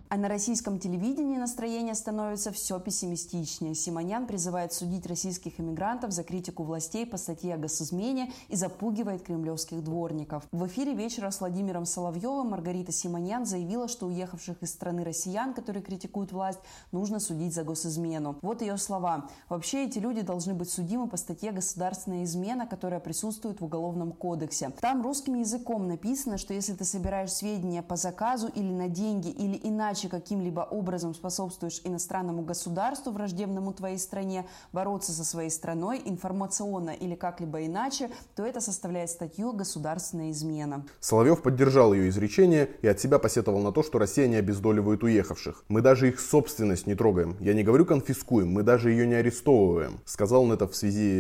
А 0.10 0.17
на 0.17 0.29
российском 0.29 0.79
телевидении 0.79 1.38
настроение 1.38 1.94
становится 1.94 2.51
все 2.51 2.79
пессимистичнее. 2.79 3.75
Симонян 3.75 4.25
призывает 4.25 4.74
судить 4.74 5.06
российских 5.06 5.60
иммигрантов 5.60 6.12
за 6.12 6.24
критику 6.24 6.63
властей 6.63 7.06
по 7.06 7.17
статье 7.17 7.53
о 7.53 7.58
госизмене 7.58 8.32
и 8.48 8.56
запугивает 8.56 9.24
кремлевских 9.24 9.84
дворников. 9.84 10.44
В 10.51 10.65
эфире 10.67 10.94
вечера 10.94 11.29
с 11.29 11.41
Владимиром 11.41 11.86
Соловьевым 11.86 12.51
Маргарита 12.51 12.91
Симонян 12.91 13.46
заявила, 13.46 13.88
что 13.88 14.08
уехавших 14.08 14.63
из 14.63 14.72
страны 14.72 15.03
россиян, 15.03 15.53
которые 15.53 15.84
критикуют 15.84 16.32
власть, 16.32 16.60
нужно 16.91 17.20
судить 17.20 17.53
за 17.53 17.63
госизмену. 17.63 18.38
Вот 18.41 18.62
ее 18.62 18.77
слова. 18.77 19.29
Вообще 19.50 19.86
эти 19.86 20.00
люди 20.00 20.22
должны 20.22 20.53
быть 20.53 20.70
судимы 20.70 21.08
по 21.10 21.17
статье 21.27 21.51
«Государственная 21.51 22.24
измена», 22.24 22.65
которая 22.65 23.01
присутствует 23.01 23.60
в 23.60 23.65
Уголовном 23.65 24.13
кодексе. 24.13 24.72
Там 24.79 25.03
русским 25.03 25.34
языком 25.36 25.86
написано, 25.86 26.38
что 26.38 26.53
если 26.53 26.72
ты 26.72 26.86
собираешь 26.86 27.34
сведения 27.34 27.81
по 27.81 27.98
заказу 27.98 28.48
или 28.48 28.72
на 28.72 28.88
деньги, 28.88 29.27
или 29.27 29.60
иначе 29.62 30.07
каким-либо 30.07 30.62
образом 30.62 31.13
способствуешь 31.13 31.81
иностранному 31.84 32.43
государству, 32.43 33.12
враждебному 33.12 33.74
твоей 33.74 33.98
стране, 33.98 34.46
бороться 34.72 35.12
со 35.12 35.25
своей 35.25 35.50
страной 35.50 36.01
информационно 36.05 36.92
или 36.92 37.13
как-либо 37.13 37.66
иначе, 37.66 38.09
то 38.37 38.46
это 38.46 38.61
составляет 38.61 39.09
статью 39.09 39.51
«Государственная 39.51 40.31
измена». 40.31 40.85
Соловьев 41.01 41.42
поддержал 41.42 41.92
ее 41.92 42.07
изречение 42.07 42.70
и 42.81 42.87
от 42.87 43.01
себя 43.01 43.20
посетовал 43.20 43.59
на 43.59 43.74
то, 43.74 43.83
что 43.83 44.00
Россия 44.00 44.29
не 44.29 44.37
обездоливает 44.37 45.03
уехавших. 45.03 45.66
«Мы 45.68 45.81
даже 45.81 46.07
их 46.07 46.22
собственность 46.22 46.87
не 46.87 46.96
трогаем. 46.96 47.35
Я 47.42 47.53
не 47.53 47.63
говорю 47.63 47.85
конфискуем, 47.85 48.50
мы 48.53 48.63
даже 48.63 48.92
ее 48.92 49.05
не 49.05 49.16
арестовываем», 49.16 50.00
сказал 50.05 50.44
он 50.44 50.53
это 50.53 50.70
в 50.70 50.74
связи 50.74 51.17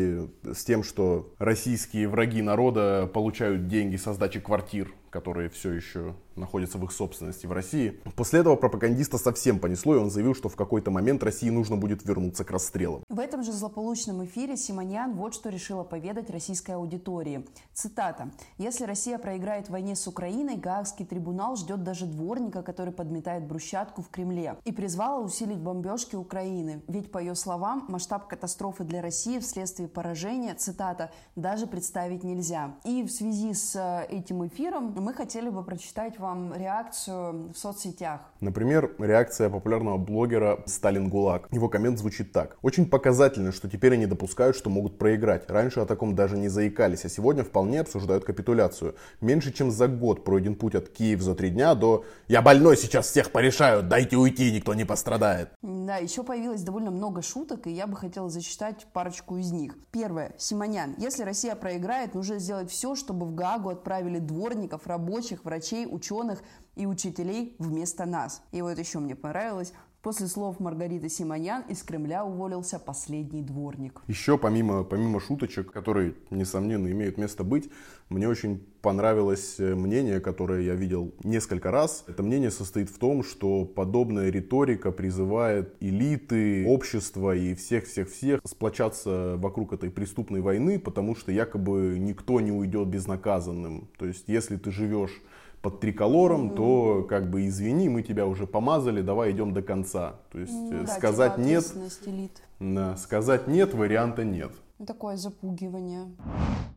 с 0.53 0.63
тем, 0.63 0.83
что 0.83 1.33
российские 1.39 2.07
враги 2.07 2.41
народа 2.41 3.09
получают 3.13 3.67
деньги 3.67 3.95
со 3.95 4.13
сдачи 4.13 4.39
квартир, 4.39 4.93
которые 5.09 5.49
все 5.49 5.71
еще 5.71 6.15
находится 6.35 6.77
в 6.77 6.83
их 6.83 6.91
собственности 6.91 7.47
в 7.47 7.51
России. 7.51 7.99
После 8.15 8.39
этого 8.39 8.55
пропагандиста 8.55 9.17
совсем 9.17 9.59
понесло, 9.59 9.95
и 9.95 9.99
он 9.99 10.09
заявил, 10.09 10.35
что 10.35 10.49
в 10.49 10.55
какой-то 10.55 10.91
момент 10.91 11.23
России 11.23 11.49
нужно 11.49 11.75
будет 11.77 12.05
вернуться 12.05 12.43
к 12.43 12.51
расстрелам. 12.51 13.03
В 13.09 13.19
этом 13.19 13.43
же 13.43 13.51
злополучном 13.51 14.23
эфире 14.25 14.55
Симоньян 14.57 15.13
вот 15.13 15.33
что 15.33 15.49
решила 15.49 15.83
поведать 15.83 16.29
российской 16.29 16.71
аудитории. 16.71 17.45
Цитата. 17.73 18.31
«Если 18.57 18.85
Россия 18.85 19.17
проиграет 19.17 19.67
в 19.67 19.71
войне 19.71 19.95
с 19.95 20.07
Украиной, 20.07 20.55
Гаагский 20.55 21.05
трибунал 21.05 21.55
ждет 21.55 21.83
даже 21.83 22.05
дворника, 22.05 22.61
который 22.61 22.93
подметает 22.93 23.45
брусчатку 23.45 24.01
в 24.01 24.09
Кремле». 24.09 24.57
И 24.65 24.71
призвала 24.71 25.19
усилить 25.19 25.59
бомбежки 25.59 26.15
Украины. 26.15 26.81
Ведь, 26.87 27.11
по 27.11 27.17
ее 27.17 27.35
словам, 27.35 27.85
масштаб 27.87 28.27
катастрофы 28.27 28.83
для 28.83 29.01
России 29.01 29.39
вследствие 29.39 29.87
поражения, 29.87 30.53
цитата, 30.53 31.11
даже 31.35 31.67
представить 31.67 32.23
нельзя. 32.23 32.75
И 32.83 33.03
в 33.03 33.09
связи 33.09 33.53
с 33.53 33.75
э, 33.75 34.05
этим 34.09 34.45
эфиром 34.45 34.93
мы 34.99 35.13
хотели 35.13 35.49
бы 35.49 35.63
прочитать 35.63 36.19
вам 36.19 36.53
реакцию 36.55 37.51
в 37.53 37.57
соцсетях. 37.57 38.21
Например, 38.39 38.91
реакция 38.99 39.49
популярного 39.49 39.97
блогера 39.97 40.63
Сталин 40.65 41.09
ГУЛАГ. 41.09 41.49
Его 41.51 41.69
коммент 41.69 41.99
звучит 41.99 42.31
так. 42.31 42.57
Очень 42.61 42.89
показательно, 42.89 43.51
что 43.51 43.69
теперь 43.69 43.93
они 43.93 44.05
допускают, 44.05 44.55
что 44.55 44.69
могут 44.69 44.97
проиграть. 44.97 45.49
Раньше 45.49 45.79
о 45.79 45.85
таком 45.85 46.15
даже 46.15 46.37
не 46.37 46.49
заикались, 46.49 47.05
а 47.05 47.09
сегодня 47.09 47.43
вполне 47.43 47.81
обсуждают 47.81 48.25
капитуляцию. 48.25 48.95
Меньше 49.21 49.51
чем 49.51 49.71
за 49.71 49.87
год 49.87 50.23
пройден 50.23 50.55
путь 50.55 50.75
от 50.75 50.89
Киев 50.89 51.21
за 51.21 51.35
три 51.35 51.49
дня 51.49 51.75
до 51.75 52.05
«Я 52.27 52.41
больной, 52.41 52.77
сейчас 52.77 53.07
всех 53.07 53.31
порешаю, 53.31 53.83
дайте 53.83 54.17
уйти, 54.17 54.51
никто 54.51 54.73
не 54.73 54.85
пострадает». 54.85 55.49
Да, 55.61 55.97
еще 55.97 56.23
появилось 56.23 56.63
довольно 56.63 56.91
много 56.91 57.21
шуток, 57.21 57.67
и 57.67 57.71
я 57.71 57.87
бы 57.87 57.95
хотела 57.95 58.29
зачитать 58.29 58.87
парочку 58.93 59.37
из 59.37 59.51
них. 59.51 59.75
Первое. 59.91 60.33
Симонян. 60.37 60.95
Если 60.97 61.23
Россия 61.23 61.55
проиграет, 61.55 62.15
нужно 62.15 62.39
сделать 62.39 62.71
все, 62.71 62.95
чтобы 62.95 63.25
в 63.25 63.35
Гаагу 63.35 63.69
отправили 63.69 64.19
дворников, 64.19 64.86
рабочих, 64.87 65.45
врачей, 65.45 65.85
ученых 65.89 66.41
и 66.75 66.85
учителей 66.85 67.55
вместо 67.59 68.05
нас. 68.05 68.41
И 68.51 68.61
вот 68.61 68.77
еще 68.79 68.99
мне 68.99 69.15
понравилось. 69.15 69.73
После 70.03 70.27
слов 70.27 70.59
Маргариты 70.59 71.09
Симонян 71.09 71.63
из 71.63 71.81
Кремля 71.83 72.23
уволился 72.23 72.79
последний 72.79 73.41
дворник. 73.41 74.01
Еще 74.07 74.37
помимо, 74.37 74.83
помимо 74.83 75.19
шуточек, 75.19 75.71
которые, 75.71 76.13
несомненно, 76.29 76.89
имеют 76.91 77.17
место 77.17 77.43
быть, 77.43 77.69
мне 78.09 78.29
очень 78.29 78.63
понравилось 78.81 79.59
э, 79.59 79.75
мнение, 79.75 80.21
которое 80.21 80.61
я 80.61 80.75
видел 80.75 81.13
несколько 81.23 81.71
раз. 81.71 82.05
Это 82.07 82.23
мнение 82.23 82.51
состоит 82.51 82.89
в 82.89 82.97
том, 82.99 83.23
что 83.23 83.65
подобная 83.65 84.29
риторика 84.29 84.91
призывает 84.91 85.75
элиты, 85.81 86.65
общество 86.67 87.35
и 87.35 87.53
всех-всех-всех 87.55 88.41
сплочаться 88.45 89.35
вокруг 89.37 89.73
этой 89.73 89.89
преступной 89.89 90.41
войны, 90.41 90.79
потому 90.79 91.15
что 91.15 91.31
якобы 91.31 91.97
никто 91.99 92.39
не 92.39 92.51
уйдет 92.51 92.87
безнаказанным. 92.87 93.89
То 93.97 94.05
есть, 94.05 94.25
если 94.27 94.55
ты 94.57 94.71
живешь 94.71 95.21
под 95.61 95.79
триколором, 95.79 96.49
mm-hmm. 96.49 96.55
то 96.55 97.05
как 97.09 97.29
бы 97.29 97.47
извини, 97.47 97.89
мы 97.89 98.03
тебя 98.03 98.25
уже 98.25 98.47
помазали, 98.47 99.01
давай 99.01 99.31
идем 99.31 99.53
до 99.53 99.61
конца. 99.61 100.15
То 100.31 100.39
есть 100.39 100.53
ну, 100.53 100.85
сказать 100.87 101.33
да, 101.37 101.43
нет, 101.43 101.65
элит. 102.05 102.41
да, 102.59 102.95
сказать 102.97 103.47
нет 103.47 103.73
варианта 103.73 104.23
нет. 104.23 104.51
Такое 104.85 105.17
запугивание. 105.17 106.07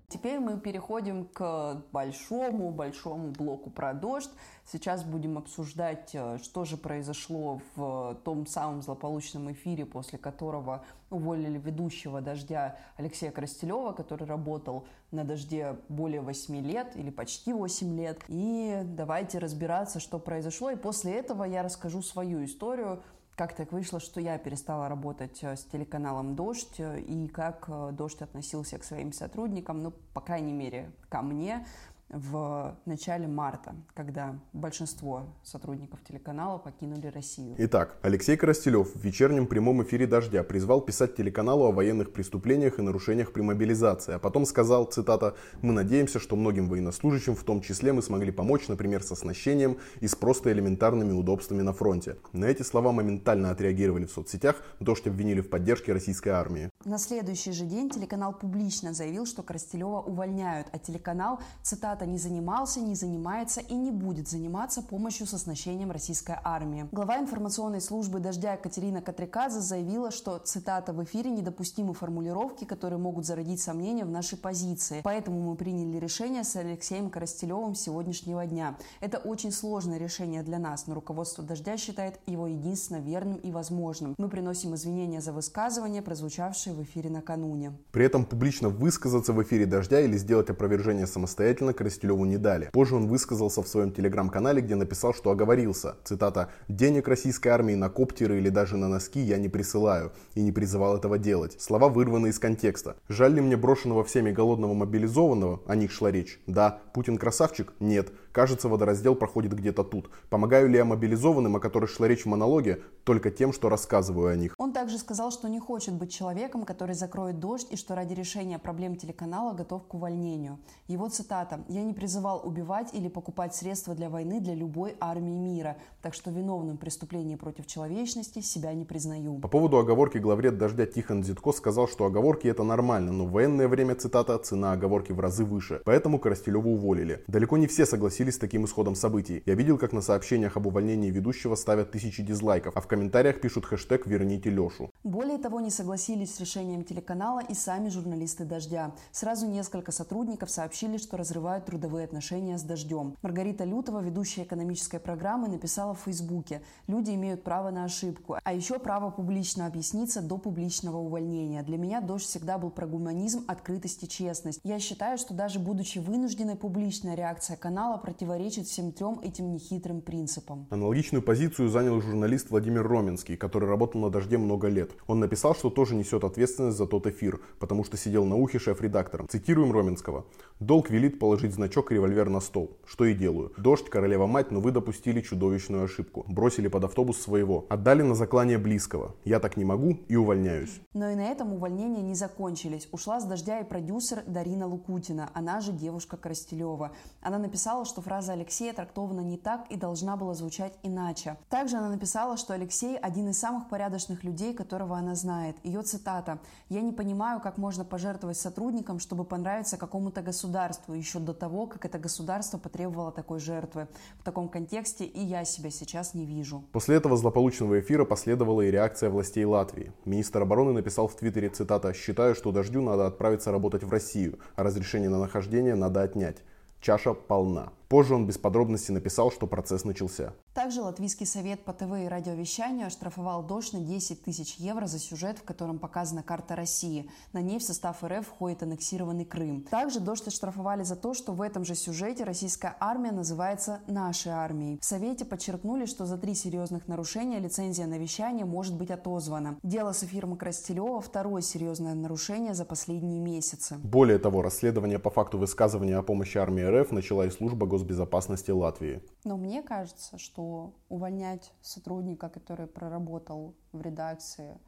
Теперь 0.09 0.41
мы 0.41 0.59
переходим 0.59 1.27
к 1.27 1.85
большому-большому 1.93 3.31
блоку 3.31 3.71
про 3.71 3.93
дождь. 3.93 4.31
Сейчас 4.65 5.05
будем 5.05 5.39
обсуждать, 5.39 6.11
э, 6.15 6.39
что 6.43 6.65
же 6.65 6.77
произошло 6.77 7.61
в 7.77 8.17
том 8.25 8.45
самом 8.47 8.83
злополучном 8.83 9.53
эфире, 9.53 9.87
после 9.87 10.19
которого 10.19 10.85
уволили 11.11 11.59
ведущего 11.59 12.21
«Дождя» 12.21 12.77
Алексея 12.97 13.31
Крастелева, 13.31 13.93
который 13.93 14.27
работал 14.27 14.87
на 15.13 15.23
«Дожде» 15.23 15.77
более 15.89 16.23
8 16.23 16.57
лет 16.57 16.97
или 16.97 17.11
почти 17.11 17.53
8 17.53 17.97
лет. 17.97 18.25
И 18.27 18.81
давайте 18.85 19.39
разбираться, 19.39 20.01
что 20.01 20.19
произошло. 20.19 20.71
И 20.71 20.77
после 20.77 21.13
этого 21.13 21.45
я 21.45 21.63
расскажу 21.63 22.03
свою 22.03 22.45
историю, 22.45 23.03
как 23.40 23.55
так 23.55 23.72
вышло, 23.72 24.00
что 24.00 24.20
я 24.20 24.37
перестала 24.37 24.87
работать 24.90 25.38
э, 25.40 25.57
с 25.57 25.64
телеканалом 25.64 26.37
«Дождь» 26.37 26.79
э, 26.79 27.00
и 27.00 27.26
как 27.26 27.64
э, 27.68 27.88
«Дождь» 27.92 28.20
относился 28.20 28.76
к 28.76 28.85
своим 28.85 29.14
сотрудникам, 29.14 29.83
ну, 29.83 29.94
по 30.12 30.20
крайней 30.20 30.53
мере, 30.53 30.92
ко 31.09 31.22
мне, 31.22 31.66
в 32.11 32.77
начале 32.87 33.29
марта, 33.29 33.75
когда 33.94 34.38
большинство 34.53 35.27
сотрудников 35.42 36.01
телеканала 36.03 36.59
покинули 36.59 37.07
Россию. 37.07 37.55
Итак, 37.59 37.99
Алексей 38.03 38.37
Коростелев 38.37 38.94
в 38.94 39.01
вечернем 39.01 39.46
прямом 39.46 39.83
эфире 39.83 40.07
«Дождя» 40.07 40.42
призвал 40.42 40.81
писать 40.81 41.16
телеканалу 41.16 41.66
о 41.66 41.73
военных 41.73 42.12
преступлениях 42.12 42.79
и 42.79 42.83
нарушениях 42.83 43.33
при 43.33 43.42
мобилизации, 43.42 44.14
а 44.14 44.18
потом 44.18 44.44
сказал, 44.44 44.87
цитата, 44.87 45.37
«Мы 45.62 45.73
надеемся, 45.73 46.18
что 46.18 46.37
многим 46.37 46.68
военнослужащим, 46.68 47.35
в 47.37 47.44
том 47.44 47.61
числе, 47.61 47.92
мы 47.92 48.03
смогли 48.03 48.33
помочь, 48.33 48.68
например, 48.68 49.03
с 49.03 49.12
оснащением 49.12 49.79
и 50.01 50.09
с 50.09 50.16
просто 50.16 50.53
элементарными 50.53 51.12
удобствами 51.12 51.62
на 51.62 51.73
фронте». 51.73 52.16
На 52.33 52.46
эти 52.46 52.62
слова 52.62 52.92
моментально 52.92 53.51
отреагировали 53.51 54.07
в 54.07 54.11
соцсетях, 54.11 54.57
«Дождь» 54.81 55.07
обвинили 55.07 55.40
в 55.40 55.49
поддержке 55.49 55.92
российской 55.92 56.31
армии. 56.31 56.70
На 56.87 56.97
следующий 56.97 57.53
же 57.53 57.66
день 57.66 57.90
телеканал 57.90 58.33
публично 58.33 58.95
заявил, 58.95 59.27
что 59.27 59.43
Коростелева 59.43 60.01
увольняют, 60.01 60.66
а 60.73 60.79
телеканал, 60.79 61.38
цитата, 61.62 62.07
не 62.07 62.16
занимался, 62.16 62.81
не 62.81 62.95
занимается 62.95 63.61
и 63.61 63.75
не 63.75 63.90
будет 63.90 64.29
заниматься 64.29 64.81
помощью 64.81 65.27
с 65.27 65.35
оснащением 65.35 65.90
российской 65.90 66.38
армии. 66.43 66.88
Глава 66.90 67.19
информационной 67.19 67.83
службы 67.83 68.19
«Дождя» 68.19 68.57
Катерина 68.57 69.03
Катриказа 69.03 69.61
заявила, 69.61 70.11
что, 70.11 70.38
цитата, 70.38 70.95
в 70.95 71.05
эфире 71.05 71.31
недопустимы 71.31 71.93
формулировки, 71.93 72.64
которые 72.64 72.99
могут 72.99 73.27
зародить 73.27 73.61
сомнения 73.61 74.07
в 74.07 74.11
нашей 74.11 74.38
позиции. 74.38 75.03
Поэтому 75.05 75.38
мы 75.38 75.57
приняли 75.57 75.99
решение 75.99 76.45
с 76.45 76.57
Алексеем 76.57 77.11
Коростелевым 77.11 77.75
сегодняшнего 77.75 78.47
дня. 78.47 78.79
Это 79.01 79.19
очень 79.19 79.53
сложное 79.53 79.99
решение 79.99 80.43
для 80.43 80.59
нас, 80.59 80.87
но 80.87 80.95
руководство 80.95 81.45
«Дождя» 81.45 81.77
считает 81.77 82.21
его 82.25 82.47
единственно 82.47 83.01
верным 83.01 83.37
и 83.37 83.53
возможным. 83.53 84.14
Мы 84.16 84.31
приносим 84.31 84.75
извинения 84.75 85.21
за 85.21 85.35
высказывания, 85.35 86.01
прозвучавшие 86.01 86.70
в 86.73 86.83
эфире 86.83 87.11
накануне. 87.11 87.73
При 87.93 88.05
этом 88.05 88.25
публично 88.25 88.69
высказаться 88.69 89.33
в 89.33 89.43
эфире 89.43 89.67
«Дождя» 89.67 90.01
или 90.01 90.17
сделать 90.17 90.51
опровержение 90.51 91.07
самостоятельно 91.07 91.73
Коростелеву 91.73 92.25
не 92.25 92.39
дали. 92.39 92.71
Позже 92.73 92.97
он 92.97 93.07
высказался 93.07 93.63
в 93.63 93.69
своем 93.69 93.93
телеграм-канале, 93.93 94.61
где 94.63 94.75
написал, 94.75 95.15
что 95.15 95.31
оговорился. 95.31 95.97
Цитата. 96.05 96.51
«Денег 96.69 97.09
российской 97.09 97.49
армии 97.49 97.75
на 97.75 97.89
коптеры 97.89 98.39
или 98.39 98.49
даже 98.49 98.77
на 98.77 98.89
носки 98.89 99.21
я 99.21 99.39
не 99.39 99.49
присылаю 99.49 100.13
и 100.35 100.43
не 100.43 100.53
призывал 100.53 100.97
этого 100.97 101.19
делать». 101.19 101.61
Слова 101.61 101.89
вырваны 101.89 102.29
из 102.29 102.39
контекста. 102.39 102.97
Жаль 103.09 103.35
ли 103.35 103.41
мне 103.41 103.57
брошенного 103.57 104.05
всеми 104.05 104.31
голодного 104.31 104.75
мобилизованного? 104.75 105.61
О 105.67 105.77
них 105.77 105.91
шла 105.93 106.11
речь. 106.11 106.41
Да. 106.47 106.81
Путин 106.95 107.19
красавчик? 107.19 107.73
Нет. 107.81 108.13
Кажется, 108.33 108.69
водораздел 108.69 109.14
проходит 109.16 109.53
где-то 109.55 109.83
тут. 109.83 110.11
Помогаю 110.29 110.69
ли 110.69 110.77
я 110.77 110.85
мобилизованным, 110.85 111.57
о 111.57 111.61
которых 111.61 111.90
шла 111.90 112.07
речь 112.07 112.25
в 112.25 112.27
монологе, 112.27 112.81
только 113.05 113.31
тем, 113.31 113.53
что 113.53 113.69
рассказываю 113.69 114.29
о 114.29 114.37
них. 114.37 114.55
Он 114.57 114.73
также 114.73 114.99
сказал, 114.99 115.33
что 115.33 115.49
не 115.49 115.59
хочет 115.59 115.95
быть 115.95 116.12
человеком, 116.12 116.64
который 116.64 116.95
закроет 116.95 117.40
дождь, 117.40 117.66
и 117.71 117.77
что 117.77 117.97
ради 117.97 118.14
решения 118.14 118.59
проблем 118.59 118.95
телеканала 118.95 119.53
готов 119.53 119.85
к 119.87 119.95
увольнению. 119.95 120.59
Его 120.87 121.09
цитата 121.09 121.64
«Я 121.69 121.83
не 121.83 121.93
призывал 121.93 122.40
убивать 122.45 122.95
или 122.95 123.09
покупать 123.09 123.55
средства 123.55 123.95
для 123.95 124.09
войны 124.09 124.40
для 124.40 124.55
любой 124.55 124.95
армии 125.01 125.38
мира, 125.38 125.77
так 126.03 126.14
что 126.14 126.31
виновным 126.31 126.77
в 126.77 126.81
преступлении 126.81 127.35
против 127.35 127.66
человечности 127.66 128.40
себя 128.43 128.73
не 128.75 128.85
признаю». 128.85 129.38
По 129.38 129.49
поводу 129.49 129.79
оговорки 129.79 130.19
главред 130.19 130.57
«Дождя» 130.57 130.87
Тихон 130.87 131.25
Зитко 131.25 131.53
сказал, 131.53 131.88
что 131.88 132.05
оговорки 132.05 132.47
это 132.47 132.62
нормально, 132.62 133.11
но 133.11 133.25
в 133.25 133.33
военное 133.33 133.66
время, 133.66 133.97
цитата, 133.97 134.38
цена 134.38 134.73
оговорки 134.73 135.11
в 135.11 135.19
разы 135.19 135.45
выше. 135.45 135.81
Поэтому 135.85 136.21
Коростелеву 136.21 136.75
уволили. 136.75 137.25
Далеко 137.27 137.57
не 137.57 137.66
все 137.66 137.87
согласились 137.87 138.20
согласились 138.21 138.35
с 138.35 138.39
таким 138.39 138.65
исходом 138.65 138.95
событий. 138.95 139.43
Я 139.47 139.55
видел, 139.55 139.79
как 139.79 139.93
на 139.93 140.03
сообщениях 140.03 140.57
об 140.57 140.67
увольнении 140.67 141.11
ведущего 141.11 141.55
ставят 141.55 141.91
тысячи 141.91 142.23
дизлайков, 142.23 142.77
а 142.77 142.81
в 142.81 142.87
комментариях 142.87 143.41
пишут 143.41 143.65
хэштег 143.65 144.07
«Верните 144.07 144.51
Лешу». 144.51 144.91
Более 145.05 145.39
того, 145.39 145.61
не 145.61 145.71
согласились 145.71 146.35
с 146.35 146.41
решением 146.41 146.85
телеканала 146.85 147.41
и 147.41 147.55
сами 147.55 147.89
журналисты 147.89 148.45
«Дождя». 148.45 148.93
Сразу 149.13 149.47
несколько 149.47 149.93
сотрудников 149.93 150.51
сообщили, 150.51 150.99
что 150.99 151.17
разрывают 151.17 151.65
трудовые 151.65 152.05
отношения 152.05 152.59
с 152.59 152.63
«Дождем». 152.63 153.15
Маргарита 153.23 153.65
Лютова, 153.65 154.01
ведущая 154.01 154.43
экономической 154.43 155.01
программы, 155.01 155.49
написала 155.49 155.95
в 155.95 156.01
Фейсбуке 156.05 156.61
«Люди 156.89 157.13
имеют 157.13 157.43
право 157.43 157.71
на 157.71 157.85
ошибку, 157.85 158.37
а 158.45 158.53
еще 158.53 158.79
право 158.79 159.11
публично 159.11 159.67
объясниться 159.67 160.21
до 160.21 160.37
публичного 160.37 160.99
увольнения. 160.99 161.63
Для 161.63 161.79
меня 161.79 162.01
«Дождь» 162.03 162.27
всегда 162.27 162.59
был 162.59 162.71
про 162.71 162.87
гуманизм, 162.87 163.45
открытость 163.49 164.03
и 164.03 164.09
честность. 164.09 164.61
Я 164.63 164.79
считаю, 164.79 165.17
что 165.17 165.33
даже 165.33 165.59
будучи 165.59 165.99
вынужденной 165.99 166.57
публичная 166.57 167.15
реакция 167.15 167.57
канала 167.57 167.97
противоречит 168.11 168.66
всем 168.66 168.90
трем 168.90 169.20
этим 169.23 169.53
нехитрым 169.53 170.01
принципам. 170.01 170.66
Аналогичную 170.70 171.23
позицию 171.23 171.68
занял 171.68 172.01
журналист 172.01 172.51
Владимир 172.51 172.85
Роменский, 172.85 173.37
который 173.37 173.68
работал 173.68 174.01
на 174.01 174.11
«Дожде» 174.11 174.37
много 174.37 174.66
лет. 174.66 174.90
Он 175.07 175.20
написал, 175.20 175.55
что 175.55 175.70
тоже 175.70 175.94
несет 175.94 176.25
ответственность 176.25 176.77
за 176.77 176.87
тот 176.87 177.07
эфир, 177.07 177.40
потому 177.61 177.85
что 177.85 177.96
сидел 177.96 178.25
на 178.25 178.35
ухе 178.35 178.59
шеф-редактором. 178.59 179.29
Цитируем 179.29 179.70
Роменского. 179.70 180.27
«Долг 180.59 180.90
велит 180.90 181.20
положить 181.20 181.55
значок 181.55 181.92
револьвер 181.92 182.29
на 182.29 182.40
стол. 182.40 182.79
Что 182.85 183.05
и 183.05 183.14
делаю. 183.14 183.53
Дождь, 183.57 183.88
королева 183.88 184.27
мать, 184.27 184.51
но 184.51 184.61
вы 184.61 184.73
допустили 184.73 185.20
чудовищную 185.20 185.85
ошибку. 185.85 186.25
Бросили 186.29 186.66
под 186.66 186.85
автобус 186.85 187.16
своего. 187.16 187.64
Отдали 187.68 188.03
на 188.03 188.16
заклание 188.16 188.59
близкого. 188.59 189.14
Я 189.25 189.38
так 189.38 189.57
не 189.57 189.64
могу 189.64 190.01
и 190.09 190.16
увольняюсь». 190.16 190.81
Но 190.94 191.11
и 191.11 191.14
на 191.14 191.29
этом 191.29 191.53
увольнения 191.53 192.03
не 192.03 192.16
закончились. 192.16 192.88
Ушла 192.90 193.20
с 193.20 193.25
«Дождя» 193.25 193.61
и 193.61 193.64
продюсер 193.64 194.25
Дарина 194.27 194.66
Лукутина, 194.66 195.31
она 195.33 195.61
же 195.61 195.73
девушка 195.73 196.16
Коростелева. 196.16 196.90
Она 197.23 197.38
написала, 197.38 197.85
что 198.01 198.09
фраза 198.09 198.33
Алексея 198.33 198.73
трактована 198.73 199.21
не 199.21 199.37
так 199.37 199.67
и 199.71 199.77
должна 199.77 200.17
была 200.17 200.33
звучать 200.35 200.73
иначе. 200.83 201.37
Также 201.51 201.77
она 201.77 201.91
написала, 201.91 202.37
что 202.37 202.55
Алексей 202.55 202.97
один 202.97 203.29
из 203.29 203.39
самых 203.39 203.69
порядочных 203.69 204.25
людей, 204.25 204.55
которого 204.55 204.97
она 204.97 205.15
знает. 205.15 205.57
Ее 205.65 205.83
цитата 205.83 206.39
«Я 206.71 206.81
не 206.81 206.93
понимаю, 206.93 207.41
как 207.41 207.59
можно 207.59 207.85
пожертвовать 207.85 208.39
сотрудникам, 208.39 208.99
чтобы 208.99 209.25
понравиться 209.25 209.77
какому-то 209.77 210.23
государству, 210.23 210.95
еще 210.95 211.19
до 211.19 211.35
того, 211.35 211.67
как 211.67 211.85
это 211.85 211.99
государство 211.99 212.59
потребовало 212.59 213.13
такой 213.13 213.39
жертвы. 213.39 213.87
В 214.19 214.25
таком 214.25 214.49
контексте 214.49 215.05
и 215.05 215.21
я 215.21 215.45
себя 215.45 215.71
сейчас 215.71 216.15
не 216.15 216.25
вижу». 216.25 216.65
После 216.73 216.97
этого 216.97 217.17
злополучного 217.17 217.81
эфира 217.81 218.05
последовала 218.05 218.63
и 218.63 218.71
реакция 218.71 219.11
властей 219.11 219.45
Латвии. 219.45 219.93
Министр 220.07 220.43
обороны 220.43 220.73
написал 220.73 221.07
в 221.07 221.15
Твиттере, 221.15 221.51
цитата, 221.51 221.93
«Считаю, 221.93 222.35
что 222.35 222.53
дождю 222.53 222.81
надо 222.81 223.07
отправиться 223.07 223.53
работать 223.53 223.85
в 223.85 223.91
Россию, 223.91 224.39
а 224.57 224.63
разрешение 224.63 225.11
на 225.11 225.19
нахождение 225.19 225.75
надо 225.75 226.01
отнять. 226.01 226.39
Чаша 226.81 227.13
полна». 227.13 227.73
Позже 227.90 228.14
он 228.14 228.24
без 228.24 228.38
подробностей 228.38 228.94
написал, 228.94 229.33
что 229.33 229.48
процесс 229.48 229.85
начался. 229.85 230.33
Также 230.55 230.81
Латвийский 230.81 231.26
совет 231.26 231.64
по 231.64 231.72
ТВ 231.72 232.05
и 232.05 232.07
радиовещанию 232.07 232.87
оштрафовал 232.87 233.42
Дождь 233.42 233.72
на 233.72 233.81
10 233.81 234.22
тысяч 234.22 234.55
евро 234.59 234.87
за 234.87 235.00
сюжет, 235.00 235.38
в 235.38 235.42
котором 235.42 235.81
показана 235.81 236.22
карта 236.22 236.55
России. 236.55 237.11
На 237.33 237.40
ней 237.42 237.59
в 237.59 237.64
состав 237.64 238.05
РФ 238.05 238.24
входит 238.24 238.62
аннексированный 238.62 239.24
Крым. 239.24 239.62
Также 239.68 239.98
Дождь 239.98 240.29
оштрафовали 240.29 240.85
за 240.85 240.94
то, 240.94 241.14
что 241.14 241.33
в 241.33 241.42
этом 241.42 241.64
же 241.64 241.74
сюжете 241.74 242.22
российская 242.22 242.76
армия 242.79 243.11
называется 243.11 243.81
«нашей 243.88 244.31
армией». 244.31 244.79
В 244.81 244.85
Совете 244.85 245.24
подчеркнули, 245.24 245.87
что 245.87 246.07
за 246.07 246.16
три 246.16 246.37
серьезных 246.37 246.87
нарушения 246.87 247.40
лицензия 247.40 247.88
на 247.88 247.98
вещание 247.98 248.44
может 248.44 248.76
быть 248.76 248.92
отозвана. 248.92 249.59
Дело 249.64 249.90
с 249.90 250.05
эфиром 250.05 250.37
Крастелева– 250.37 251.00
второе 251.03 251.42
серьезное 251.42 251.94
нарушение 251.94 252.55
за 252.55 252.64
последние 252.64 253.18
месяцы. 253.18 253.79
Более 253.83 254.20
того, 254.20 254.42
расследование 254.42 255.00
по 255.00 255.11
факту 255.11 255.38
высказывания 255.38 255.96
о 255.96 256.05
помощи 256.05 256.38
армии 256.38 256.62
РФ 256.62 256.92
начала 256.92 257.26
и 257.26 257.31
служба 257.31 257.66
гос 257.66 257.80
госбезопасности 257.81 258.51
Латвии. 258.51 259.03
Но 259.25 259.37
мне 259.37 259.62
кажется, 259.62 260.19
что 260.19 260.75
увольнять 260.88 261.53
сотрудника, 261.61 262.29
который 262.29 262.66
проработал 262.66 263.55
в 263.73 263.81
редакции 263.81 264.59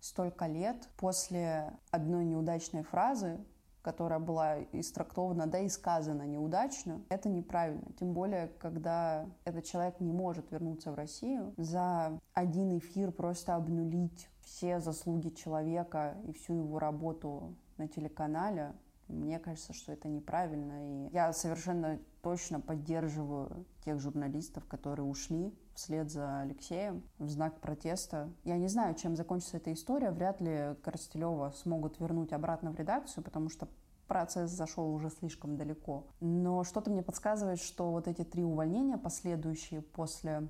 столько 0.00 0.46
лет, 0.46 0.88
после 0.96 1.72
одной 1.90 2.24
неудачной 2.24 2.82
фразы, 2.82 3.38
которая 3.82 4.18
была 4.18 4.62
истрактована, 4.72 5.46
да 5.46 5.58
и 5.58 5.68
сказана 5.68 6.22
неудачно, 6.22 7.02
это 7.10 7.28
неправильно. 7.28 7.92
Тем 8.00 8.14
более, 8.14 8.48
когда 8.58 9.26
этот 9.44 9.64
человек 9.64 10.00
не 10.00 10.12
может 10.12 10.50
вернуться 10.50 10.90
в 10.90 10.94
Россию, 10.94 11.52
за 11.58 12.18
один 12.32 12.78
эфир 12.78 13.12
просто 13.12 13.54
обнулить 13.54 14.30
все 14.40 14.80
заслуги 14.80 15.28
человека 15.28 16.16
и 16.26 16.32
всю 16.32 16.54
его 16.54 16.78
работу 16.78 17.54
на 17.76 17.86
телеканале, 17.88 18.72
мне 19.08 19.38
кажется, 19.38 19.72
что 19.72 19.92
это 19.92 20.08
неправильно. 20.08 21.06
И 21.06 21.12
я 21.12 21.32
совершенно 21.32 21.98
точно 22.22 22.60
поддерживаю 22.60 23.66
тех 23.84 24.00
журналистов, 24.00 24.64
которые 24.66 25.06
ушли 25.06 25.52
вслед 25.74 26.10
за 26.10 26.40
Алексеем 26.40 27.02
в 27.18 27.28
знак 27.28 27.60
протеста. 27.60 28.32
Я 28.44 28.56
не 28.56 28.68
знаю, 28.68 28.94
чем 28.94 29.16
закончится 29.16 29.58
эта 29.58 29.72
история. 29.72 30.10
Вряд 30.10 30.40
ли 30.40 30.76
Коростелева 30.82 31.52
смогут 31.54 32.00
вернуть 32.00 32.32
обратно 32.32 32.72
в 32.72 32.78
редакцию, 32.78 33.24
потому 33.24 33.48
что 33.50 33.68
процесс 34.06 34.50
зашел 34.50 34.92
уже 34.92 35.10
слишком 35.10 35.56
далеко. 35.56 36.06
Но 36.20 36.64
что-то 36.64 36.90
мне 36.90 37.02
подсказывает, 37.02 37.60
что 37.60 37.90
вот 37.90 38.08
эти 38.08 38.22
три 38.24 38.44
увольнения, 38.44 38.96
последующие 38.96 39.82
после 39.82 40.48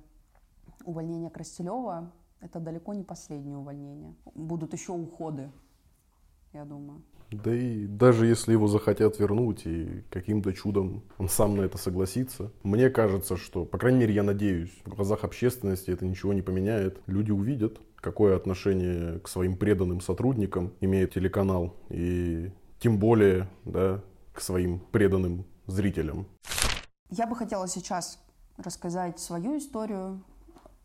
увольнения 0.83 1.29
Крастелева, 1.29 2.11
это 2.41 2.59
далеко 2.59 2.93
не 2.93 3.03
последнее 3.03 3.57
увольнение. 3.57 4.15
Будут 4.35 4.73
еще 4.73 4.91
уходы, 4.93 5.51
я 6.53 6.65
думаю. 6.65 7.03
Да 7.31 7.53
и 7.53 7.85
даже 7.85 8.27
если 8.27 8.51
его 8.51 8.67
захотят 8.67 9.19
вернуть 9.19 9.65
и 9.65 10.03
каким-то 10.09 10.53
чудом 10.53 11.03
он 11.17 11.27
сам 11.27 11.57
на 11.57 11.61
это 11.61 11.77
согласится, 11.77 12.51
мне 12.63 12.89
кажется, 12.89 13.37
что, 13.37 13.65
по 13.65 13.77
крайней 13.77 13.99
мере, 13.99 14.13
я 14.13 14.23
надеюсь, 14.23 14.71
в 14.85 14.95
глазах 14.95 15.23
общественности 15.23 15.91
это 15.91 16.05
ничего 16.05 16.33
не 16.33 16.41
поменяет. 16.41 17.01
Люди 17.07 17.31
увидят, 17.31 17.79
какое 17.95 18.35
отношение 18.35 19.19
к 19.19 19.27
своим 19.27 19.57
преданным 19.57 20.01
сотрудникам 20.01 20.73
имеет 20.79 21.13
телеканал. 21.13 21.75
И 21.89 22.51
тем 22.79 22.99
более 22.99 23.49
да, 23.63 24.01
к 24.33 24.41
своим 24.41 24.79
преданным 24.79 25.45
зрителям. 25.65 26.27
Я 27.09 27.27
бы 27.27 27.35
хотела 27.35 27.67
сейчас 27.67 28.19
рассказать 28.57 29.19
свою 29.19 29.57
историю, 29.57 30.23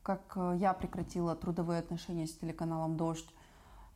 как 0.03 0.33
э, 0.37 0.57
я 0.59 0.72
прекратила 0.72 1.37
трудовые 1.37 1.81
отношения 1.81 2.26
с 2.26 2.37
телеканалом 2.37 2.96
«Дождь». 2.96 3.29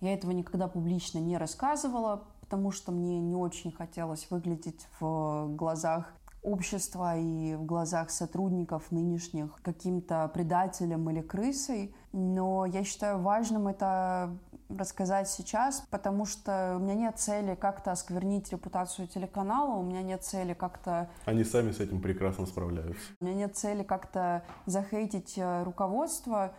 Я 0.00 0.12
этого 0.12 0.32
никогда 0.32 0.68
публично 0.68 1.18
не 1.18 1.38
рассказывала, 1.38 2.24
потому 2.54 2.70
что 2.70 2.92
мне 2.92 3.18
не 3.18 3.34
очень 3.34 3.72
хотелось 3.72 4.28
выглядеть 4.30 4.86
в 5.00 5.48
глазах 5.56 6.14
общества 6.40 7.16
и 7.16 7.56
в 7.56 7.64
глазах 7.64 8.10
сотрудников 8.10 8.92
нынешних 8.92 9.60
каким-то 9.62 10.30
предателем 10.32 11.10
или 11.10 11.20
крысой. 11.20 11.92
Но 12.12 12.64
я 12.64 12.84
считаю 12.84 13.18
важным 13.18 13.66
это 13.66 14.38
рассказать 14.68 15.28
сейчас, 15.28 15.84
потому 15.90 16.26
что 16.26 16.76
у 16.76 16.78
меня 16.78 16.94
нет 16.94 17.18
цели 17.18 17.56
как-то 17.56 17.90
осквернить 17.90 18.52
репутацию 18.52 19.08
телеканала, 19.08 19.74
у 19.74 19.82
меня 19.82 20.02
нет 20.02 20.22
цели 20.22 20.54
как-то... 20.54 21.10
Они 21.24 21.42
сами 21.42 21.72
с 21.72 21.80
этим 21.80 22.00
прекрасно 22.00 22.46
справляются. 22.46 23.02
У 23.20 23.24
меня 23.24 23.34
нет 23.34 23.56
цели 23.56 23.82
как-то 23.82 24.44
захейтить 24.66 25.34
э, 25.38 25.64
руководство. 25.64 26.54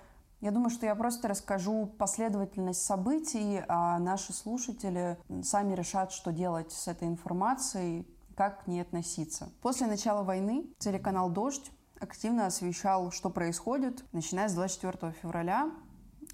Я 0.46 0.52
думаю, 0.52 0.70
что 0.70 0.86
я 0.86 0.94
просто 0.94 1.28
расскажу 1.28 1.88
последовательность 1.98 2.86
событий, 2.86 3.64
а 3.68 3.98
наши 3.98 4.32
слушатели 4.32 5.18
сами 5.42 5.74
решат, 5.74 6.12
что 6.12 6.32
делать 6.32 6.72
с 6.72 6.88
этой 6.88 7.08
информацией, 7.08 8.08
как 8.36 8.64
к 8.64 8.68
ней 8.68 8.82
относиться. 8.82 9.50
После 9.64 9.88
начала 9.88 10.22
войны 10.22 10.68
телеканал 10.78 11.32
«Дождь» 11.32 11.72
активно 12.00 12.46
освещал, 12.46 13.10
что 13.10 13.32
происходит, 13.32 14.06
начиная 14.12 14.48
с 14.48 14.54
24 14.54 15.14
февраля 15.14 15.72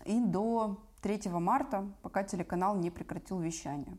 и 0.03 0.19
до 0.19 0.83
3 1.03 1.29
марта, 1.29 1.87
пока 2.01 2.23
телеканал 2.23 2.75
не 2.75 2.91
прекратил 2.91 3.39
вещание 3.39 3.97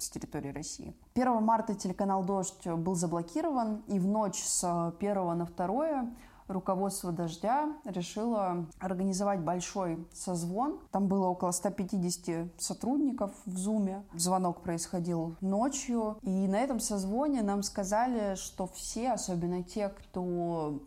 с 0.00 0.10
территории 0.10 0.50
России. 0.50 0.96
1 1.14 1.40
марта 1.44 1.76
телеканал 1.76 2.24
«Дождь» 2.24 2.66
был 2.66 2.96
заблокирован, 2.96 3.84
и 3.86 4.00
в 4.00 4.06
ночь 4.08 4.42
с 4.42 4.92
1 4.98 5.14
на 5.38 5.46
2 5.46 6.10
руководство 6.48 7.12
«Дождя» 7.12 7.72
решило 7.84 8.66
организовать 8.80 9.40
большой 9.40 10.06
созвон. 10.12 10.80
Там 10.90 11.06
было 11.06 11.26
около 11.26 11.52
150 11.52 12.60
сотрудников 12.60 13.32
в 13.46 13.56
Зуме. 13.56 14.04
Звонок 14.14 14.62
происходил 14.62 15.36
ночью. 15.40 16.18
И 16.22 16.48
на 16.48 16.60
этом 16.60 16.80
созвоне 16.80 17.42
нам 17.42 17.62
сказали, 17.62 18.34
что 18.34 18.66
все, 18.66 19.12
особенно 19.12 19.62
те, 19.62 19.88
кто 19.88 20.80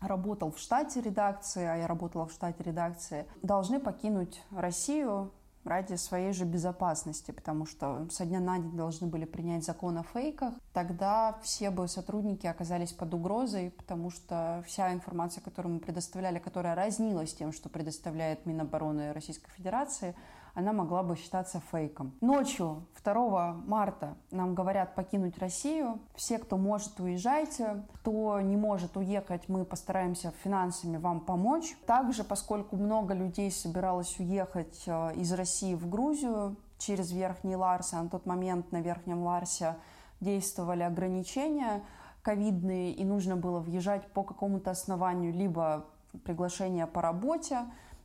работал 0.00 0.50
в 0.50 0.58
штате 0.58 1.00
редакции, 1.00 1.64
а 1.64 1.76
я 1.76 1.86
работала 1.86 2.26
в 2.26 2.32
штате 2.32 2.62
редакции, 2.64 3.26
должны 3.42 3.78
покинуть 3.80 4.42
Россию 4.50 5.30
ради 5.64 5.94
своей 5.94 6.32
же 6.32 6.44
безопасности, 6.44 7.30
потому 7.30 7.66
что 7.66 8.06
со 8.10 8.24
дня 8.24 8.40
на 8.40 8.58
день 8.58 8.76
должны 8.76 9.06
были 9.06 9.24
принять 9.24 9.64
закон 9.64 9.98
о 9.98 10.02
фейках, 10.02 10.54
тогда 10.72 11.38
все 11.42 11.70
бы 11.70 11.88
сотрудники 11.88 12.46
оказались 12.46 12.92
под 12.92 13.14
угрозой, 13.14 13.70
потому 13.70 14.10
что 14.10 14.62
вся 14.66 14.92
информация, 14.92 15.42
которую 15.42 15.74
мы 15.74 15.80
предоставляли, 15.80 16.38
которая 16.38 16.74
разнилась 16.74 17.34
тем, 17.34 17.52
что 17.52 17.68
предоставляет 17.68 18.46
Минобороны 18.46 19.12
Российской 19.12 19.50
Федерации, 19.50 20.14
она 20.54 20.72
могла 20.72 21.02
бы 21.02 21.16
считаться 21.16 21.62
фейком. 21.70 22.12
Ночью 22.20 22.86
2 23.02 23.52
марта 23.66 24.16
нам 24.30 24.54
говорят 24.54 24.94
покинуть 24.94 25.38
Россию. 25.38 26.00
Все, 26.14 26.38
кто 26.38 26.56
может, 26.56 27.00
уезжайте. 27.00 27.82
Кто 27.94 28.40
не 28.40 28.56
может 28.56 28.96
уехать, 28.96 29.48
мы 29.48 29.64
постараемся 29.64 30.32
финансами 30.42 30.98
вам 30.98 31.20
помочь. 31.20 31.74
Также, 31.86 32.24
поскольку 32.24 32.76
много 32.76 33.14
людей 33.14 33.50
собиралось 33.50 34.18
уехать 34.18 34.82
э, 34.86 35.14
из 35.14 35.32
России 35.32 35.74
в 35.74 35.88
Грузию 35.88 36.56
через 36.78 37.12
Верхний 37.12 37.56
Ларс, 37.56 37.94
а 37.94 38.02
на 38.02 38.08
тот 38.08 38.26
момент 38.26 38.72
на 38.72 38.80
Верхнем 38.80 39.22
Ларсе 39.22 39.76
действовали 40.20 40.82
ограничения 40.82 41.82
ковидные, 42.22 42.92
и 42.92 43.04
нужно 43.04 43.36
было 43.36 43.58
въезжать 43.58 44.06
по 44.12 44.22
какому-то 44.22 44.70
основанию, 44.70 45.32
либо 45.32 45.86
приглашение 46.24 46.86
по 46.86 47.02
работе, 47.02 47.60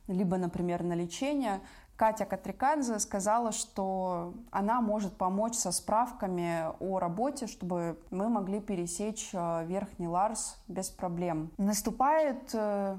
либо, 0.08 0.38
например, 0.38 0.82
на 0.82 0.94
лечение. 0.94 1.60
Катя 1.98 2.26
Катрикадзе 2.26 3.00
сказала, 3.00 3.50
что 3.50 4.32
она 4.52 4.80
может 4.80 5.16
помочь 5.16 5.56
со 5.56 5.72
справками 5.72 6.66
о 6.78 7.00
работе, 7.00 7.48
чтобы 7.48 7.98
мы 8.12 8.28
могли 8.28 8.60
пересечь 8.60 9.30
э, 9.32 9.66
Верхний 9.66 10.06
Ларс 10.06 10.62
без 10.68 10.90
проблем. 10.90 11.50
Наступает 11.58 12.54
э, 12.54 12.96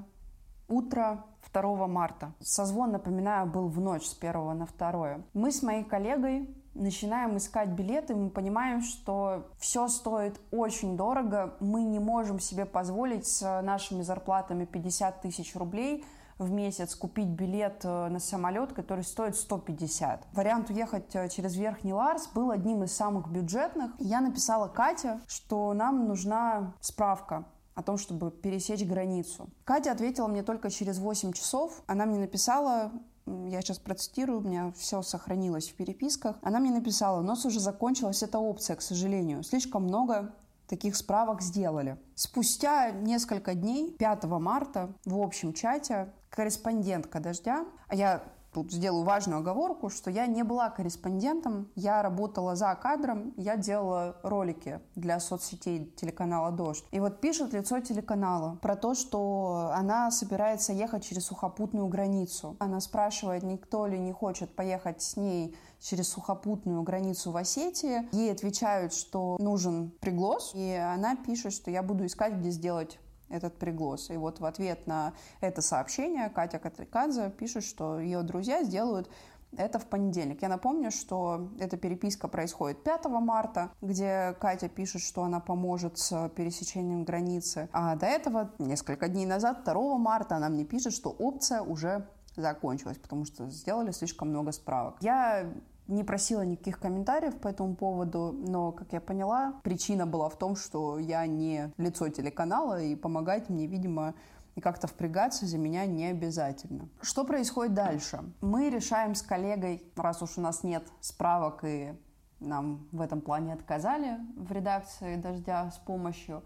утро 0.68 1.24
2 1.50 1.86
марта. 1.86 2.34
Созвон, 2.40 2.92
напоминаю, 2.92 3.46
был 3.46 3.68
в 3.68 3.80
ночь 3.80 4.04
с 4.04 4.18
1 4.20 4.58
на 4.58 4.66
2. 4.66 5.20
Мы 5.32 5.50
с 5.50 5.62
моей 5.62 5.82
коллегой 5.82 6.54
начинаем 6.74 7.38
искать 7.38 7.70
билеты, 7.70 8.14
мы 8.14 8.28
понимаем, 8.28 8.82
что 8.82 9.46
все 9.58 9.88
стоит 9.88 10.38
очень 10.50 10.98
дорого, 10.98 11.54
мы 11.60 11.84
не 11.84 12.00
можем 12.00 12.38
себе 12.38 12.66
позволить 12.66 13.26
с 13.26 13.62
нашими 13.62 14.02
зарплатами 14.02 14.66
50 14.66 15.22
тысяч 15.22 15.56
рублей– 15.56 16.04
в 16.40 16.50
месяц 16.50 16.94
купить 16.94 17.28
билет 17.28 17.82
э, 17.84 18.08
на 18.08 18.18
самолет, 18.18 18.72
который 18.72 19.04
стоит 19.04 19.36
150. 19.36 20.28
Вариант 20.32 20.70
уехать 20.70 21.14
э, 21.14 21.28
через 21.28 21.54
Верхний 21.54 21.92
Ларс 21.92 22.28
был 22.28 22.50
одним 22.50 22.82
из 22.82 22.92
самых 22.92 23.28
бюджетных. 23.28 23.92
Я 23.98 24.20
написала 24.20 24.66
Кате, 24.66 25.20
что 25.28 25.72
нам 25.74 26.08
нужна 26.08 26.74
справка 26.80 27.44
о 27.74 27.82
том, 27.82 27.98
чтобы 27.98 28.30
пересечь 28.30 28.84
границу. 28.84 29.50
Катя 29.64 29.92
ответила 29.92 30.26
мне 30.26 30.42
только 30.42 30.70
через 30.70 30.98
8 30.98 31.32
часов. 31.32 31.82
Она 31.86 32.06
мне 32.06 32.18
написала, 32.18 32.90
я 33.26 33.60
сейчас 33.60 33.78
процитирую, 33.78 34.40
у 34.40 34.42
меня 34.42 34.72
все 34.76 35.02
сохранилось 35.02 35.68
в 35.68 35.74
переписках. 35.74 36.36
Она 36.42 36.58
мне 36.58 36.70
написала, 36.70 37.20
у 37.20 37.22
нас 37.22 37.44
уже 37.44 37.60
закончилась 37.60 38.22
эта 38.22 38.38
опция, 38.38 38.76
к 38.76 38.82
сожалению. 38.82 39.42
Слишком 39.42 39.84
много 39.84 40.34
таких 40.70 40.94
справок 40.94 41.42
сделали. 41.42 41.98
Спустя 42.14 42.92
несколько 42.92 43.54
дней, 43.54 43.90
5 43.98 44.24
марта, 44.24 44.94
в 45.04 45.20
общем 45.20 45.52
чате 45.52 46.12
корреспондентка 46.30 47.18
«Дождя», 47.18 47.66
а 47.88 47.94
я 47.96 48.22
тут 48.52 48.72
сделаю 48.72 49.04
важную 49.04 49.40
оговорку, 49.40 49.90
что 49.90 50.10
я 50.10 50.26
не 50.26 50.42
была 50.42 50.70
корреспондентом, 50.70 51.68
я 51.74 52.02
работала 52.02 52.56
за 52.56 52.74
кадром, 52.74 53.32
я 53.36 53.56
делала 53.56 54.16
ролики 54.22 54.80
для 54.94 55.20
соцсетей 55.20 55.92
телеканала 55.96 56.50
«Дождь». 56.50 56.84
И 56.90 57.00
вот 57.00 57.20
пишет 57.20 57.52
лицо 57.52 57.80
телеканала 57.80 58.58
про 58.62 58.76
то, 58.76 58.94
что 58.94 59.70
она 59.74 60.10
собирается 60.10 60.72
ехать 60.72 61.04
через 61.04 61.26
сухопутную 61.26 61.86
границу. 61.86 62.56
Она 62.58 62.80
спрашивает, 62.80 63.42
никто 63.42 63.86
ли 63.86 63.98
не 63.98 64.12
хочет 64.12 64.54
поехать 64.54 65.02
с 65.02 65.16
ней 65.16 65.56
через 65.80 66.08
сухопутную 66.08 66.82
границу 66.82 67.30
в 67.30 67.36
Осетии. 67.36 68.08
Ей 68.12 68.32
отвечают, 68.32 68.92
что 68.92 69.36
нужен 69.40 69.90
приглас, 70.00 70.52
и 70.54 70.72
она 70.74 71.16
пишет, 71.16 71.52
что 71.52 71.70
я 71.70 71.82
буду 71.82 72.06
искать, 72.06 72.34
где 72.34 72.50
сделать 72.50 72.98
этот 73.30 73.58
приглас. 73.58 74.10
И 74.10 74.16
вот 74.16 74.40
в 74.40 74.44
ответ 74.44 74.86
на 74.86 75.14
это 75.40 75.62
сообщение 75.62 76.28
Катя 76.28 76.58
Катрикадзе 76.58 77.30
пишет, 77.30 77.64
что 77.64 77.98
ее 77.98 78.22
друзья 78.22 78.62
сделают 78.62 79.10
это 79.56 79.78
в 79.78 79.86
понедельник. 79.86 80.42
Я 80.42 80.48
напомню, 80.48 80.90
что 80.90 81.48
эта 81.58 81.76
переписка 81.76 82.28
происходит 82.28 82.84
5 82.84 83.06
марта, 83.06 83.70
где 83.80 84.36
Катя 84.40 84.68
пишет, 84.68 85.02
что 85.02 85.24
она 85.24 85.40
поможет 85.40 85.98
с 85.98 86.28
пересечением 86.30 87.04
границы. 87.04 87.68
А 87.72 87.96
до 87.96 88.06
этого, 88.06 88.52
несколько 88.58 89.08
дней 89.08 89.26
назад, 89.26 89.64
2 89.64 89.98
марта, 89.98 90.36
она 90.36 90.48
мне 90.48 90.64
пишет, 90.64 90.92
что 90.92 91.10
опция 91.10 91.62
уже 91.62 92.06
закончилась, 92.36 92.98
потому 92.98 93.24
что 93.24 93.48
сделали 93.50 93.90
слишком 93.90 94.28
много 94.28 94.52
справок. 94.52 94.96
Я 95.00 95.52
не 95.90 96.04
просила 96.04 96.42
никаких 96.42 96.78
комментариев 96.78 97.36
по 97.36 97.48
этому 97.48 97.74
поводу, 97.74 98.32
но, 98.32 98.72
как 98.72 98.92
я 98.92 99.00
поняла, 99.00 99.60
причина 99.62 100.06
была 100.06 100.28
в 100.28 100.38
том, 100.38 100.56
что 100.56 100.98
я 100.98 101.26
не 101.26 101.72
лицо 101.76 102.08
телеканала, 102.08 102.80
и 102.80 102.94
помогать 102.94 103.48
мне, 103.48 103.66
видимо, 103.66 104.14
и 104.54 104.60
как-то 104.60 104.86
впрягаться 104.86 105.46
за 105.46 105.58
меня 105.58 105.86
не 105.86 106.06
обязательно. 106.06 106.88
Что 107.00 107.24
происходит 107.24 107.74
дальше? 107.74 108.20
Мы 108.40 108.70
решаем 108.70 109.14
с 109.14 109.22
коллегой, 109.22 109.82
раз 109.96 110.22
уж 110.22 110.38
у 110.38 110.40
нас 110.40 110.64
нет 110.64 110.86
справок 111.00 111.64
и 111.64 111.94
нам 112.40 112.88
в 112.90 113.00
этом 113.00 113.20
плане 113.20 113.52
отказали 113.52 114.18
в 114.36 114.50
редакции 114.50 115.16
«Дождя» 115.16 115.70
с 115.70 115.78
помощью, 115.78 116.42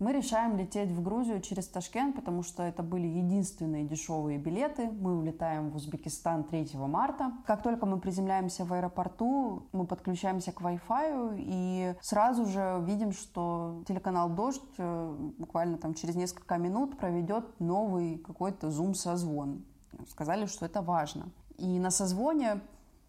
Мы 0.00 0.14
решаем 0.14 0.56
лететь 0.56 0.90
в 0.90 1.02
Грузию 1.02 1.42
через 1.42 1.68
Ташкент, 1.68 2.16
потому 2.16 2.42
что 2.42 2.62
это 2.62 2.82
были 2.82 3.06
единственные 3.06 3.84
дешевые 3.84 4.38
билеты. 4.38 4.90
Мы 4.90 5.14
улетаем 5.14 5.68
в 5.68 5.76
Узбекистан 5.76 6.44
3 6.44 6.70
марта. 6.74 7.32
Как 7.46 7.62
только 7.62 7.84
мы 7.84 8.00
приземляемся 8.00 8.64
в 8.64 8.72
аэропорту, 8.72 9.68
мы 9.72 9.86
подключаемся 9.86 10.52
к 10.52 10.62
Wi-Fi 10.62 11.34
и 11.36 11.94
сразу 12.00 12.46
же 12.46 12.82
видим, 12.86 13.12
что 13.12 13.82
телеканал 13.86 14.30
«Дождь» 14.30 14.62
э, 14.78 15.16
буквально 15.36 15.76
там 15.76 15.92
через 15.92 16.16
несколько 16.16 16.56
минут 16.56 16.96
проведет 16.96 17.60
новый 17.60 18.16
какой-то 18.16 18.70
зум-созвон. 18.70 19.66
Сказали, 20.08 20.46
что 20.46 20.64
это 20.64 20.80
важно. 20.80 21.28
И 21.58 21.78
на 21.78 21.90
созвоне, 21.90 22.62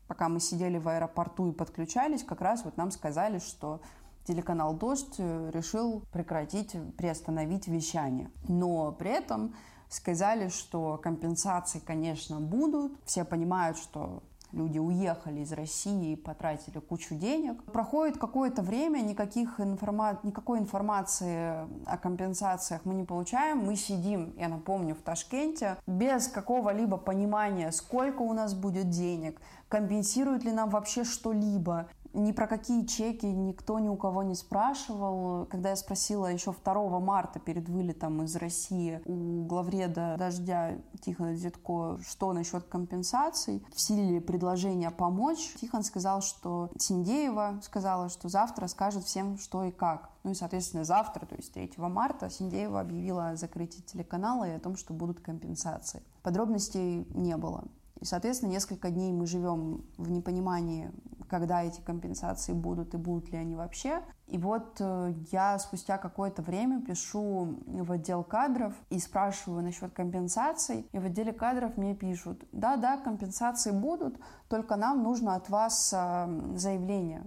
пока 0.10 0.27
мы 0.27 0.41
сидели 0.41 0.77
в 0.77 0.89
аэропорту 0.89 1.47
и 1.47 1.54
подключались, 1.54 2.21
как 2.21 2.41
раз 2.41 2.65
вот 2.65 2.75
нам 2.75 2.91
сказали, 2.91 3.39
что 3.39 3.80
телеканал 4.26 4.74
«Дождь» 4.74 5.20
решил 5.20 6.04
прекратить, 6.12 6.76
приостановить 6.98 7.68
вещание. 7.68 8.30
Но 8.48 8.92
при 8.92 9.12
этом 9.12 9.56
сказали, 9.90 10.50
что 10.50 10.98
компенсации, 11.02 11.80
конечно, 11.80 12.40
будут. 12.40 12.94
Все 13.06 13.26
понимают, 13.26 13.78
что 13.78 14.24
люди 14.52 14.80
уехали 14.80 15.42
из 15.42 15.52
России 15.54 16.14
и 16.14 16.16
потратили 16.16 16.80
кучу 16.80 17.16
денег. 17.16 17.64
Проходит 17.64 18.18
какое-то 18.18 18.62
время, 18.62 19.00
никаких 19.00 19.60
информа... 19.60 20.20
никакой 20.24 20.60
информации 20.60 21.68
о 21.86 21.98
компенсациях 21.98 22.82
мы 22.84 22.94
не 22.94 23.04
получаем. 23.04 23.60
Мы 23.60 23.76
сидим, 23.76 24.34
я 24.38 24.50
напомню, 24.50 24.96
в 24.96 25.02
Ташкенте 25.02 25.78
без 25.88 26.28
какого-либо 26.28 26.98
понимания, 26.98 27.72
сколько 27.72 28.22
у 28.22 28.34
нас 28.34 28.54
будет 28.54 28.90
денег, 28.90 29.40
компенсируют 29.70 30.44
ли 30.44 30.52
нам 30.52 30.70
вообще 30.70 31.04
что-либо. 31.04 31.88
Ни 32.13 32.34
про 32.34 32.45
какие 32.45 32.86
чеки 32.86 33.26
никто 33.26 33.80
ни 33.80 33.88
у 33.88 33.95
кого 33.95 34.21
не 34.24 34.36
спрашивал. 34.36 35.45
Когда 35.45 35.69
я 35.69 35.76
спросила 35.78 36.28
еще 36.28 36.54
2 36.54 37.00
марта 37.00 37.39
перед 37.39 37.69
вылетом 37.69 38.24
из 38.24 38.36
России 38.36 39.02
у 39.06 39.45
главреда 39.45 40.15
«Дождя» 40.17 40.78
Тихона 41.02 41.36
Зитко, 41.36 42.00
что 42.06 42.34
насчет 42.34 42.65
компенсаций, 42.65 43.65
в 43.74 43.80
силе 43.80 44.19
предложения 44.19 44.91
помочь, 44.91 45.54
Тихон 45.62 45.84
сказал, 45.84 46.21
что 46.21 46.69
Синдеева 46.78 47.60
сказала, 47.63 48.10
что 48.10 48.28
завтра 48.28 48.67
скажет 48.67 49.06
всем, 49.06 49.38
что 49.38 49.63
и 49.63 49.71
как. 49.71 50.10
Ну 50.24 50.32
и, 50.32 50.36
соответственно, 50.36 50.84
завтра, 50.84 51.26
то 51.26 51.36
есть 51.36 51.54
3 51.54 51.71
марта, 51.78 52.30
Синдеева 52.30 52.82
объявила 52.82 53.30
о 53.30 53.36
закрытии 53.38 53.82
телеканала 53.82 54.43
и 54.50 54.52
о 54.52 54.60
том, 54.60 54.76
что 54.76 54.93
будут 54.93 55.21
компенсации. 55.21 56.04
Подробностей 56.24 57.08
не 57.13 57.38
было. 57.38 57.63
И, 58.02 58.06
соответственно, 58.06 58.50
несколько 58.50 58.89
дней 58.89 59.13
мы 59.13 59.28
живем 59.28 59.86
в 59.97 60.10
непонимании, 60.10 60.91
когда 61.32 61.63
эти 61.63 61.80
компенсации 61.80 62.52
будут 62.52 62.94
и 62.94 62.98
будут 62.98 63.32
ли 63.32 63.38
они 63.38 63.56
вообще. 63.56 64.02
И 64.28 64.38
вот 64.38 64.82
э, 64.82 65.13
я 65.32 65.58
спустя 65.60 65.98
какое-то 65.98 66.41
время 66.41 66.82
пишу 66.82 67.58
в 67.65 67.89
отдел 67.89 68.22
кадров 68.26 68.74
и 68.89 69.00
спрашиваю 69.00 69.63
насчет 69.63 69.94
компенсаций. 69.94 70.86
И 70.91 71.00
в 71.00 71.06
отделе 71.06 71.32
кадров 71.32 71.78
мне 71.78 71.96
пишут, 71.96 72.44
да-да, 72.52 72.98
компенсации 72.98 73.72
будут, 73.72 74.20
только 74.50 74.76
нам 74.76 75.04
нужно 75.04 75.36
от 75.36 75.50
вас 75.50 75.94
э, 75.94 76.58
заявление 76.58 77.24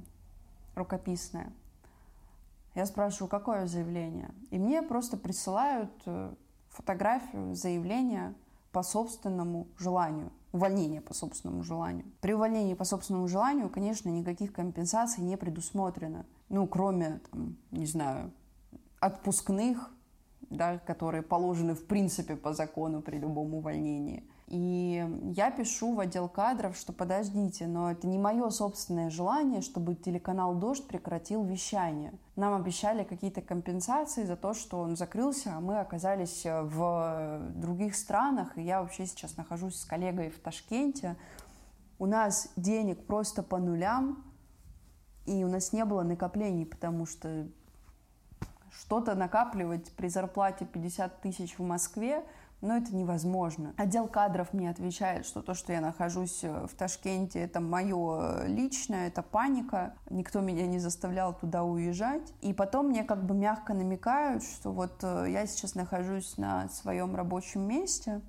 рукописное. 0.75 1.51
Я 2.75 2.85
спрашиваю, 2.85 3.31
какое 3.31 3.67
заявление? 3.67 4.35
И 4.51 4.59
мне 4.59 4.83
просто 4.83 5.17
присылают 5.17 5.91
э, 6.05 6.35
фотографию 6.69 7.55
заявления 7.55 8.35
по 8.75 8.83
собственному 8.83 9.69
желанию 9.79 10.31
увольнение 10.55 11.01
по 11.01 11.15
собственному 11.15 11.65
желанию. 11.65 12.07
При 12.21 12.33
увольнении 12.33 12.75
по 12.75 12.85
собственному 12.85 13.27
желанию, 13.27 13.69
конечно, 13.69 14.09
никаких 14.09 14.53
компенсаций 14.53 15.25
не 15.25 15.37
предусмотрено. 15.37 16.27
Ну, 16.49 16.69
кроме, 16.69 17.21
там, 17.29 17.57
не 17.73 17.87
знаю, 17.87 18.31
отпускных, 19.01 19.91
да, 20.51 20.79
которые 20.79 21.25
положены 21.25 21.75
в 21.75 21.85
принципе 21.89 22.37
по 22.37 22.53
закону 22.53 23.03
при 23.03 23.19
любом 23.19 23.53
увольнении. 23.55 24.23
И 24.47 25.09
я 25.35 25.51
пишу 25.51 25.95
в 25.95 26.01
отдел 26.01 26.29
кадров, 26.29 26.77
что 26.77 26.93
подождите, 26.93 27.67
но 27.67 27.91
это 27.91 28.07
не 28.07 28.19
мое 28.19 28.51
собственное 28.51 29.09
желание, 29.09 29.63
чтобы 29.63 29.95
телеканал 29.95 30.55
«Дождь» 30.55 30.87
прекратил 30.87 31.45
вещание. 31.45 32.13
Нам 32.37 32.53
обещали 32.55 33.05
какие-то 33.05 33.41
компенсации 33.41 34.25
за 34.25 34.37
то, 34.37 34.53
что 34.53 34.81
он 34.81 34.97
закрылся, 34.97 35.55
а 35.57 35.61
мы 35.61 35.81
оказались 35.81 36.43
в 36.45 37.41
других 37.55 37.97
странах, 37.97 38.59
и 38.59 38.63
я 38.63 38.83
вообще 38.83 39.07
сейчас 39.07 39.39
нахожусь 39.39 39.77
с 39.77 39.85
коллегой 39.87 40.29
в 40.29 40.39
Ташкенте. 40.39 41.17
У 41.99 42.05
нас 42.05 42.53
денег 42.57 43.07
просто 43.07 43.43
по 43.43 43.57
нулям, 43.57 44.25
и 45.25 45.43
у 45.43 45.49
нас 45.49 45.73
не 45.73 45.87
было 45.87 46.03
накоплений, 46.03 46.67
потому 46.67 47.07
что 47.07 47.49
что-то 48.73 49.15
накапливать 49.15 49.91
при 49.93 50.09
зарплате 50.09 50.67
50 50.67 51.23
тысяч 51.23 51.59
в 51.59 51.63
Москве– 51.63 52.23
но 52.65 52.77
это 52.77 52.95
невозможно. 52.95 53.75
Отдел 53.77 54.09
кадров 54.09 54.53
мне 54.53 54.71
отвечает, 54.71 55.27
что 55.27 55.43
то, 55.43 55.55
что 55.55 55.73
я 55.73 55.81
нахожусь 55.81 56.43
э, 56.43 56.67
в 56.67 56.75
Ташкенте, 56.75 57.41
это 57.41 57.61
мое 57.61 58.21
э, 58.21 58.49
личное, 58.49 59.09
это 59.09 59.23
паника, 59.23 59.95
никто 60.09 60.41
меня 60.41 60.67
не 60.67 60.79
заставлял 60.79 61.35
туда 61.35 61.63
уезжать. 61.63 62.33
И 62.41 62.53
потом 62.53 62.89
мне 62.89 63.05
как 63.05 63.25
бы 63.25 63.35
мягко 63.35 63.75
намекают, 63.75 64.43
что 64.43 64.73
вот 64.73 65.03
э, 65.03 65.27
я 65.29 65.47
сейчас 65.47 65.75
нахожусь 65.75 66.39
на 66.39 66.69
своем 66.69 67.15
рабочем 67.15 67.69
месте, 67.69 68.21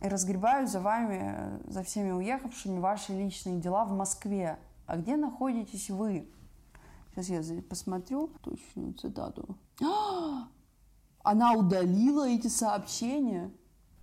и 0.00 0.08
разгребаю 0.08 0.66
за 0.66 0.80
вами, 0.80 1.60
за 1.66 1.82
всеми 1.82 2.10
уехавшими 2.10 2.78
ваши 2.78 3.12
личные 3.12 3.60
дела 3.60 3.84
в 3.84 3.92
Москве. 3.92 4.58
А 4.86 4.96
где 4.96 5.16
находитесь 5.16 5.90
вы? 5.90 6.28
Сейчас 7.14 7.46
я 7.46 7.62
посмотрю 7.62 8.30
точную 8.42 8.94
цитату. 8.94 9.56
А! 11.22 11.30
Она 11.30 11.54
удалила 11.54 12.28
эти 12.28 12.48
сообщения. 12.48 13.50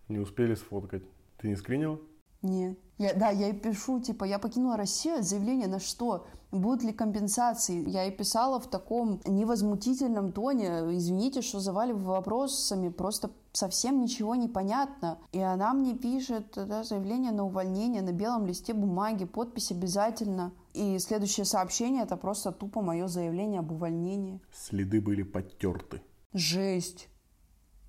Не 0.07 0.19
успели 0.19 0.55
сфоткать. 0.55 1.03
Ты 1.37 1.47
не 1.47 1.55
скринила? 1.55 1.99
Нет. 2.41 2.77
Я, 2.97 3.13
да, 3.13 3.29
я 3.29 3.49
и 3.49 3.53
пишу, 3.53 4.01
типа, 4.01 4.25
я 4.25 4.39
покинула 4.39 4.75
Россию, 4.75 5.23
заявление 5.23 5.67
на 5.67 5.79
что? 5.79 6.27
Будут 6.51 6.83
ли 6.83 6.91
компенсации? 6.91 7.87
Я 7.87 8.05
и 8.05 8.11
писала 8.11 8.59
в 8.59 8.69
таком 8.69 9.21
невозмутительном 9.25 10.31
тоне, 10.31 10.67
извините, 10.97 11.41
что 11.41 11.59
заваливаю 11.59 12.05
вопросами, 12.05 12.89
просто 12.89 13.29
совсем 13.53 14.01
ничего 14.01 14.35
не 14.35 14.47
понятно. 14.47 15.19
И 15.31 15.39
она 15.39 15.73
мне 15.73 15.95
пишет 15.95 16.53
да, 16.55 16.83
заявление 16.83 17.31
на 17.31 17.45
увольнение 17.45 18.01
на 18.01 18.11
белом 18.11 18.47
листе 18.47 18.73
бумаги, 18.73 19.25
подпись 19.25 19.71
обязательно. 19.71 20.51
И 20.73 20.97
следующее 20.99 21.45
сообщение 21.45 22.03
это 22.03 22.17
просто 22.17 22.51
тупо 22.51 22.81
мое 22.81 23.07
заявление 23.07 23.59
об 23.59 23.71
увольнении. 23.71 24.41
Следы 24.51 24.99
были 24.99 25.23
подтерты. 25.23 26.01
Жесть. 26.33 27.09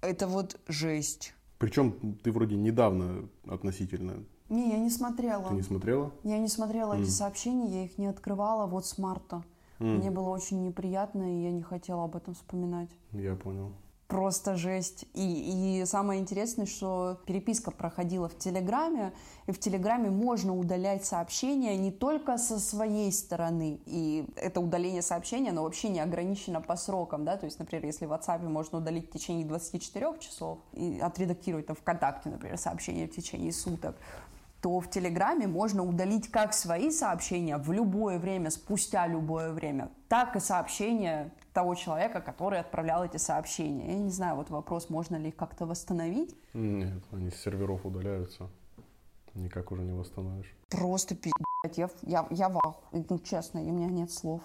Это 0.00 0.26
вот 0.26 0.58
жесть. 0.66 1.34
Причем 1.58 2.16
ты 2.22 2.32
вроде 2.32 2.56
недавно 2.56 3.28
относительно. 3.46 4.24
Не, 4.48 4.70
я 4.70 4.78
не 4.78 4.90
смотрела. 4.90 5.48
Ты 5.48 5.54
не 5.54 5.62
смотрела? 5.62 6.12
Я 6.24 6.38
не 6.38 6.48
смотрела 6.48 6.94
mm. 6.94 7.02
эти 7.02 7.10
сообщения, 7.10 7.68
я 7.68 7.84
их 7.84 7.98
не 7.98 8.06
открывала 8.06 8.66
вот 8.66 8.86
с 8.86 8.96
марта. 8.98 9.44
Mm. 9.78 9.98
Мне 9.98 10.10
было 10.10 10.30
очень 10.30 10.64
неприятно, 10.64 11.22
и 11.22 11.42
я 11.42 11.52
не 11.52 11.62
хотела 11.62 12.04
об 12.04 12.16
этом 12.16 12.34
вспоминать. 12.34 12.90
Я 13.12 13.36
понял 13.36 13.72
просто 14.10 14.56
жесть. 14.56 15.06
И, 15.14 15.80
и 15.80 15.86
самое 15.86 16.20
интересное, 16.20 16.66
что 16.66 17.18
переписка 17.26 17.70
проходила 17.70 18.28
в 18.28 18.36
Телеграме, 18.36 19.12
и 19.46 19.52
в 19.52 19.60
Телеграме 19.60 20.10
можно 20.10 20.54
удалять 20.54 21.04
сообщения 21.06 21.76
не 21.76 21.92
только 21.92 22.36
со 22.36 22.58
своей 22.58 23.12
стороны, 23.12 23.78
и 23.86 24.26
это 24.36 24.60
удаление 24.60 25.00
сообщения, 25.00 25.50
оно 25.50 25.62
вообще 25.62 25.88
не 25.88 26.00
ограничено 26.00 26.60
по 26.60 26.76
срокам, 26.76 27.24
да, 27.24 27.36
то 27.36 27.46
есть, 27.46 27.60
например, 27.60 27.86
если 27.86 28.06
в 28.06 28.12
WhatsApp 28.12 28.46
можно 28.48 28.78
удалить 28.78 29.08
в 29.08 29.12
течение 29.12 29.46
24 29.46 30.18
часов 30.18 30.58
и 30.72 30.98
отредактировать 31.00 31.66
там 31.66 31.76
ВКонтакте, 31.76 32.30
например, 32.30 32.58
сообщение 32.58 33.06
в 33.06 33.14
течение 33.14 33.52
суток, 33.52 33.94
то 34.60 34.78
в 34.80 34.90
Телеграме 34.90 35.46
можно 35.46 35.82
удалить 35.82 36.30
как 36.30 36.52
свои 36.52 36.90
сообщения 36.90 37.56
в 37.56 37.72
любое 37.72 38.18
время, 38.18 38.50
спустя 38.50 39.06
любое 39.06 39.52
время, 39.52 39.90
так 40.08 40.36
и 40.36 40.40
сообщения 40.40 41.32
того 41.52 41.74
человека, 41.74 42.20
который 42.20 42.60
отправлял 42.60 43.04
эти 43.04 43.16
сообщения. 43.16 43.92
Я 43.92 43.98
не 43.98 44.10
знаю, 44.10 44.36
вот 44.36 44.50
вопрос, 44.50 44.90
можно 44.90 45.16
ли 45.16 45.28
их 45.28 45.36
как-то 45.36 45.66
восстановить? 45.66 46.36
Нет, 46.52 47.02
они 47.10 47.30
с 47.30 47.36
серверов 47.36 47.86
удаляются. 47.86 48.48
Никак 49.34 49.72
уже 49.72 49.82
не 49.82 49.92
восстановишь. 49.92 50.52
Просто 50.68 51.14
пи***ть, 51.14 51.78
я, 51.78 51.88
я, 52.02 52.26
я 52.30 52.48
в 52.48 52.58
ахуе, 52.58 53.04
ну, 53.08 53.18
честно, 53.18 53.60
у 53.60 53.72
меня 53.72 53.86
нет 53.86 54.12
слов. 54.12 54.42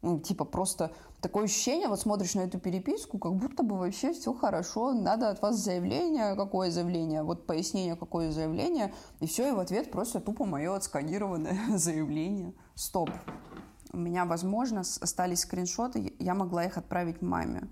Ну, 0.00 0.20
типа, 0.20 0.44
просто 0.44 0.92
такое 1.20 1.44
ощущение, 1.44 1.88
вот 1.88 1.98
смотришь 1.98 2.34
на 2.34 2.42
эту 2.42 2.60
переписку, 2.60 3.18
как 3.18 3.34
будто 3.34 3.64
бы 3.64 3.76
вообще 3.76 4.12
все 4.12 4.32
хорошо, 4.32 4.92
надо 4.92 5.30
от 5.30 5.42
вас 5.42 5.56
заявление, 5.56 6.36
какое 6.36 6.70
заявление, 6.70 7.24
вот 7.24 7.46
пояснение, 7.46 7.96
какое 7.96 8.30
заявление, 8.30 8.94
и 9.18 9.26
все, 9.26 9.48
и 9.48 9.52
в 9.52 9.58
ответ 9.58 9.90
просто 9.90 10.20
тупо 10.20 10.44
мое 10.44 10.72
отсканированное 10.74 11.76
заявление. 11.76 12.54
Стоп. 12.76 13.10
У 13.92 13.96
меня, 13.96 14.24
возможно, 14.24 14.80
остались 14.80 15.40
скриншоты, 15.40 16.14
я 16.20 16.34
могла 16.34 16.64
их 16.64 16.78
отправить 16.78 17.20
маме, 17.20 17.68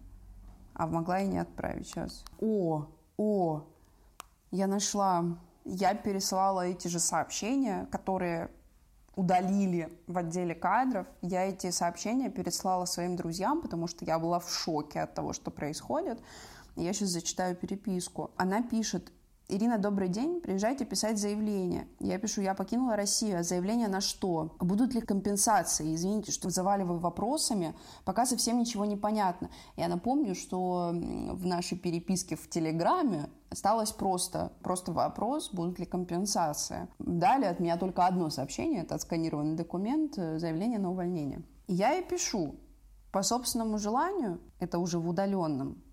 а 0.74 0.88
могла 0.88 1.20
и 1.20 1.28
не 1.28 1.38
отправить 1.38 1.86
сейчас. 1.86 2.24
О, 2.40 2.86
о, 3.16 3.62
я 4.50 4.66
нашла, 4.66 5.24
я 5.64 5.94
переслала 5.94 6.66
эти 6.66 6.88
же 6.88 6.98
сообщения, 6.98 7.86
которые 7.92 8.50
удалили 9.16 9.98
в 10.06 10.18
отделе 10.18 10.54
кадров. 10.54 11.06
Я 11.22 11.48
эти 11.48 11.70
сообщения 11.70 12.30
переслала 12.30 12.84
своим 12.84 13.16
друзьям, 13.16 13.62
потому 13.62 13.88
что 13.88 14.04
я 14.04 14.18
была 14.18 14.38
в 14.38 14.50
шоке 14.50 15.00
от 15.00 15.14
того, 15.14 15.32
что 15.32 15.50
происходит. 15.50 16.20
Я 16.76 16.92
сейчас 16.92 17.08
зачитаю 17.08 17.56
переписку. 17.56 18.30
Она 18.36 18.62
пишет, 18.62 19.10
Ирина, 19.48 19.78
добрый 19.78 20.08
день. 20.08 20.40
Приезжайте 20.40 20.84
писать 20.84 21.18
заявление. 21.18 21.86
Я 22.00 22.18
пишу, 22.18 22.40
я 22.40 22.52
покинула 22.52 22.96
Россию. 22.96 23.38
А 23.38 23.42
заявление 23.44 23.86
на 23.86 24.00
что? 24.00 24.56
Будут 24.58 24.92
ли 24.92 25.00
компенсации? 25.00 25.94
Извините, 25.94 26.32
что 26.32 26.50
заваливаю 26.50 26.98
вопросами, 26.98 27.76
пока 28.04 28.26
совсем 28.26 28.58
ничего 28.58 28.84
не 28.86 28.96
понятно. 28.96 29.48
Я 29.76 29.86
напомню, 29.86 30.34
что 30.34 30.90
в 30.92 31.46
нашей 31.46 31.78
переписке 31.78 32.34
в 32.34 32.50
Телеграме 32.50 33.30
осталось 33.48 33.92
просто, 33.92 34.50
просто 34.64 34.90
вопрос, 34.90 35.50
будут 35.52 35.78
ли 35.78 35.86
компенсации. 35.86 36.88
Далее 36.98 37.50
от 37.50 37.60
меня 37.60 37.76
только 37.76 38.04
одно 38.04 38.30
сообщение, 38.30 38.82
это 38.82 38.96
отсканированный 38.96 39.54
документ, 39.54 40.18
э, 40.18 40.40
заявление 40.40 40.80
на 40.80 40.90
увольнение. 40.90 41.44
Я 41.68 41.94
и 41.94 42.02
пишу, 42.02 42.56
по 43.12 43.22
собственному 43.22 43.78
желанию, 43.78 44.40
это 44.58 44.80
уже 44.80 44.98
в 44.98 45.08
удаленном, 45.08 45.84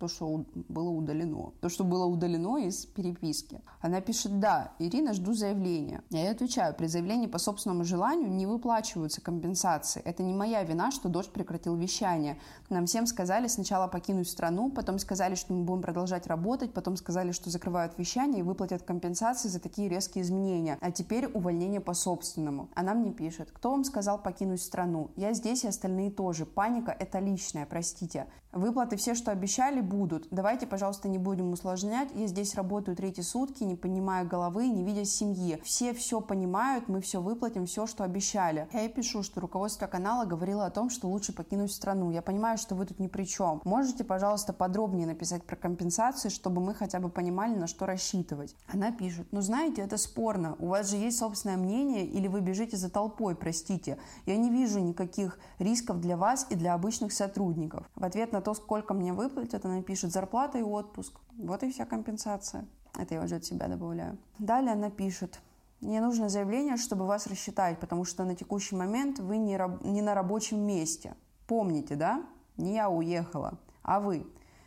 то, 0.00 0.08
что 0.08 0.44
было 0.54 0.88
удалено. 0.88 1.52
То, 1.60 1.68
что 1.68 1.84
было 1.84 2.06
удалено 2.06 2.56
из 2.56 2.86
переписки. 2.86 3.60
Она 3.82 4.00
пишет, 4.00 4.40
да, 4.40 4.72
Ирина, 4.78 5.12
жду 5.12 5.34
заявления. 5.34 6.02
Я 6.08 6.20
ей 6.20 6.30
отвечаю, 6.30 6.74
при 6.74 6.86
заявлении 6.86 7.26
по 7.26 7.36
собственному 7.36 7.84
желанию 7.84 8.30
не 8.30 8.46
выплачиваются 8.46 9.20
компенсации. 9.20 10.00
Это 10.06 10.22
не 10.22 10.32
моя 10.32 10.64
вина, 10.64 10.90
что 10.90 11.10
дождь 11.10 11.30
прекратил 11.30 11.76
вещание. 11.76 12.38
Нам 12.70 12.86
всем 12.86 13.06
сказали 13.06 13.46
сначала 13.46 13.88
покинуть 13.88 14.28
страну, 14.28 14.70
потом 14.70 14.98
сказали, 14.98 15.34
что 15.34 15.52
мы 15.52 15.64
будем 15.64 15.82
продолжать 15.82 16.26
работать, 16.26 16.72
потом 16.72 16.96
сказали, 16.96 17.32
что 17.32 17.50
закрывают 17.50 17.98
вещание 17.98 18.40
и 18.40 18.42
выплатят 18.42 18.82
компенсации 18.82 19.48
за 19.48 19.60
такие 19.60 19.90
резкие 19.90 20.24
изменения. 20.24 20.78
А 20.80 20.90
теперь 20.90 21.26
увольнение 21.26 21.80
по 21.80 21.92
собственному. 21.92 22.70
Она 22.74 22.94
мне 22.94 23.12
пишет, 23.12 23.50
кто 23.52 23.72
вам 23.72 23.84
сказал 23.84 24.22
покинуть 24.22 24.62
страну? 24.62 25.10
Я 25.16 25.34
здесь 25.34 25.64
и 25.64 25.68
остальные 25.68 26.10
тоже. 26.10 26.46
Паника– 26.46 26.96
это 26.98 27.18
личное, 27.18 27.66
простите. 27.66 28.26
Выплаты 28.52 28.96
все, 28.96 29.14
что 29.14 29.30
обещали, 29.30 29.80
будут. 29.80 30.26
Давайте, 30.32 30.66
пожалуйста, 30.66 31.08
не 31.08 31.18
будем 31.18 31.52
усложнять. 31.52 32.08
Я 32.14 32.26
здесь 32.26 32.56
работаю 32.56 32.96
третьи 32.96 33.22
сутки, 33.22 33.62
не 33.62 33.76
понимая 33.76 34.24
головы, 34.24 34.66
не 34.66 34.82
видя 34.82 35.04
семьи. 35.04 35.60
Все 35.64 35.94
все 35.94 36.20
понимают, 36.20 36.88
мы 36.88 37.00
все 37.00 37.20
выплатим, 37.20 37.66
все, 37.66 37.86
что 37.86 38.02
обещали. 38.02 38.68
Я 38.72 38.82
и 38.82 38.88
пишу, 38.88 39.22
что 39.22 39.40
руководство 39.40 39.86
канала 39.86 40.24
говорило 40.24 40.66
о 40.66 40.70
том, 40.70 40.90
что 40.90 41.06
лучше 41.06 41.32
покинуть 41.32 41.70
страну. 41.72 42.10
Я 42.10 42.22
понимаю, 42.22 42.58
что 42.58 42.74
вы 42.74 42.86
тут 42.86 42.98
ни 42.98 43.06
при 43.06 43.24
чем. 43.24 43.60
Можете, 43.64 44.02
пожалуйста, 44.02 44.52
подробнее 44.52 45.06
написать 45.06 45.44
про 45.44 45.54
компенсации, 45.54 46.28
чтобы 46.28 46.60
мы 46.60 46.74
хотя 46.74 46.98
бы 46.98 47.08
понимали, 47.08 47.54
на 47.54 47.68
что 47.68 47.86
рассчитывать. 47.86 48.56
Она 48.72 48.90
пишет, 48.90 49.28
ну 49.30 49.42
знаете, 49.42 49.82
это 49.82 49.96
спорно. 49.96 50.56
У 50.58 50.66
вас 50.66 50.90
же 50.90 50.96
есть 50.96 51.18
собственное 51.18 51.56
мнение 51.56 52.04
или 52.04 52.26
вы 52.26 52.40
бежите 52.40 52.76
за 52.76 52.90
толпой, 52.90 53.36
простите. 53.36 53.98
Я 54.26 54.36
не 54.36 54.50
вижу 54.50 54.80
никаких 54.80 55.38
рисков 55.60 56.00
для 56.00 56.16
вас 56.16 56.48
и 56.50 56.56
для 56.56 56.74
обычных 56.74 57.12
сотрудников. 57.12 57.88
В 57.94 58.04
ответ 58.04 58.32
на 58.32 58.39
на 58.40 58.44
то, 58.44 58.54
сколько 58.54 58.94
мне 58.94 59.12
выплатят, 59.12 59.66
она 59.66 59.82
пишет 59.82 60.12
зарплата 60.12 60.58
и 60.58 60.62
отпуск. 60.62 61.20
Вот 61.36 61.62
и 61.62 61.70
вся 61.70 61.84
компенсация. 61.84 62.66
Это 62.98 63.14
я 63.14 63.22
уже 63.22 63.36
от 63.36 63.44
себя 63.44 63.68
добавляю. 63.68 64.16
Далее 64.38 64.72
она 64.72 64.88
пишет, 64.88 65.40
мне 65.82 66.00
нужно 66.00 66.30
заявление, 66.30 66.78
чтобы 66.78 67.06
вас 67.06 67.26
рассчитать, 67.26 67.78
потому 67.78 68.06
что 68.06 68.24
на 68.24 68.34
текущий 68.34 68.76
момент 68.76 69.18
вы 69.18 69.36
не, 69.36 69.58
раб- 69.58 69.84
не 69.84 70.00
на 70.00 70.14
рабочем 70.14 70.58
месте. 70.60 71.14
Помните, 71.46 71.96
да? 71.96 72.24
Не 72.56 72.74
я 72.74 72.88
уехала, 72.88 73.58
а 73.82 74.00
вы. 74.00 74.26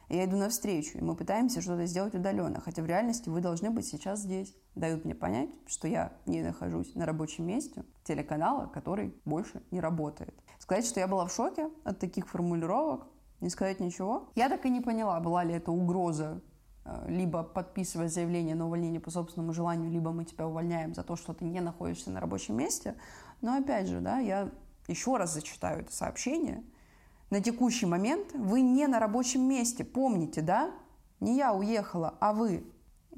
Я 0.09 0.26
иду 0.26 0.38
навстречу, 0.38 0.99
и 0.99 1.01
мы 1.01 1.15
пытаемся 1.15 1.59
что-то 1.61 1.88
сделать 1.88 2.13
удаленно, 2.13 2.61
хотя 2.61 2.84
в 2.84 2.86
реальности 2.86 3.30
вы 3.30 3.41
должны 3.41 3.71
быть 3.71 3.88
сейчас 3.88 4.19
здесь. 4.19 4.55
Дают 4.76 5.03
мне 5.03 5.15
понять, 5.15 5.49
что 5.65 5.88
я 5.88 6.11
не 6.28 6.43
нахожусь 6.43 6.93
на 6.93 7.07
рабочем 7.07 7.47
месте 7.47 7.84
телеканала, 8.03 8.67
который 8.67 9.15
больше 9.26 9.63
не 9.71 9.80
работает. 9.80 10.36
Сказать, 10.59 10.86
что 10.86 10.99
я 10.99 11.07
была 11.07 11.26
в 11.26 11.34
шоке 11.34 11.69
от 11.84 11.97
таких 11.99 12.30
формулировок, 12.30 13.07
не 13.44 13.50
сказать 13.50 13.80
ничего. 13.80 14.30
Я 14.36 14.50
так 14.50 14.66
и 14.66 14.70
не 14.70 14.82
поняла, 14.82 15.20
была 15.20 15.44
ли 15.44 15.54
это 15.54 15.72
угроза 15.72 16.41
э, 16.86 17.06
либо 17.08 17.44
подписывать 17.44 18.14
заявление 18.14 18.56
на 18.56 18.66
увольнение 18.66 19.00
по 19.00 19.12
собственному 19.12 19.54
желанию, 19.54 19.91
либо 19.91 20.12
мы 20.12 20.26
тебя 20.26 20.48
увольняем 20.48 20.94
за 20.94 21.04
то, 21.04 21.16
что 21.16 21.34
ты 21.34 21.46
не 21.46 21.60
находишься 21.60 22.10
на 22.10 22.20
рабочем 22.20 22.58
месте. 22.58 22.96
Но 23.41 23.58
опять 23.58 23.88
же, 23.88 24.00
да, 24.00 24.20
я 24.20 24.50
еще 24.88 25.18
раз 25.18 25.34
зачитаю 25.34 25.82
это 25.82 25.94
сообщение. 25.94 26.64
На 27.30 27.41
текущий 27.41 27.86
момент 27.86 28.34
вы 28.34 28.62
не 28.62 28.88
на 28.88 29.00
рабочем 29.00 29.41
месте, 29.41 29.84
помните, 29.84 30.41
да? 30.41 30.72
Не 31.20 31.38
я 31.38 31.54
уехала, 31.54 32.16
а 32.20 32.34
вы. 32.34 32.66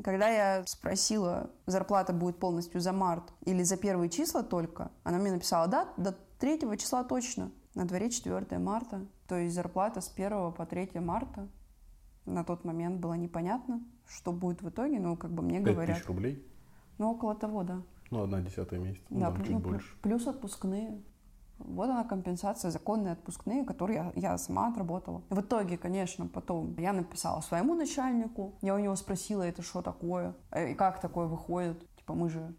Когда 0.04 0.28
я 0.28 0.64
спросила, 0.66 1.52
зарплата 1.66 2.14
будет 2.14 2.40
полностью 2.40 2.82
за 2.82 2.92
март 2.92 3.34
или 3.46 3.64
за 3.64 3.78
первые 3.78 4.10
числа 4.10 4.44
только, 4.44 4.92
она 5.04 5.20
мне 5.20 5.32
написала, 5.32 5.68
да, 5.68 5.88
до 5.98 6.14
третьего 6.40 6.76
числа 6.78 7.04
точно. 7.04 7.52
На 7.76 7.86
дворе 7.86 8.10
4 8.10 8.58
марта. 8.58 9.06
То 9.28 9.36
есть 9.36 9.56
зарплата 9.56 10.02
с 10.02 10.12
1 10.14 10.54
по 10.54 10.66
3 10.66 11.00
марта. 11.00 11.48
На 12.26 12.44
тот 12.44 12.66
момент 12.66 13.00
было 13.00 13.14
непонятно, 13.14 13.84
что 14.08 14.32
будет 14.32 14.62
в 14.62 14.70
итоге, 14.70 15.00
но 15.00 15.16
как 15.16 15.32
бы 15.32 15.44
мне 15.44 15.62
5 15.62 15.74
говорят... 15.74 15.98
тысяч 15.98 16.08
рублей? 16.08 16.44
Ну, 16.98 17.12
около 17.12 17.36
того, 17.36 17.64
да. 17.64 17.82
Ну, 18.12 18.24
одна 18.24 18.42
десятая 18.42 18.80
месяца. 18.80 19.06
Ну, 19.10 19.20
да, 19.20 19.32
плюс, 19.32 19.48
чуть 19.48 19.58
больше. 19.58 19.98
плюс 20.02 20.28
отпускные. 20.28 21.02
Вот 21.58 21.90
она 21.90 22.04
компенсация, 22.04 22.72
законные 22.72 23.14
отпускные, 23.14 23.64
которые 23.64 24.12
я, 24.16 24.32
я 24.32 24.38
сама 24.38 24.68
отработала. 24.68 25.22
В 25.30 25.40
итоге, 25.40 25.78
конечно, 25.78 26.28
потом 26.28 26.76
я 26.78 26.94
написала 26.94 27.42
своему 27.42 27.76
начальнику, 27.76 28.56
я 28.62 28.76
у 28.76 28.80
него 28.80 28.96
спросила, 28.96 29.44
это 29.44 29.62
что 29.62 29.82
такое, 29.82 30.36
э, 30.52 30.72
и 30.72 30.76
как 30.76 31.00
такое 31.00 31.28
выходит. 31.28 31.80
Типа 31.96 32.14
мы 32.14 32.30
же 32.30 32.54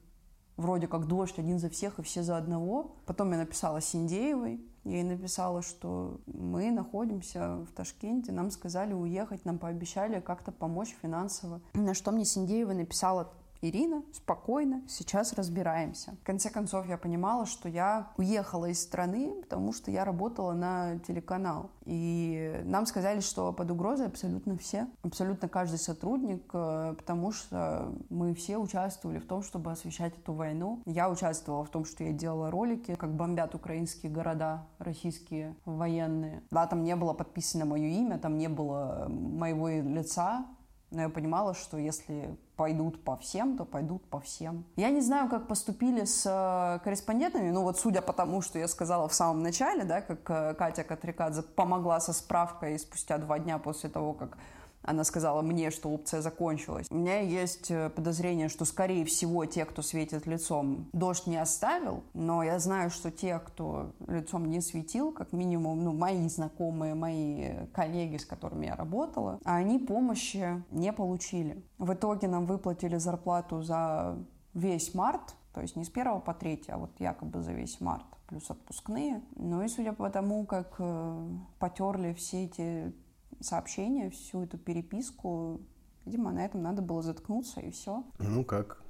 вроде 0.57 0.89
как 0.89 1.07
дождь 1.07 1.39
один 1.39 1.59
за 1.59 1.69
всех 1.69 1.99
и 1.99 2.03
все 2.03 2.23
за 2.23 2.37
одного. 2.39 2.97
Потом 3.05 3.33
я 3.33 3.39
написала 3.39 3.81
Синдеевой, 3.81 4.65
ей 4.87 5.03
написала, 5.03 5.63
что 5.63 6.21
мы 6.27 6.71
находимся 6.71 7.57
в 7.57 7.73
Ташкенте, 7.73 8.33
нам 8.33 8.51
сказали 8.51 8.93
уехать, 8.93 9.45
нам 9.45 9.59
пообещали 9.59 10.21
как-то 10.21 10.53
помочь 10.53 10.95
финансово. 11.03 11.61
На 11.75 11.95
что 11.95 12.13
мне 12.13 12.25
Синдеева 12.25 12.73
написала 12.73 13.33
Ирина, 13.63 14.03
спокойно, 14.13 14.83
сейчас 14.89 15.33
разбираемся. 15.33 16.17
В 16.23 16.27
конце 16.27 16.51
концов, 16.51 16.87
я 16.89 16.99
понимала, 16.99 17.47
что 17.47 17.69
я 17.69 18.11
уехала 18.17 18.67
из 18.67 18.83
страны, 18.83 19.35
потому 19.43 19.73
что 19.73 19.91
я 19.91 20.05
работала 20.05 20.53
на 20.53 20.99
телеканал. 21.07 21.71
И 21.85 22.61
нам 22.65 22.87
сказали, 22.87 23.21
что 23.21 23.53
под 23.53 23.71
угрозой 23.71 24.07
абсолютно 24.07 24.59
все, 24.59 24.87
абсолютно 25.03 25.49
каждый 25.49 25.79
сотрудник, 25.79 26.43
э, 26.53 26.95
потому 26.97 27.33
что 27.33 27.93
мы 28.11 28.35
все 28.35 28.59
участвовали 28.59 29.19
в 29.19 29.27
том, 29.27 29.43
чтобы 29.43 29.71
освещать 29.73 30.17
эту 30.19 30.33
войну. 30.33 30.81
Я 30.85 31.11
участвовала 31.11 31.65
в 31.65 31.71
том, 31.71 31.85
что 31.85 32.05
я 32.05 32.13
делала 32.13 32.51
ролики, 32.51 32.95
как 32.95 33.15
бомбят 33.15 33.55
украинские 33.55 34.13
города, 34.13 34.67
российские 34.79 35.55
военные. 35.65 36.43
Да, 36.51 36.67
там 36.67 36.85
не 36.85 36.97
было 36.97 37.13
подписано 37.13 37.65
мое 37.65 37.87
имя, 37.87 38.19
там 38.19 38.37
не 38.39 38.49
было 38.49 39.07
моего 39.09 39.69
лица, 39.69 40.47
но 40.91 41.03
я 41.03 41.09
понимала, 41.09 41.55
что 41.55 41.77
если 41.77 42.37
пойдут 42.57 43.03
по 43.03 43.17
всем, 43.17 43.57
то 43.57 43.65
пойдут 43.65 44.09
по 44.09 44.21
всем. 44.21 44.65
Я 44.77 44.91
не 44.91 45.01
знаю, 45.01 45.29
как 45.29 45.49
поступили 45.49 46.05
с 46.05 46.25
э, 46.25 46.83
корреспондентами, 46.85 47.51
ну 47.51 47.63
вот 47.63 47.79
судя 47.79 48.03
по 48.03 48.13
тому, 48.13 48.41
что 48.41 48.59
я 48.59 48.69
сказала 48.69 49.09
в 49.09 49.15
самом 49.15 49.43
начале, 49.43 49.85
да, 49.85 50.01
как 50.01 50.31
э, 50.31 50.55
Катя 50.55 50.85
Катрикадзе 50.85 51.43
помогла 51.43 52.01
со 52.01 52.13
справкой 52.13 52.79
спустя 52.79 53.19
два 53.19 53.39
дня 53.39 53.59
после 53.59 53.91
того, 53.91 54.15
как 54.15 54.39
она 54.83 55.05
сказала 55.05 55.43
мне, 55.43 55.71
что 55.71 55.91
опция 55.91 56.23
закончилась. 56.23 56.87
У 56.91 56.95
меня 56.95 57.21
есть 57.21 57.71
э, 57.71 57.91
подозрение, 57.91 58.49
что, 58.49 58.65
скорее 58.65 59.05
всего, 59.05 59.45
те, 59.45 59.65
кто 59.65 59.83
светит 59.83 60.27
лицом, 60.27 60.89
дождь 60.93 61.27
не 61.27 61.37
оставил, 61.37 62.05
но 62.15 62.43
я 62.43 62.59
знаю, 62.59 62.91
что 62.91 63.11
те, 63.11 63.39
кто 63.39 63.93
лицом 64.07 64.47
не 64.47 64.61
светил, 64.61 65.13
как 65.13 65.33
минимум, 65.33 65.83
ну, 65.83 65.93
мои 65.93 66.29
знакомые, 66.29 66.95
мои 66.95 67.67
коллеги, 67.73 68.17
с 68.17 68.25
которыми 68.25 68.67
я 68.67 68.77
работала, 68.77 69.41
они 69.45 69.79
помощи 69.79 70.63
не 70.71 70.93
получили. 70.93 71.65
В 71.79 71.93
итоге 71.95 72.29
нам 72.29 72.47
выплатили 72.47 72.97
зарплату 72.97 73.63
за 73.63 74.17
весь 74.55 74.95
март, 74.95 75.35
то 75.53 75.61
есть 75.63 75.77
не 75.77 75.85
с 75.85 75.91
1 75.91 76.21
по 76.21 76.35
3, 76.35 76.65
а 76.69 76.79
вот 76.79 76.91
якобы 76.99 77.43
за 77.43 77.53
весь 77.53 77.81
март, 77.81 78.07
плюс 78.27 78.51
отпускные. 78.51 79.23
Ну 79.37 79.63
и 79.63 79.69
судя 79.69 79.93
по 79.93 80.11
тому, 80.11 80.47
как 80.47 80.75
э, 80.79 81.29
потерли 81.59 82.13
все 82.15 82.45
эти 82.45 82.95
сообщения, 83.41 84.11
всю 84.11 84.43
эту 84.43 84.59
переписку. 84.59 85.61
Видимо, 86.05 86.33
на 86.33 86.45
этом 86.45 86.63
надо 86.63 86.83
было 86.83 87.03
заткнуться 87.03 87.61
и 87.61 87.71
все. 87.71 88.05
Ну 88.19 88.45
как? 88.45 88.83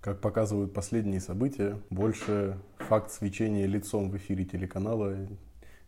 Как 0.00 0.20
показывают 0.20 0.74
последние 0.74 1.20
события, 1.20 1.78
больше 1.90 2.58
факт 2.78 3.12
свечения 3.12 3.66
лицом 3.66 4.10
в 4.10 4.16
эфире 4.16 4.44
телеканала 4.44 5.28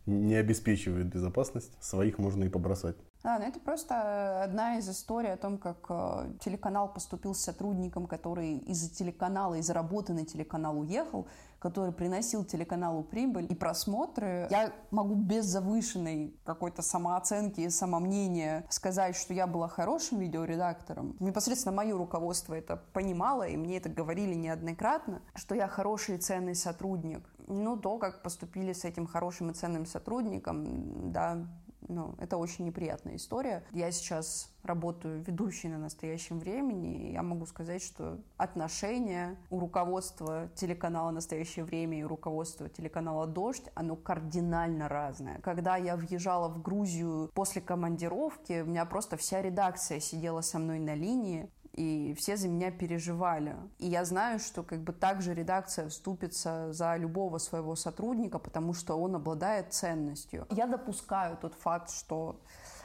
не 0.05 0.35
обеспечивает 0.35 1.07
безопасность. 1.07 1.71
Своих 1.81 2.17
можно 2.17 2.43
и 2.43 2.49
побросать. 2.49 2.95
Да, 3.23 3.39
ну 3.39 3.45
это 3.45 3.59
просто 3.59 4.43
одна 4.43 4.77
из 4.77 4.87
историй 4.87 5.33
о 5.33 5.37
том, 5.37 5.57
как 5.57 5.77
э, 5.89 6.31
телеканал 6.39 6.93
поступил 6.93 7.33
с 7.33 7.39
сотрудником, 7.39 8.05
который 8.05 8.57
из-за 8.57 8.93
телеканала, 8.93 9.55
из-за 9.55 9.73
работы 9.73 10.13
на 10.13 10.25
телеканал 10.25 10.79
уехал, 10.79 11.27
который 11.59 11.91
приносил 11.91 12.43
телеканалу 12.43 13.03
прибыль 13.03 13.47
и 13.49 13.55
просмотры. 13.55 14.47
Я 14.49 14.73
могу 14.91 15.15
без 15.15 15.45
завышенной 15.45 16.35
какой-то 16.43 16.81
самооценки 16.81 17.61
и 17.61 17.69
самомнения 17.69 18.65
сказать, 18.69 19.15
что 19.15 19.33
я 19.33 19.47
была 19.47 19.67
хорошим 19.67 20.19
видеоредактором. 20.19 21.15
Непосредственно 21.19 21.75
мое 21.75 21.97
руководство 21.97 22.53
это 22.53 22.77
понимало, 22.93 23.43
и 23.47 23.57
мне 23.57 23.77
это 23.77 23.89
говорили 23.89 24.33
неоднократно, 24.33 25.21
что 25.33 25.55
я 25.55 25.67
хороший 25.67 26.15
и 26.15 26.17
ценный 26.17 26.55
сотрудник. 26.55 27.27
Ну, 27.47 27.77
то, 27.77 27.97
как 27.97 28.23
поступили 28.23 28.73
с 28.73 28.85
этим 28.85 29.05
хорошим 29.05 29.51
и 29.51 29.53
ценным 29.53 29.85
сотрудником, 29.85 31.11
да, 31.11 31.45
ну, 31.87 32.15
это 32.19 32.37
очень 32.37 32.65
неприятная 32.65 33.15
история. 33.15 33.63
Я 33.71 33.91
сейчас 33.91 34.51
работаю 34.63 35.21
ведущей 35.21 35.67
на 35.67 35.77
настоящем 35.77 36.39
времени, 36.39 37.09
и 37.09 37.11
я 37.13 37.21
могу 37.21 37.45
сказать, 37.45 37.83
что 37.83 38.19
отношения 38.37 39.37
у 39.49 39.59
руководства 39.59 40.49
телеканала 40.55 41.11
«Настоящее 41.11 41.65
время» 41.65 41.99
и 41.99 42.03
руководства 42.03 42.69
телеканала 42.69 43.27
«Дождь», 43.27 43.69
оно 43.75 43.95
кардинально 43.95 44.89
разное. 44.89 45.39
Когда 45.41 45.77
я 45.77 45.95
въезжала 45.95 46.49
в 46.49 46.61
Грузию 46.61 47.29
после 47.33 47.61
командировки, 47.61 48.61
у 48.61 48.65
меня 48.65 48.85
просто 48.85 49.17
вся 49.17 49.41
редакция 49.41 49.99
сидела 49.99 50.41
со 50.41 50.59
мной 50.59 50.79
на 50.79 50.95
линии, 50.95 51.51
и 51.75 52.13
все 52.13 52.37
за 52.37 52.47
меня 52.47 52.71
переживали. 52.71 53.55
И 53.79 53.87
я 53.87 54.05
знаю, 54.05 54.39
что 54.39 54.63
как 54.63 54.81
бы 54.81 54.93
также 54.93 55.33
редакция 55.33 55.89
вступится 55.89 56.71
за 56.71 56.95
любого 56.95 57.37
своего 57.37 57.75
сотрудника, 57.75 58.39
потому 58.39 58.73
что 58.73 58.95
он 58.95 59.15
обладает 59.15 59.73
ценностью. 59.73 60.47
Я 60.51 60.67
допускаю 60.67 61.37
тот 61.37 61.53
факт, 61.55 61.91
что 61.91 62.39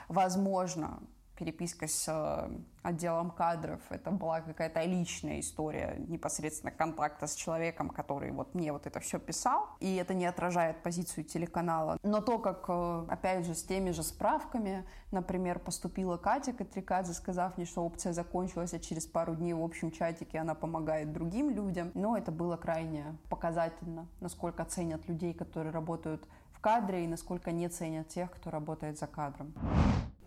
возможно 0.09 1.01
переписка 1.41 1.89
с 1.89 2.07
э, 2.07 2.51
отделом 2.83 3.31
кадров. 3.31 3.81
Это 3.89 4.11
была 4.11 4.43
какая-то 4.43 4.85
личная 4.85 5.41
история 5.41 5.97
непосредственно 6.07 6.71
контакта 6.71 7.27
с 7.27 7.35
человеком, 7.35 7.89
который 7.89 8.31
вот 8.31 8.55
мне 8.55 8.73
вот 8.73 8.87
это 8.87 9.01
все 9.01 9.19
писал. 9.19 9.67
И 9.81 9.97
это 9.97 10.13
не 10.13 10.27
отражает 10.27 10.83
позицию 10.83 11.25
телеканала. 11.25 11.99
Но 12.03 12.21
то, 12.21 12.39
как, 12.39 12.67
э, 12.69 13.07
опять 13.09 13.47
же, 13.47 13.55
с 13.55 13.63
теми 13.63 13.91
же 13.91 14.03
справками, 14.03 14.85
например, 15.13 15.59
поступила 15.59 16.19
Катя 16.19 16.53
Катрикадзе, 16.53 17.15
сказав 17.15 17.57
мне, 17.57 17.65
что 17.65 17.87
опция 17.87 18.13
закончилась, 18.13 18.75
а 18.75 18.79
через 18.79 19.07
пару 19.07 19.35
дней 19.35 19.55
в 19.55 19.65
общем 19.65 19.91
чатике 19.91 20.39
она 20.39 20.55
помогает 20.55 21.11
другим 21.11 21.49
людям. 21.49 21.91
Но 21.95 22.19
это 22.19 22.31
было 22.31 22.59
крайне 22.59 23.17
показательно, 23.31 24.07
насколько 24.21 24.63
ценят 24.67 25.09
людей, 25.09 25.33
которые 25.33 25.73
работают 25.73 26.23
в 26.53 26.61
кадре, 26.61 27.05
и 27.05 27.09
насколько 27.09 27.51
не 27.51 27.71
ценят 27.71 28.09
тех, 28.09 28.31
кто 28.31 28.51
работает 28.51 28.99
за 28.99 29.07
кадром. 29.07 29.55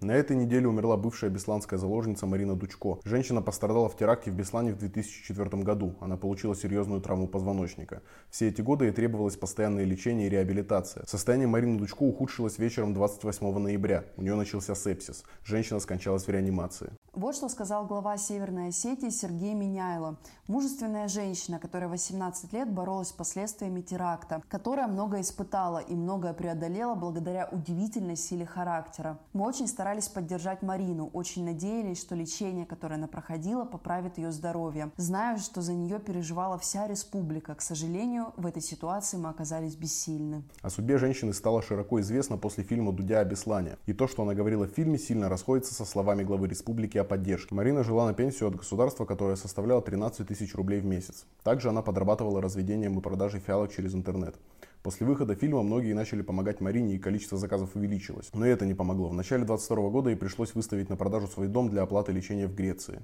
На 0.04 0.12
этой 0.12 0.36
неделе 0.36 0.68
умерла 0.68 0.98
бывшая 0.98 1.30
бесланская 1.30 1.80
заложница 1.80 2.26
Марина 2.26 2.56
Дучко. 2.56 3.00
Женщина 3.06 3.42
пострадала 3.42 3.88
в 3.88 3.96
теракте 3.96 4.32
в 4.32 4.36
Беслане 4.36 4.74
в 4.74 4.78
2004 4.78 5.64
году. 5.64 5.96
Она 6.02 6.18
получила 6.18 6.58
серьезную 6.58 7.00
травму 7.00 7.26
позвоночника. 7.26 8.02
Все 8.30 8.50
эти 8.50 8.62
годы 8.62 8.86
ей 8.86 8.92
требовалось 8.92 9.38
постоянное 9.38 9.86
лечение 9.86 10.28
и 10.28 10.30
реабилитация. 10.30 11.06
Состояние 11.08 11.48
Марины 11.48 11.80
Дучко 11.80 12.04
ухудшилось 12.04 12.58
вечером 12.58 12.94
28 12.94 13.58
ноября. 13.58 14.04
У 14.18 14.24
нее 14.24 14.36
начался 14.36 14.76
сепсис. 14.76 15.24
Женщина 15.46 15.80
скончалась 15.80 16.26
в 16.26 16.30
реанимации. 16.30 16.92
Вот 17.14 17.36
что 17.36 17.48
сказал 17.48 17.86
глава 17.86 18.18
Северной 18.18 18.70
Осетии 18.70 19.10
Сергей 19.10 19.54
Миняйло. 19.54 20.18
Мужественная 20.48 21.08
женщина, 21.08 21.60
которая 21.60 21.88
18 21.88 22.52
лет 22.54 22.70
боролась 22.70 23.10
с 23.10 23.14
последствиями 23.14 23.82
теракта, 23.82 24.42
которая 24.50 24.88
много 24.88 25.22
испытала 25.22 25.78
и 25.78 25.94
многое 25.94 26.34
преодолела 26.34 26.96
благодаря 26.96 27.48
удивительной 27.52 28.16
силе 28.16 28.48
характера. 28.48 29.20
Мы 29.32 29.46
очень 29.46 29.68
старались 29.94 30.10
поддержать 30.10 30.64
Марину, 30.64 31.10
очень 31.14 31.46
надеялись, 31.46 32.02
что 32.02 32.16
лечение, 32.16 32.66
которое 32.66 32.96
она 32.96 33.08
проходила, 33.08 33.64
поправит 33.64 34.18
ее 34.18 34.32
здоровье. 34.32 34.92
Знаю, 34.98 35.38
что 35.38 35.62
за 35.62 35.74
нее 35.74 36.00
переживала 36.00 36.58
вся 36.58 36.88
республика. 36.88 37.54
К 37.54 37.62
сожалению, 37.62 38.34
в 38.38 38.48
этой 38.48 38.62
ситуации 38.62 39.18
мы 39.18 39.30
оказались 39.30 39.76
бессильны. 39.76 40.44
О 40.62 40.70
судьбе 40.70 40.98
женщины 40.98 41.34
стало 41.34 41.62
широко 41.62 42.02
известно 42.02 42.38
после 42.38 42.64
фильма 42.64 42.92
«Дудя 42.92 43.20
о 43.20 43.26
Беслане». 43.26 43.78
И 43.86 43.94
то, 43.94 44.08
что 44.08 44.24
она 44.24 44.34
говорила 44.34 44.66
в 44.66 44.72
фильме, 44.72 44.98
сильно 44.98 45.30
расходится 45.30 45.76
со 45.76 45.86
словами 45.86 46.24
главы 46.24 46.48
республики 46.48 46.98
о 46.98 47.04
поддержке. 47.04 47.54
Марина 47.54 47.84
жила 47.84 48.08
на 48.08 48.14
пенсию 48.14 48.50
от 48.50 48.56
государства, 48.56 49.06
которая 49.06 49.36
составляла 49.36 49.82
13 49.82 50.28
тысяч 50.28 50.56
рублей 50.56 50.80
в 50.80 50.86
месяц. 50.86 51.26
Также 51.44 51.70
она 51.70 51.84
подрабатывала 51.84 52.42
разведением 52.42 52.98
и 52.98 53.02
продажей 53.02 53.42
фиалок 53.42 53.72
через 53.72 53.94
интернет. 53.94 54.36
После 54.84 55.08
выхода 55.08 55.34
фильма 55.34 55.64
многие 55.64 55.94
начали 55.94 56.22
помогать 56.22 56.60
Марине 56.60 56.96
и 56.96 57.00
количество 57.00 57.38
заказов 57.38 57.74
увеличилось. 57.76 58.30
Но 58.34 58.46
и 58.46 58.50
это 58.50 58.66
не 58.66 58.74
помогло. 58.74 59.08
В 59.08 59.14
начале 59.14 59.46
22 59.46 59.90
года 59.90 60.10
ей 60.10 60.18
пришлось 60.18 60.54
выставить 60.56 60.90
на 60.90 60.98
продажу 60.98 61.28
свой 61.28 61.48
дом 61.48 61.70
для 61.70 61.84
оплаты 61.84 62.12
лечения 62.12 62.48
в 62.48 62.54
Греции. 62.54 63.02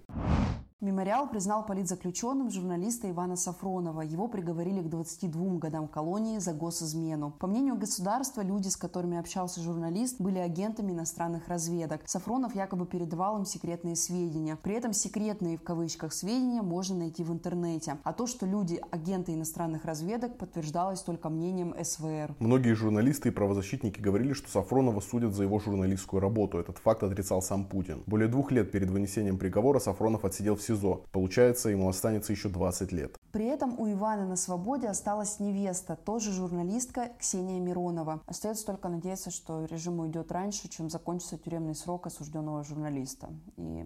Мемориал 0.82 1.28
признал 1.28 1.66
политзаключенным 1.66 2.50
журналиста 2.50 3.12
Ивана 3.12 3.36
Сафронова. 3.36 4.00
Его 4.00 4.30
приговорили 4.30 4.80
к 4.80 4.88
22 4.88 5.58
годам 5.58 5.90
колонии 5.90 6.38
за 6.38 6.54
госизмену. 6.54 7.32
По 7.32 7.48
мнению 7.48 7.76
государства, 7.76 8.42
люди, 8.42 8.70
с 8.70 8.78
которыми 8.78 9.18
общался 9.18 9.60
журналист, 9.60 10.22
были 10.22 10.38
агентами 10.38 10.94
иностранных 10.94 11.50
разведок. 11.50 12.04
Сафронов 12.06 12.56
якобы 12.56 12.86
передавал 12.86 13.40
им 13.40 13.44
секретные 13.44 13.98
сведения. 13.98 14.56
При 14.56 14.74
этом 14.74 14.94
секретные 14.94 15.58
в 15.58 15.64
кавычках 15.64 16.14
сведения 16.14 16.62
можно 16.62 16.96
найти 16.96 17.26
в 17.26 17.34
интернете. 17.34 17.98
А 18.06 18.14
то, 18.14 18.26
что 18.26 18.46
люди 18.46 18.82
агенты 18.90 19.34
иностранных 19.34 19.84
разведок, 19.84 20.38
подтверждалось 20.38 21.02
только 21.02 21.28
мнением 21.28 21.69
СВР. 21.82 22.36
Многие 22.40 22.74
журналисты 22.74 23.30
и 23.30 23.32
правозащитники 23.32 24.00
говорили, 24.00 24.34
что 24.34 24.50
Сафронова 24.50 25.00
судят 25.00 25.34
за 25.34 25.44
его 25.44 25.60
журналистскую 25.60 26.20
работу. 26.20 26.60
Этот 26.60 26.78
факт 26.78 27.04
отрицал 27.04 27.42
сам 27.42 27.66
Путин. 27.66 28.04
Более 28.06 28.28
двух 28.28 28.52
лет 28.52 28.72
перед 28.72 28.90
вынесением 28.90 29.38
приговора 29.38 29.80
Сафронов 29.80 30.26
отсидел 30.26 30.56
в 30.56 30.62
СИЗО. 30.62 31.06
Получается, 31.12 31.70
ему 31.70 31.90
останется 31.90 32.34
еще 32.34 32.50
20 32.50 32.92
лет. 32.92 33.18
При 33.32 33.46
этом 33.46 33.80
у 33.80 33.92
Ивана 33.92 34.26
на 34.26 34.36
свободе 34.36 34.88
осталась 34.88 35.40
невеста, 35.40 35.96
тоже 35.96 36.32
журналистка 36.32 37.12
Ксения 37.20 37.60
Миронова. 37.60 38.22
Остается 38.26 38.66
только 38.66 38.90
надеяться, 38.90 39.32
что 39.32 39.66
режим 39.66 40.00
уйдет 40.00 40.32
раньше, 40.32 40.68
чем 40.70 40.90
закончится 40.90 41.38
тюремный 41.38 41.76
срок 41.76 42.08
осужденного 42.08 42.64
журналиста. 42.64 43.30
И 43.58 43.86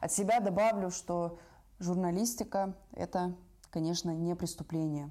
от 0.00 0.12
себя 0.12 0.40
добавлю, 0.40 0.90
что 0.90 1.38
журналистика– 1.78 2.74
это, 2.92 3.34
конечно, 3.70 4.10
не 4.10 4.34
преступление. 4.36 5.10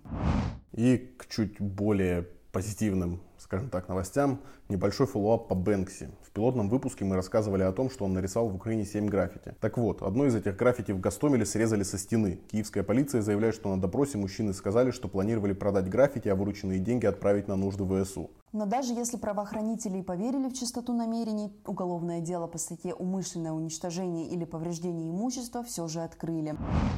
И 0.72 0.98
к 1.18 1.28
чуть 1.28 1.60
более 1.60 2.24
позитивным, 2.52 3.22
скажем 3.38 3.70
так, 3.70 3.88
новостям, 3.88 4.40
небольшой 4.70 5.08
follow-up 5.08 5.48
по 5.48 5.56
Бэнкси. 5.56 6.10
В 6.22 6.32
пилотном 6.32 6.70
выпуске 6.70 7.06
мы 7.06 7.16
рассказывали 7.16 7.64
о 7.64 7.72
том, 7.72 7.90
что 7.90 8.06
он 8.06 8.14
нарисовал 8.14 8.50
в 8.50 8.56
Украине 8.56 8.86
7 8.86 9.08
граффити. 9.08 9.56
Так 9.60 9.78
вот, 9.78 10.02
одно 10.02 10.26
из 10.26 10.36
этих 10.36 10.56
граффити 10.56 10.92
в 10.92 11.00
Гостомеле 11.00 11.46
срезали 11.46 11.84
со 11.84 11.98
стены. 11.98 12.40
Киевская 12.52 12.84
полиция 12.84 13.22
заявляет, 13.22 13.56
что 13.56 13.74
на 13.74 13.82
допросе 13.82 14.18
мужчины 14.18 14.54
сказали, 14.54 14.92
что 14.92 15.08
планировали 15.08 15.54
продать 15.54 15.90
граффити, 15.90 16.30
а 16.30 16.36
вырученные 16.36 16.80
деньги 16.80 17.06
отправить 17.06 17.48
на 17.48 17.56
нужды 17.56 17.86
ВСУ. 17.86 18.30
Но 18.54 18.66
даже 18.66 18.94
если 18.94 19.18
правоохранители 19.18 20.02
поверили 20.02 20.48
в 20.48 20.54
чистоту 20.54 20.94
намерений, 20.94 21.52
уголовное 21.66 22.22
дело 22.22 22.48
по 22.48 22.58
статье 22.58 22.94
«Умышленное 22.94 23.52
уничтожение 23.52 24.28
или 24.28 24.46
повреждение 24.46 25.12
имущества» 25.12 25.62
все 25.62 25.90
же 25.90 26.00
открыли. 26.00 26.56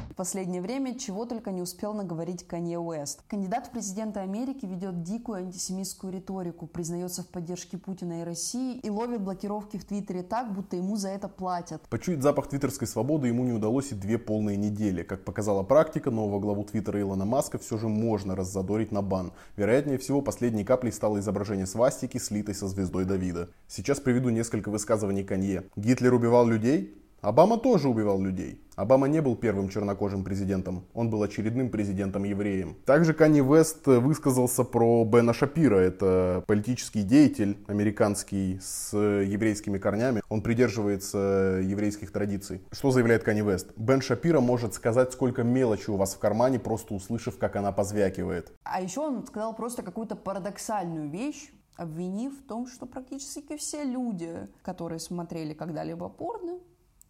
В 0.08 0.14
последнее 0.14 0.62
время 0.62 0.96
чего 0.96 1.24
только 1.24 1.50
не 1.50 1.60
успел 1.60 1.94
наговорить 1.94 2.46
Канье 2.46 2.78
Уэст. 2.78 3.22
Кандидат 3.26 3.66
в 3.66 3.70
президенты 3.70 4.20
Америки 4.20 4.66
ведет 4.66 5.02
дикую 5.02 5.38
антисемитскую 5.38 6.12
риторику, 6.12 6.27
признается 6.72 7.22
в 7.22 7.28
поддержке 7.28 7.78
Путина 7.78 8.20
и 8.20 8.24
России 8.24 8.78
и 8.78 8.90
ловит 8.90 9.20
блокировки 9.20 9.78
в 9.78 9.84
Твиттере 9.84 10.22
так, 10.22 10.52
будто 10.52 10.76
ему 10.76 10.96
за 10.96 11.08
это 11.08 11.28
платят. 11.28 11.82
Почуять 11.88 12.22
запах 12.22 12.48
твиттерской 12.48 12.86
свободы 12.86 13.28
ему 13.28 13.44
не 13.44 13.52
удалось 13.52 13.92
и 13.92 13.94
две 13.94 14.18
полные 14.18 14.56
недели. 14.56 15.02
Как 15.02 15.24
показала 15.24 15.62
практика, 15.62 16.10
нового 16.10 16.38
главу 16.38 16.64
Твиттера 16.64 17.00
Илона 17.00 17.24
Маска 17.24 17.58
все 17.58 17.78
же 17.78 17.88
можно 17.88 18.36
раззадорить 18.36 18.92
на 18.92 19.02
бан. 19.02 19.32
Вероятнее 19.56 19.98
всего, 19.98 20.20
последней 20.20 20.64
каплей 20.64 20.92
стало 20.92 21.18
изображение 21.18 21.66
свастики, 21.66 22.18
слитой 22.18 22.54
со 22.54 22.68
звездой 22.68 23.04
Давида. 23.04 23.48
Сейчас 23.66 24.00
приведу 24.00 24.28
несколько 24.28 24.70
высказываний 24.70 25.24
Канье. 25.24 25.64
Гитлер 25.76 26.14
убивал 26.14 26.46
людей? 26.46 26.94
Обама 27.20 27.58
тоже 27.58 27.88
убивал 27.88 28.20
людей. 28.20 28.62
Обама 28.76 29.08
не 29.08 29.20
был 29.20 29.34
первым 29.34 29.68
чернокожим 29.68 30.22
президентом, 30.22 30.84
он 30.94 31.10
был 31.10 31.24
очередным 31.24 31.68
президентом-евреем. 31.68 32.76
Также 32.86 33.12
Канни 33.12 33.40
Вест 33.40 33.84
высказался 33.88 34.62
про 34.62 35.04
Бена 35.04 35.34
Шапира, 35.34 35.78
это 35.78 36.44
политический 36.46 37.02
деятель 37.02 37.58
американский 37.66 38.60
с 38.62 38.96
еврейскими 38.96 39.78
корнями. 39.78 40.22
Он 40.28 40.42
придерживается 40.42 41.60
еврейских 41.60 42.12
традиций. 42.12 42.62
Что 42.70 42.92
заявляет 42.92 43.24
Канни 43.24 43.40
Вест? 43.40 43.72
Бен 43.76 44.00
Шапира 44.00 44.38
может 44.38 44.74
сказать, 44.74 45.12
сколько 45.12 45.42
мелочи 45.42 45.90
у 45.90 45.96
вас 45.96 46.14
в 46.14 46.20
кармане, 46.20 46.60
просто 46.60 46.94
услышав, 46.94 47.36
как 47.36 47.56
она 47.56 47.72
позвякивает. 47.72 48.52
А 48.62 48.80
еще 48.80 49.00
он 49.00 49.26
сказал 49.26 49.56
просто 49.56 49.82
какую-то 49.82 50.14
парадоксальную 50.14 51.10
вещь, 51.10 51.50
обвинив 51.74 52.38
в 52.38 52.46
том, 52.46 52.68
что 52.68 52.86
практически 52.86 53.56
все 53.56 53.82
люди, 53.82 54.48
которые 54.62 55.00
смотрели 55.00 55.52
когда-либо 55.52 56.08
порно, 56.08 56.60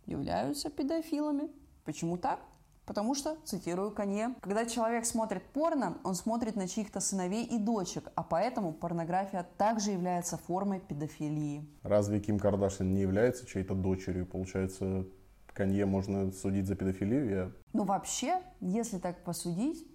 являются 0.09 0.71
педофилами. 0.71 1.51
Почему 1.85 2.17
так? 2.17 2.41
Потому 2.87 3.15
что, 3.15 3.37
цитирую 3.45 3.91
Канье, 3.91 4.35
когда 4.41 4.65
человек 4.65 5.05
смотрит 5.05 5.43
порно, 5.53 5.99
он 6.05 6.15
смотрит 6.15 6.57
на 6.57 6.67
чьих-то 6.67 7.01
сыновей 7.01 7.45
и 7.45 7.59
дочек, 7.59 8.11
а 8.15 8.23
поэтому 8.23 8.73
порнография 8.73 9.47
также 9.59 9.91
является 9.91 10.39
формой 10.39 10.81
педофилии. 10.81 11.69
Разве 11.83 12.19
Ким 12.19 12.39
Кардашьян 12.39 12.91
не 12.91 13.03
является 13.03 13.47
чьей-то 13.47 13.75
дочерью? 13.75 14.25
Получается, 14.25 15.05
Канье 15.53 15.85
можно 15.85 16.33
судить 16.33 16.67
за 16.67 16.77
педофилию? 16.77 17.29
Я... 17.29 17.53
Ну 17.75 17.85
вообще, 17.85 18.41
если 18.61 18.99
так 18.99 19.23
посудить, 19.23 19.87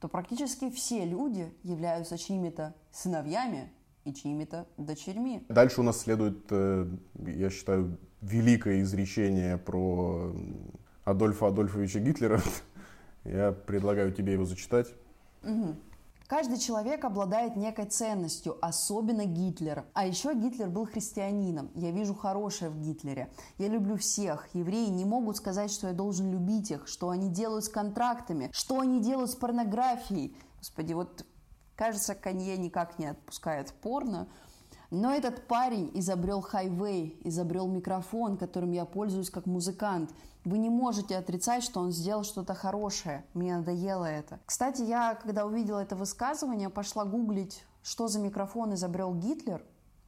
то 0.00 0.08
практически 0.08 0.70
все 0.70 1.04
люди 1.04 1.52
являются 1.62 2.16
чьими-то 2.16 2.74
сыновьями 2.90 3.70
и 4.04 4.14
чьими-то 4.14 4.66
дочерьми. 4.78 5.44
Дальше 5.48 5.80
у 5.80 5.84
нас 5.84 6.00
следует, 6.00 6.46
э, 6.50 6.86
я 7.18 7.50
считаю, 7.50 7.98
великое 8.24 8.82
изречение 8.82 9.58
про 9.58 10.32
Адольфа 11.04 11.48
Адольфовича 11.48 12.00
Гитлера. 12.00 12.40
Я 13.24 13.52
предлагаю 13.52 14.12
тебе 14.12 14.32
его 14.32 14.44
зачитать. 14.44 14.88
Угу. 15.42 15.76
Каждый 16.26 16.58
человек 16.58 17.04
обладает 17.04 17.54
некой 17.54 17.84
ценностью, 17.84 18.56
особенно 18.62 19.26
Гитлер. 19.26 19.84
А 19.92 20.06
еще 20.06 20.34
Гитлер 20.34 20.70
был 20.70 20.86
христианином. 20.86 21.70
Я 21.74 21.90
вижу 21.90 22.14
хорошее 22.14 22.70
в 22.70 22.80
Гитлере. 22.80 23.30
Я 23.58 23.68
люблю 23.68 23.96
всех. 23.98 24.48
Евреи 24.54 24.88
не 24.88 25.04
могут 25.04 25.36
сказать, 25.36 25.70
что 25.70 25.88
я 25.88 25.92
должен 25.92 26.30
любить 26.32 26.70
их, 26.70 26.88
что 26.88 27.10
они 27.10 27.28
делают 27.28 27.66
с 27.66 27.68
контрактами, 27.68 28.48
что 28.52 28.80
они 28.80 29.02
делают 29.02 29.30
с 29.30 29.36
порнографией. 29.36 30.34
Господи, 30.58 30.94
вот 30.94 31.26
кажется, 31.76 32.14
Канье 32.14 32.56
никак 32.56 32.98
не 32.98 33.06
отпускает 33.06 33.74
порно. 33.74 34.26
Но 34.94 35.12
этот 35.12 35.48
парень 35.48 35.90
изобрел 35.94 36.40
хайвей, 36.40 37.18
изобрел 37.24 37.66
микрофон, 37.66 38.36
которым 38.36 38.70
я 38.70 38.84
пользуюсь 38.84 39.28
как 39.28 39.44
музыкант. 39.44 40.14
Вы 40.44 40.58
не 40.58 40.70
можете 40.70 41.16
отрицать, 41.16 41.64
что 41.64 41.80
он 41.80 41.90
сделал 41.90 42.22
что-то 42.22 42.54
хорошее. 42.54 43.24
Мне 43.34 43.56
надоело 43.56 44.04
это. 44.04 44.38
Кстати, 44.46 44.82
я, 44.82 45.16
когда 45.16 45.46
увидела 45.46 45.80
это 45.80 45.96
высказывание, 45.96 46.70
пошла 46.70 47.04
гуглить, 47.04 47.64
что 47.82 48.06
за 48.06 48.20
микрофон 48.20 48.74
изобрел 48.74 49.16
Гитлер, 49.16 49.64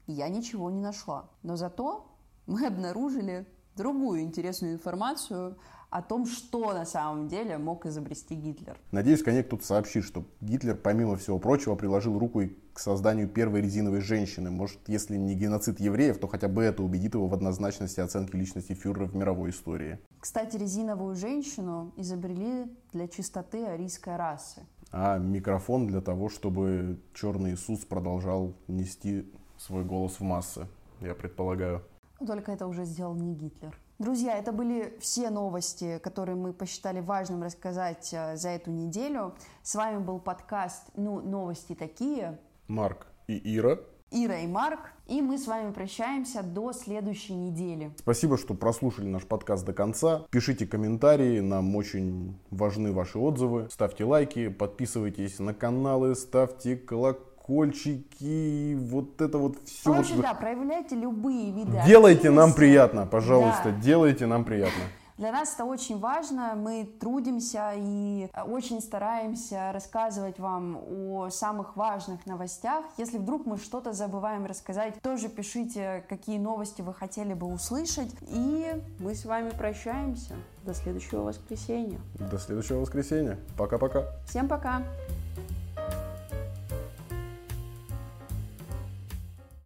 и 0.06 0.12
я 0.12 0.28
ничего 0.28 0.70
не 0.70 0.80
нашла. 0.80 1.30
Но 1.42 1.56
зато 1.56 2.06
мы 2.46 2.64
обнаружили 2.64 3.44
другую 3.74 4.20
интересную 4.20 4.74
информацию 4.74 5.58
о 5.90 6.00
том, 6.00 6.26
что 6.26 6.72
на 6.72 6.86
самом 6.86 7.26
деле 7.26 7.58
мог 7.58 7.86
изобрести 7.86 8.36
Гитлер. 8.36 8.78
Надеюсь, 8.92 9.24
конечно, 9.24 9.48
кто-то 9.48 9.66
сообщит, 9.66 10.04
что 10.04 10.24
Гитлер, 10.40 10.76
помимо 10.76 11.16
всего 11.16 11.40
прочего, 11.40 11.74
приложил 11.74 12.16
руку 12.20 12.42
и 12.42 12.56
к 12.76 12.78
созданию 12.78 13.26
первой 13.26 13.62
резиновой 13.62 14.02
женщины. 14.02 14.50
Может, 14.50 14.80
если 14.86 15.16
не 15.16 15.34
геноцид 15.34 15.80
евреев, 15.80 16.18
то 16.18 16.28
хотя 16.28 16.46
бы 16.46 16.62
это 16.62 16.82
убедит 16.82 17.14
его 17.14 17.26
в 17.26 17.32
однозначности 17.32 18.00
оценки 18.00 18.36
личности 18.36 18.74
фюрера 18.74 19.06
в 19.06 19.16
мировой 19.16 19.48
истории. 19.48 19.98
Кстати, 20.20 20.58
резиновую 20.58 21.14
женщину 21.14 21.94
изобрели 21.96 22.66
для 22.92 23.08
чистоты 23.08 23.64
арийской 23.64 24.16
расы. 24.16 24.60
А 24.92 25.16
микрофон 25.16 25.86
для 25.86 26.02
того, 26.02 26.28
чтобы 26.28 27.00
черный 27.14 27.54
Иисус 27.54 27.86
продолжал 27.86 28.52
нести 28.68 29.32
свой 29.56 29.82
голос 29.82 30.20
в 30.20 30.24
массы, 30.24 30.66
я 31.00 31.14
предполагаю. 31.14 31.82
Только 32.26 32.52
это 32.52 32.66
уже 32.66 32.84
сделал 32.84 33.14
не 33.14 33.34
Гитлер. 33.34 33.74
Друзья, 33.98 34.36
это 34.36 34.52
были 34.52 34.94
все 35.00 35.30
новости, 35.30 35.98
которые 36.02 36.36
мы 36.36 36.52
посчитали 36.52 37.00
важным 37.00 37.42
рассказать 37.42 38.10
э, 38.12 38.36
за 38.36 38.50
эту 38.50 38.70
неделю. 38.70 39.34
С 39.62 39.74
вами 39.74 39.96
был 39.96 40.18
подкаст 40.18 40.90
«Ну, 40.94 41.22
новости 41.22 41.74
такие». 41.74 42.38
Марк 42.68 43.06
и 43.26 43.56
Ира. 43.56 43.78
Ира 44.10 44.38
и 44.38 44.46
Марк. 44.46 44.92
И 45.06 45.20
мы 45.20 45.38
с 45.38 45.46
вами 45.46 45.72
прощаемся 45.72 46.42
до 46.42 46.72
следующей 46.72 47.34
недели. 47.34 47.92
Спасибо, 47.98 48.36
что 48.38 48.54
прослушали 48.54 49.06
наш 49.06 49.24
подкаст 49.24 49.64
до 49.64 49.72
конца. 49.72 50.22
Пишите 50.30 50.66
комментарии, 50.66 51.40
нам 51.40 51.74
очень 51.76 52.36
важны 52.50 52.92
ваши 52.92 53.18
отзывы. 53.18 53.68
Ставьте 53.70 54.04
лайки, 54.04 54.48
подписывайтесь 54.48 55.38
на 55.38 55.54
каналы, 55.54 56.14
ставьте 56.14 56.76
колокольчик 56.76 57.36
колокольчики, 57.46 58.74
вот 58.74 59.20
это 59.20 59.38
вот 59.38 59.56
все. 59.64 59.92
Короче, 59.92 60.14
вот... 60.14 60.22
да, 60.22 60.34
проявляйте 60.34 60.96
любые 60.96 61.52
виды 61.52 61.80
Делайте 61.86 62.30
нам 62.30 62.52
приятно, 62.52 63.06
пожалуйста, 63.06 63.70
да. 63.70 63.80
делайте 63.80 64.26
нам 64.26 64.44
приятно. 64.44 64.82
Для 65.18 65.32
нас 65.32 65.54
это 65.54 65.64
очень 65.64 65.98
важно, 65.98 66.54
мы 66.54 66.84
трудимся 67.00 67.72
и 67.74 68.28
очень 68.46 68.82
стараемся 68.82 69.72
рассказывать 69.72 70.38
вам 70.38 70.76
о 70.76 71.30
самых 71.30 71.74
важных 71.74 72.26
новостях. 72.26 72.84
Если 72.98 73.16
вдруг 73.16 73.46
мы 73.46 73.56
что-то 73.56 73.94
забываем 73.94 74.44
рассказать, 74.44 75.00
тоже 75.00 75.28
пишите, 75.28 76.04
какие 76.08 76.38
новости 76.38 76.82
вы 76.82 76.92
хотели 76.92 77.32
бы 77.32 77.46
услышать. 77.46 78.14
И 78.28 78.72
мы 78.98 79.14
с 79.14 79.24
вами 79.24 79.50
прощаемся. 79.50 80.34
До 80.64 80.74
следующего 80.74 81.22
воскресенья. 81.22 81.98
До 82.18 82.38
следующего 82.38 82.80
воскресенья. 82.80 83.38
Пока-пока. 83.56 84.04
Всем 84.26 84.48
пока. 84.48 84.82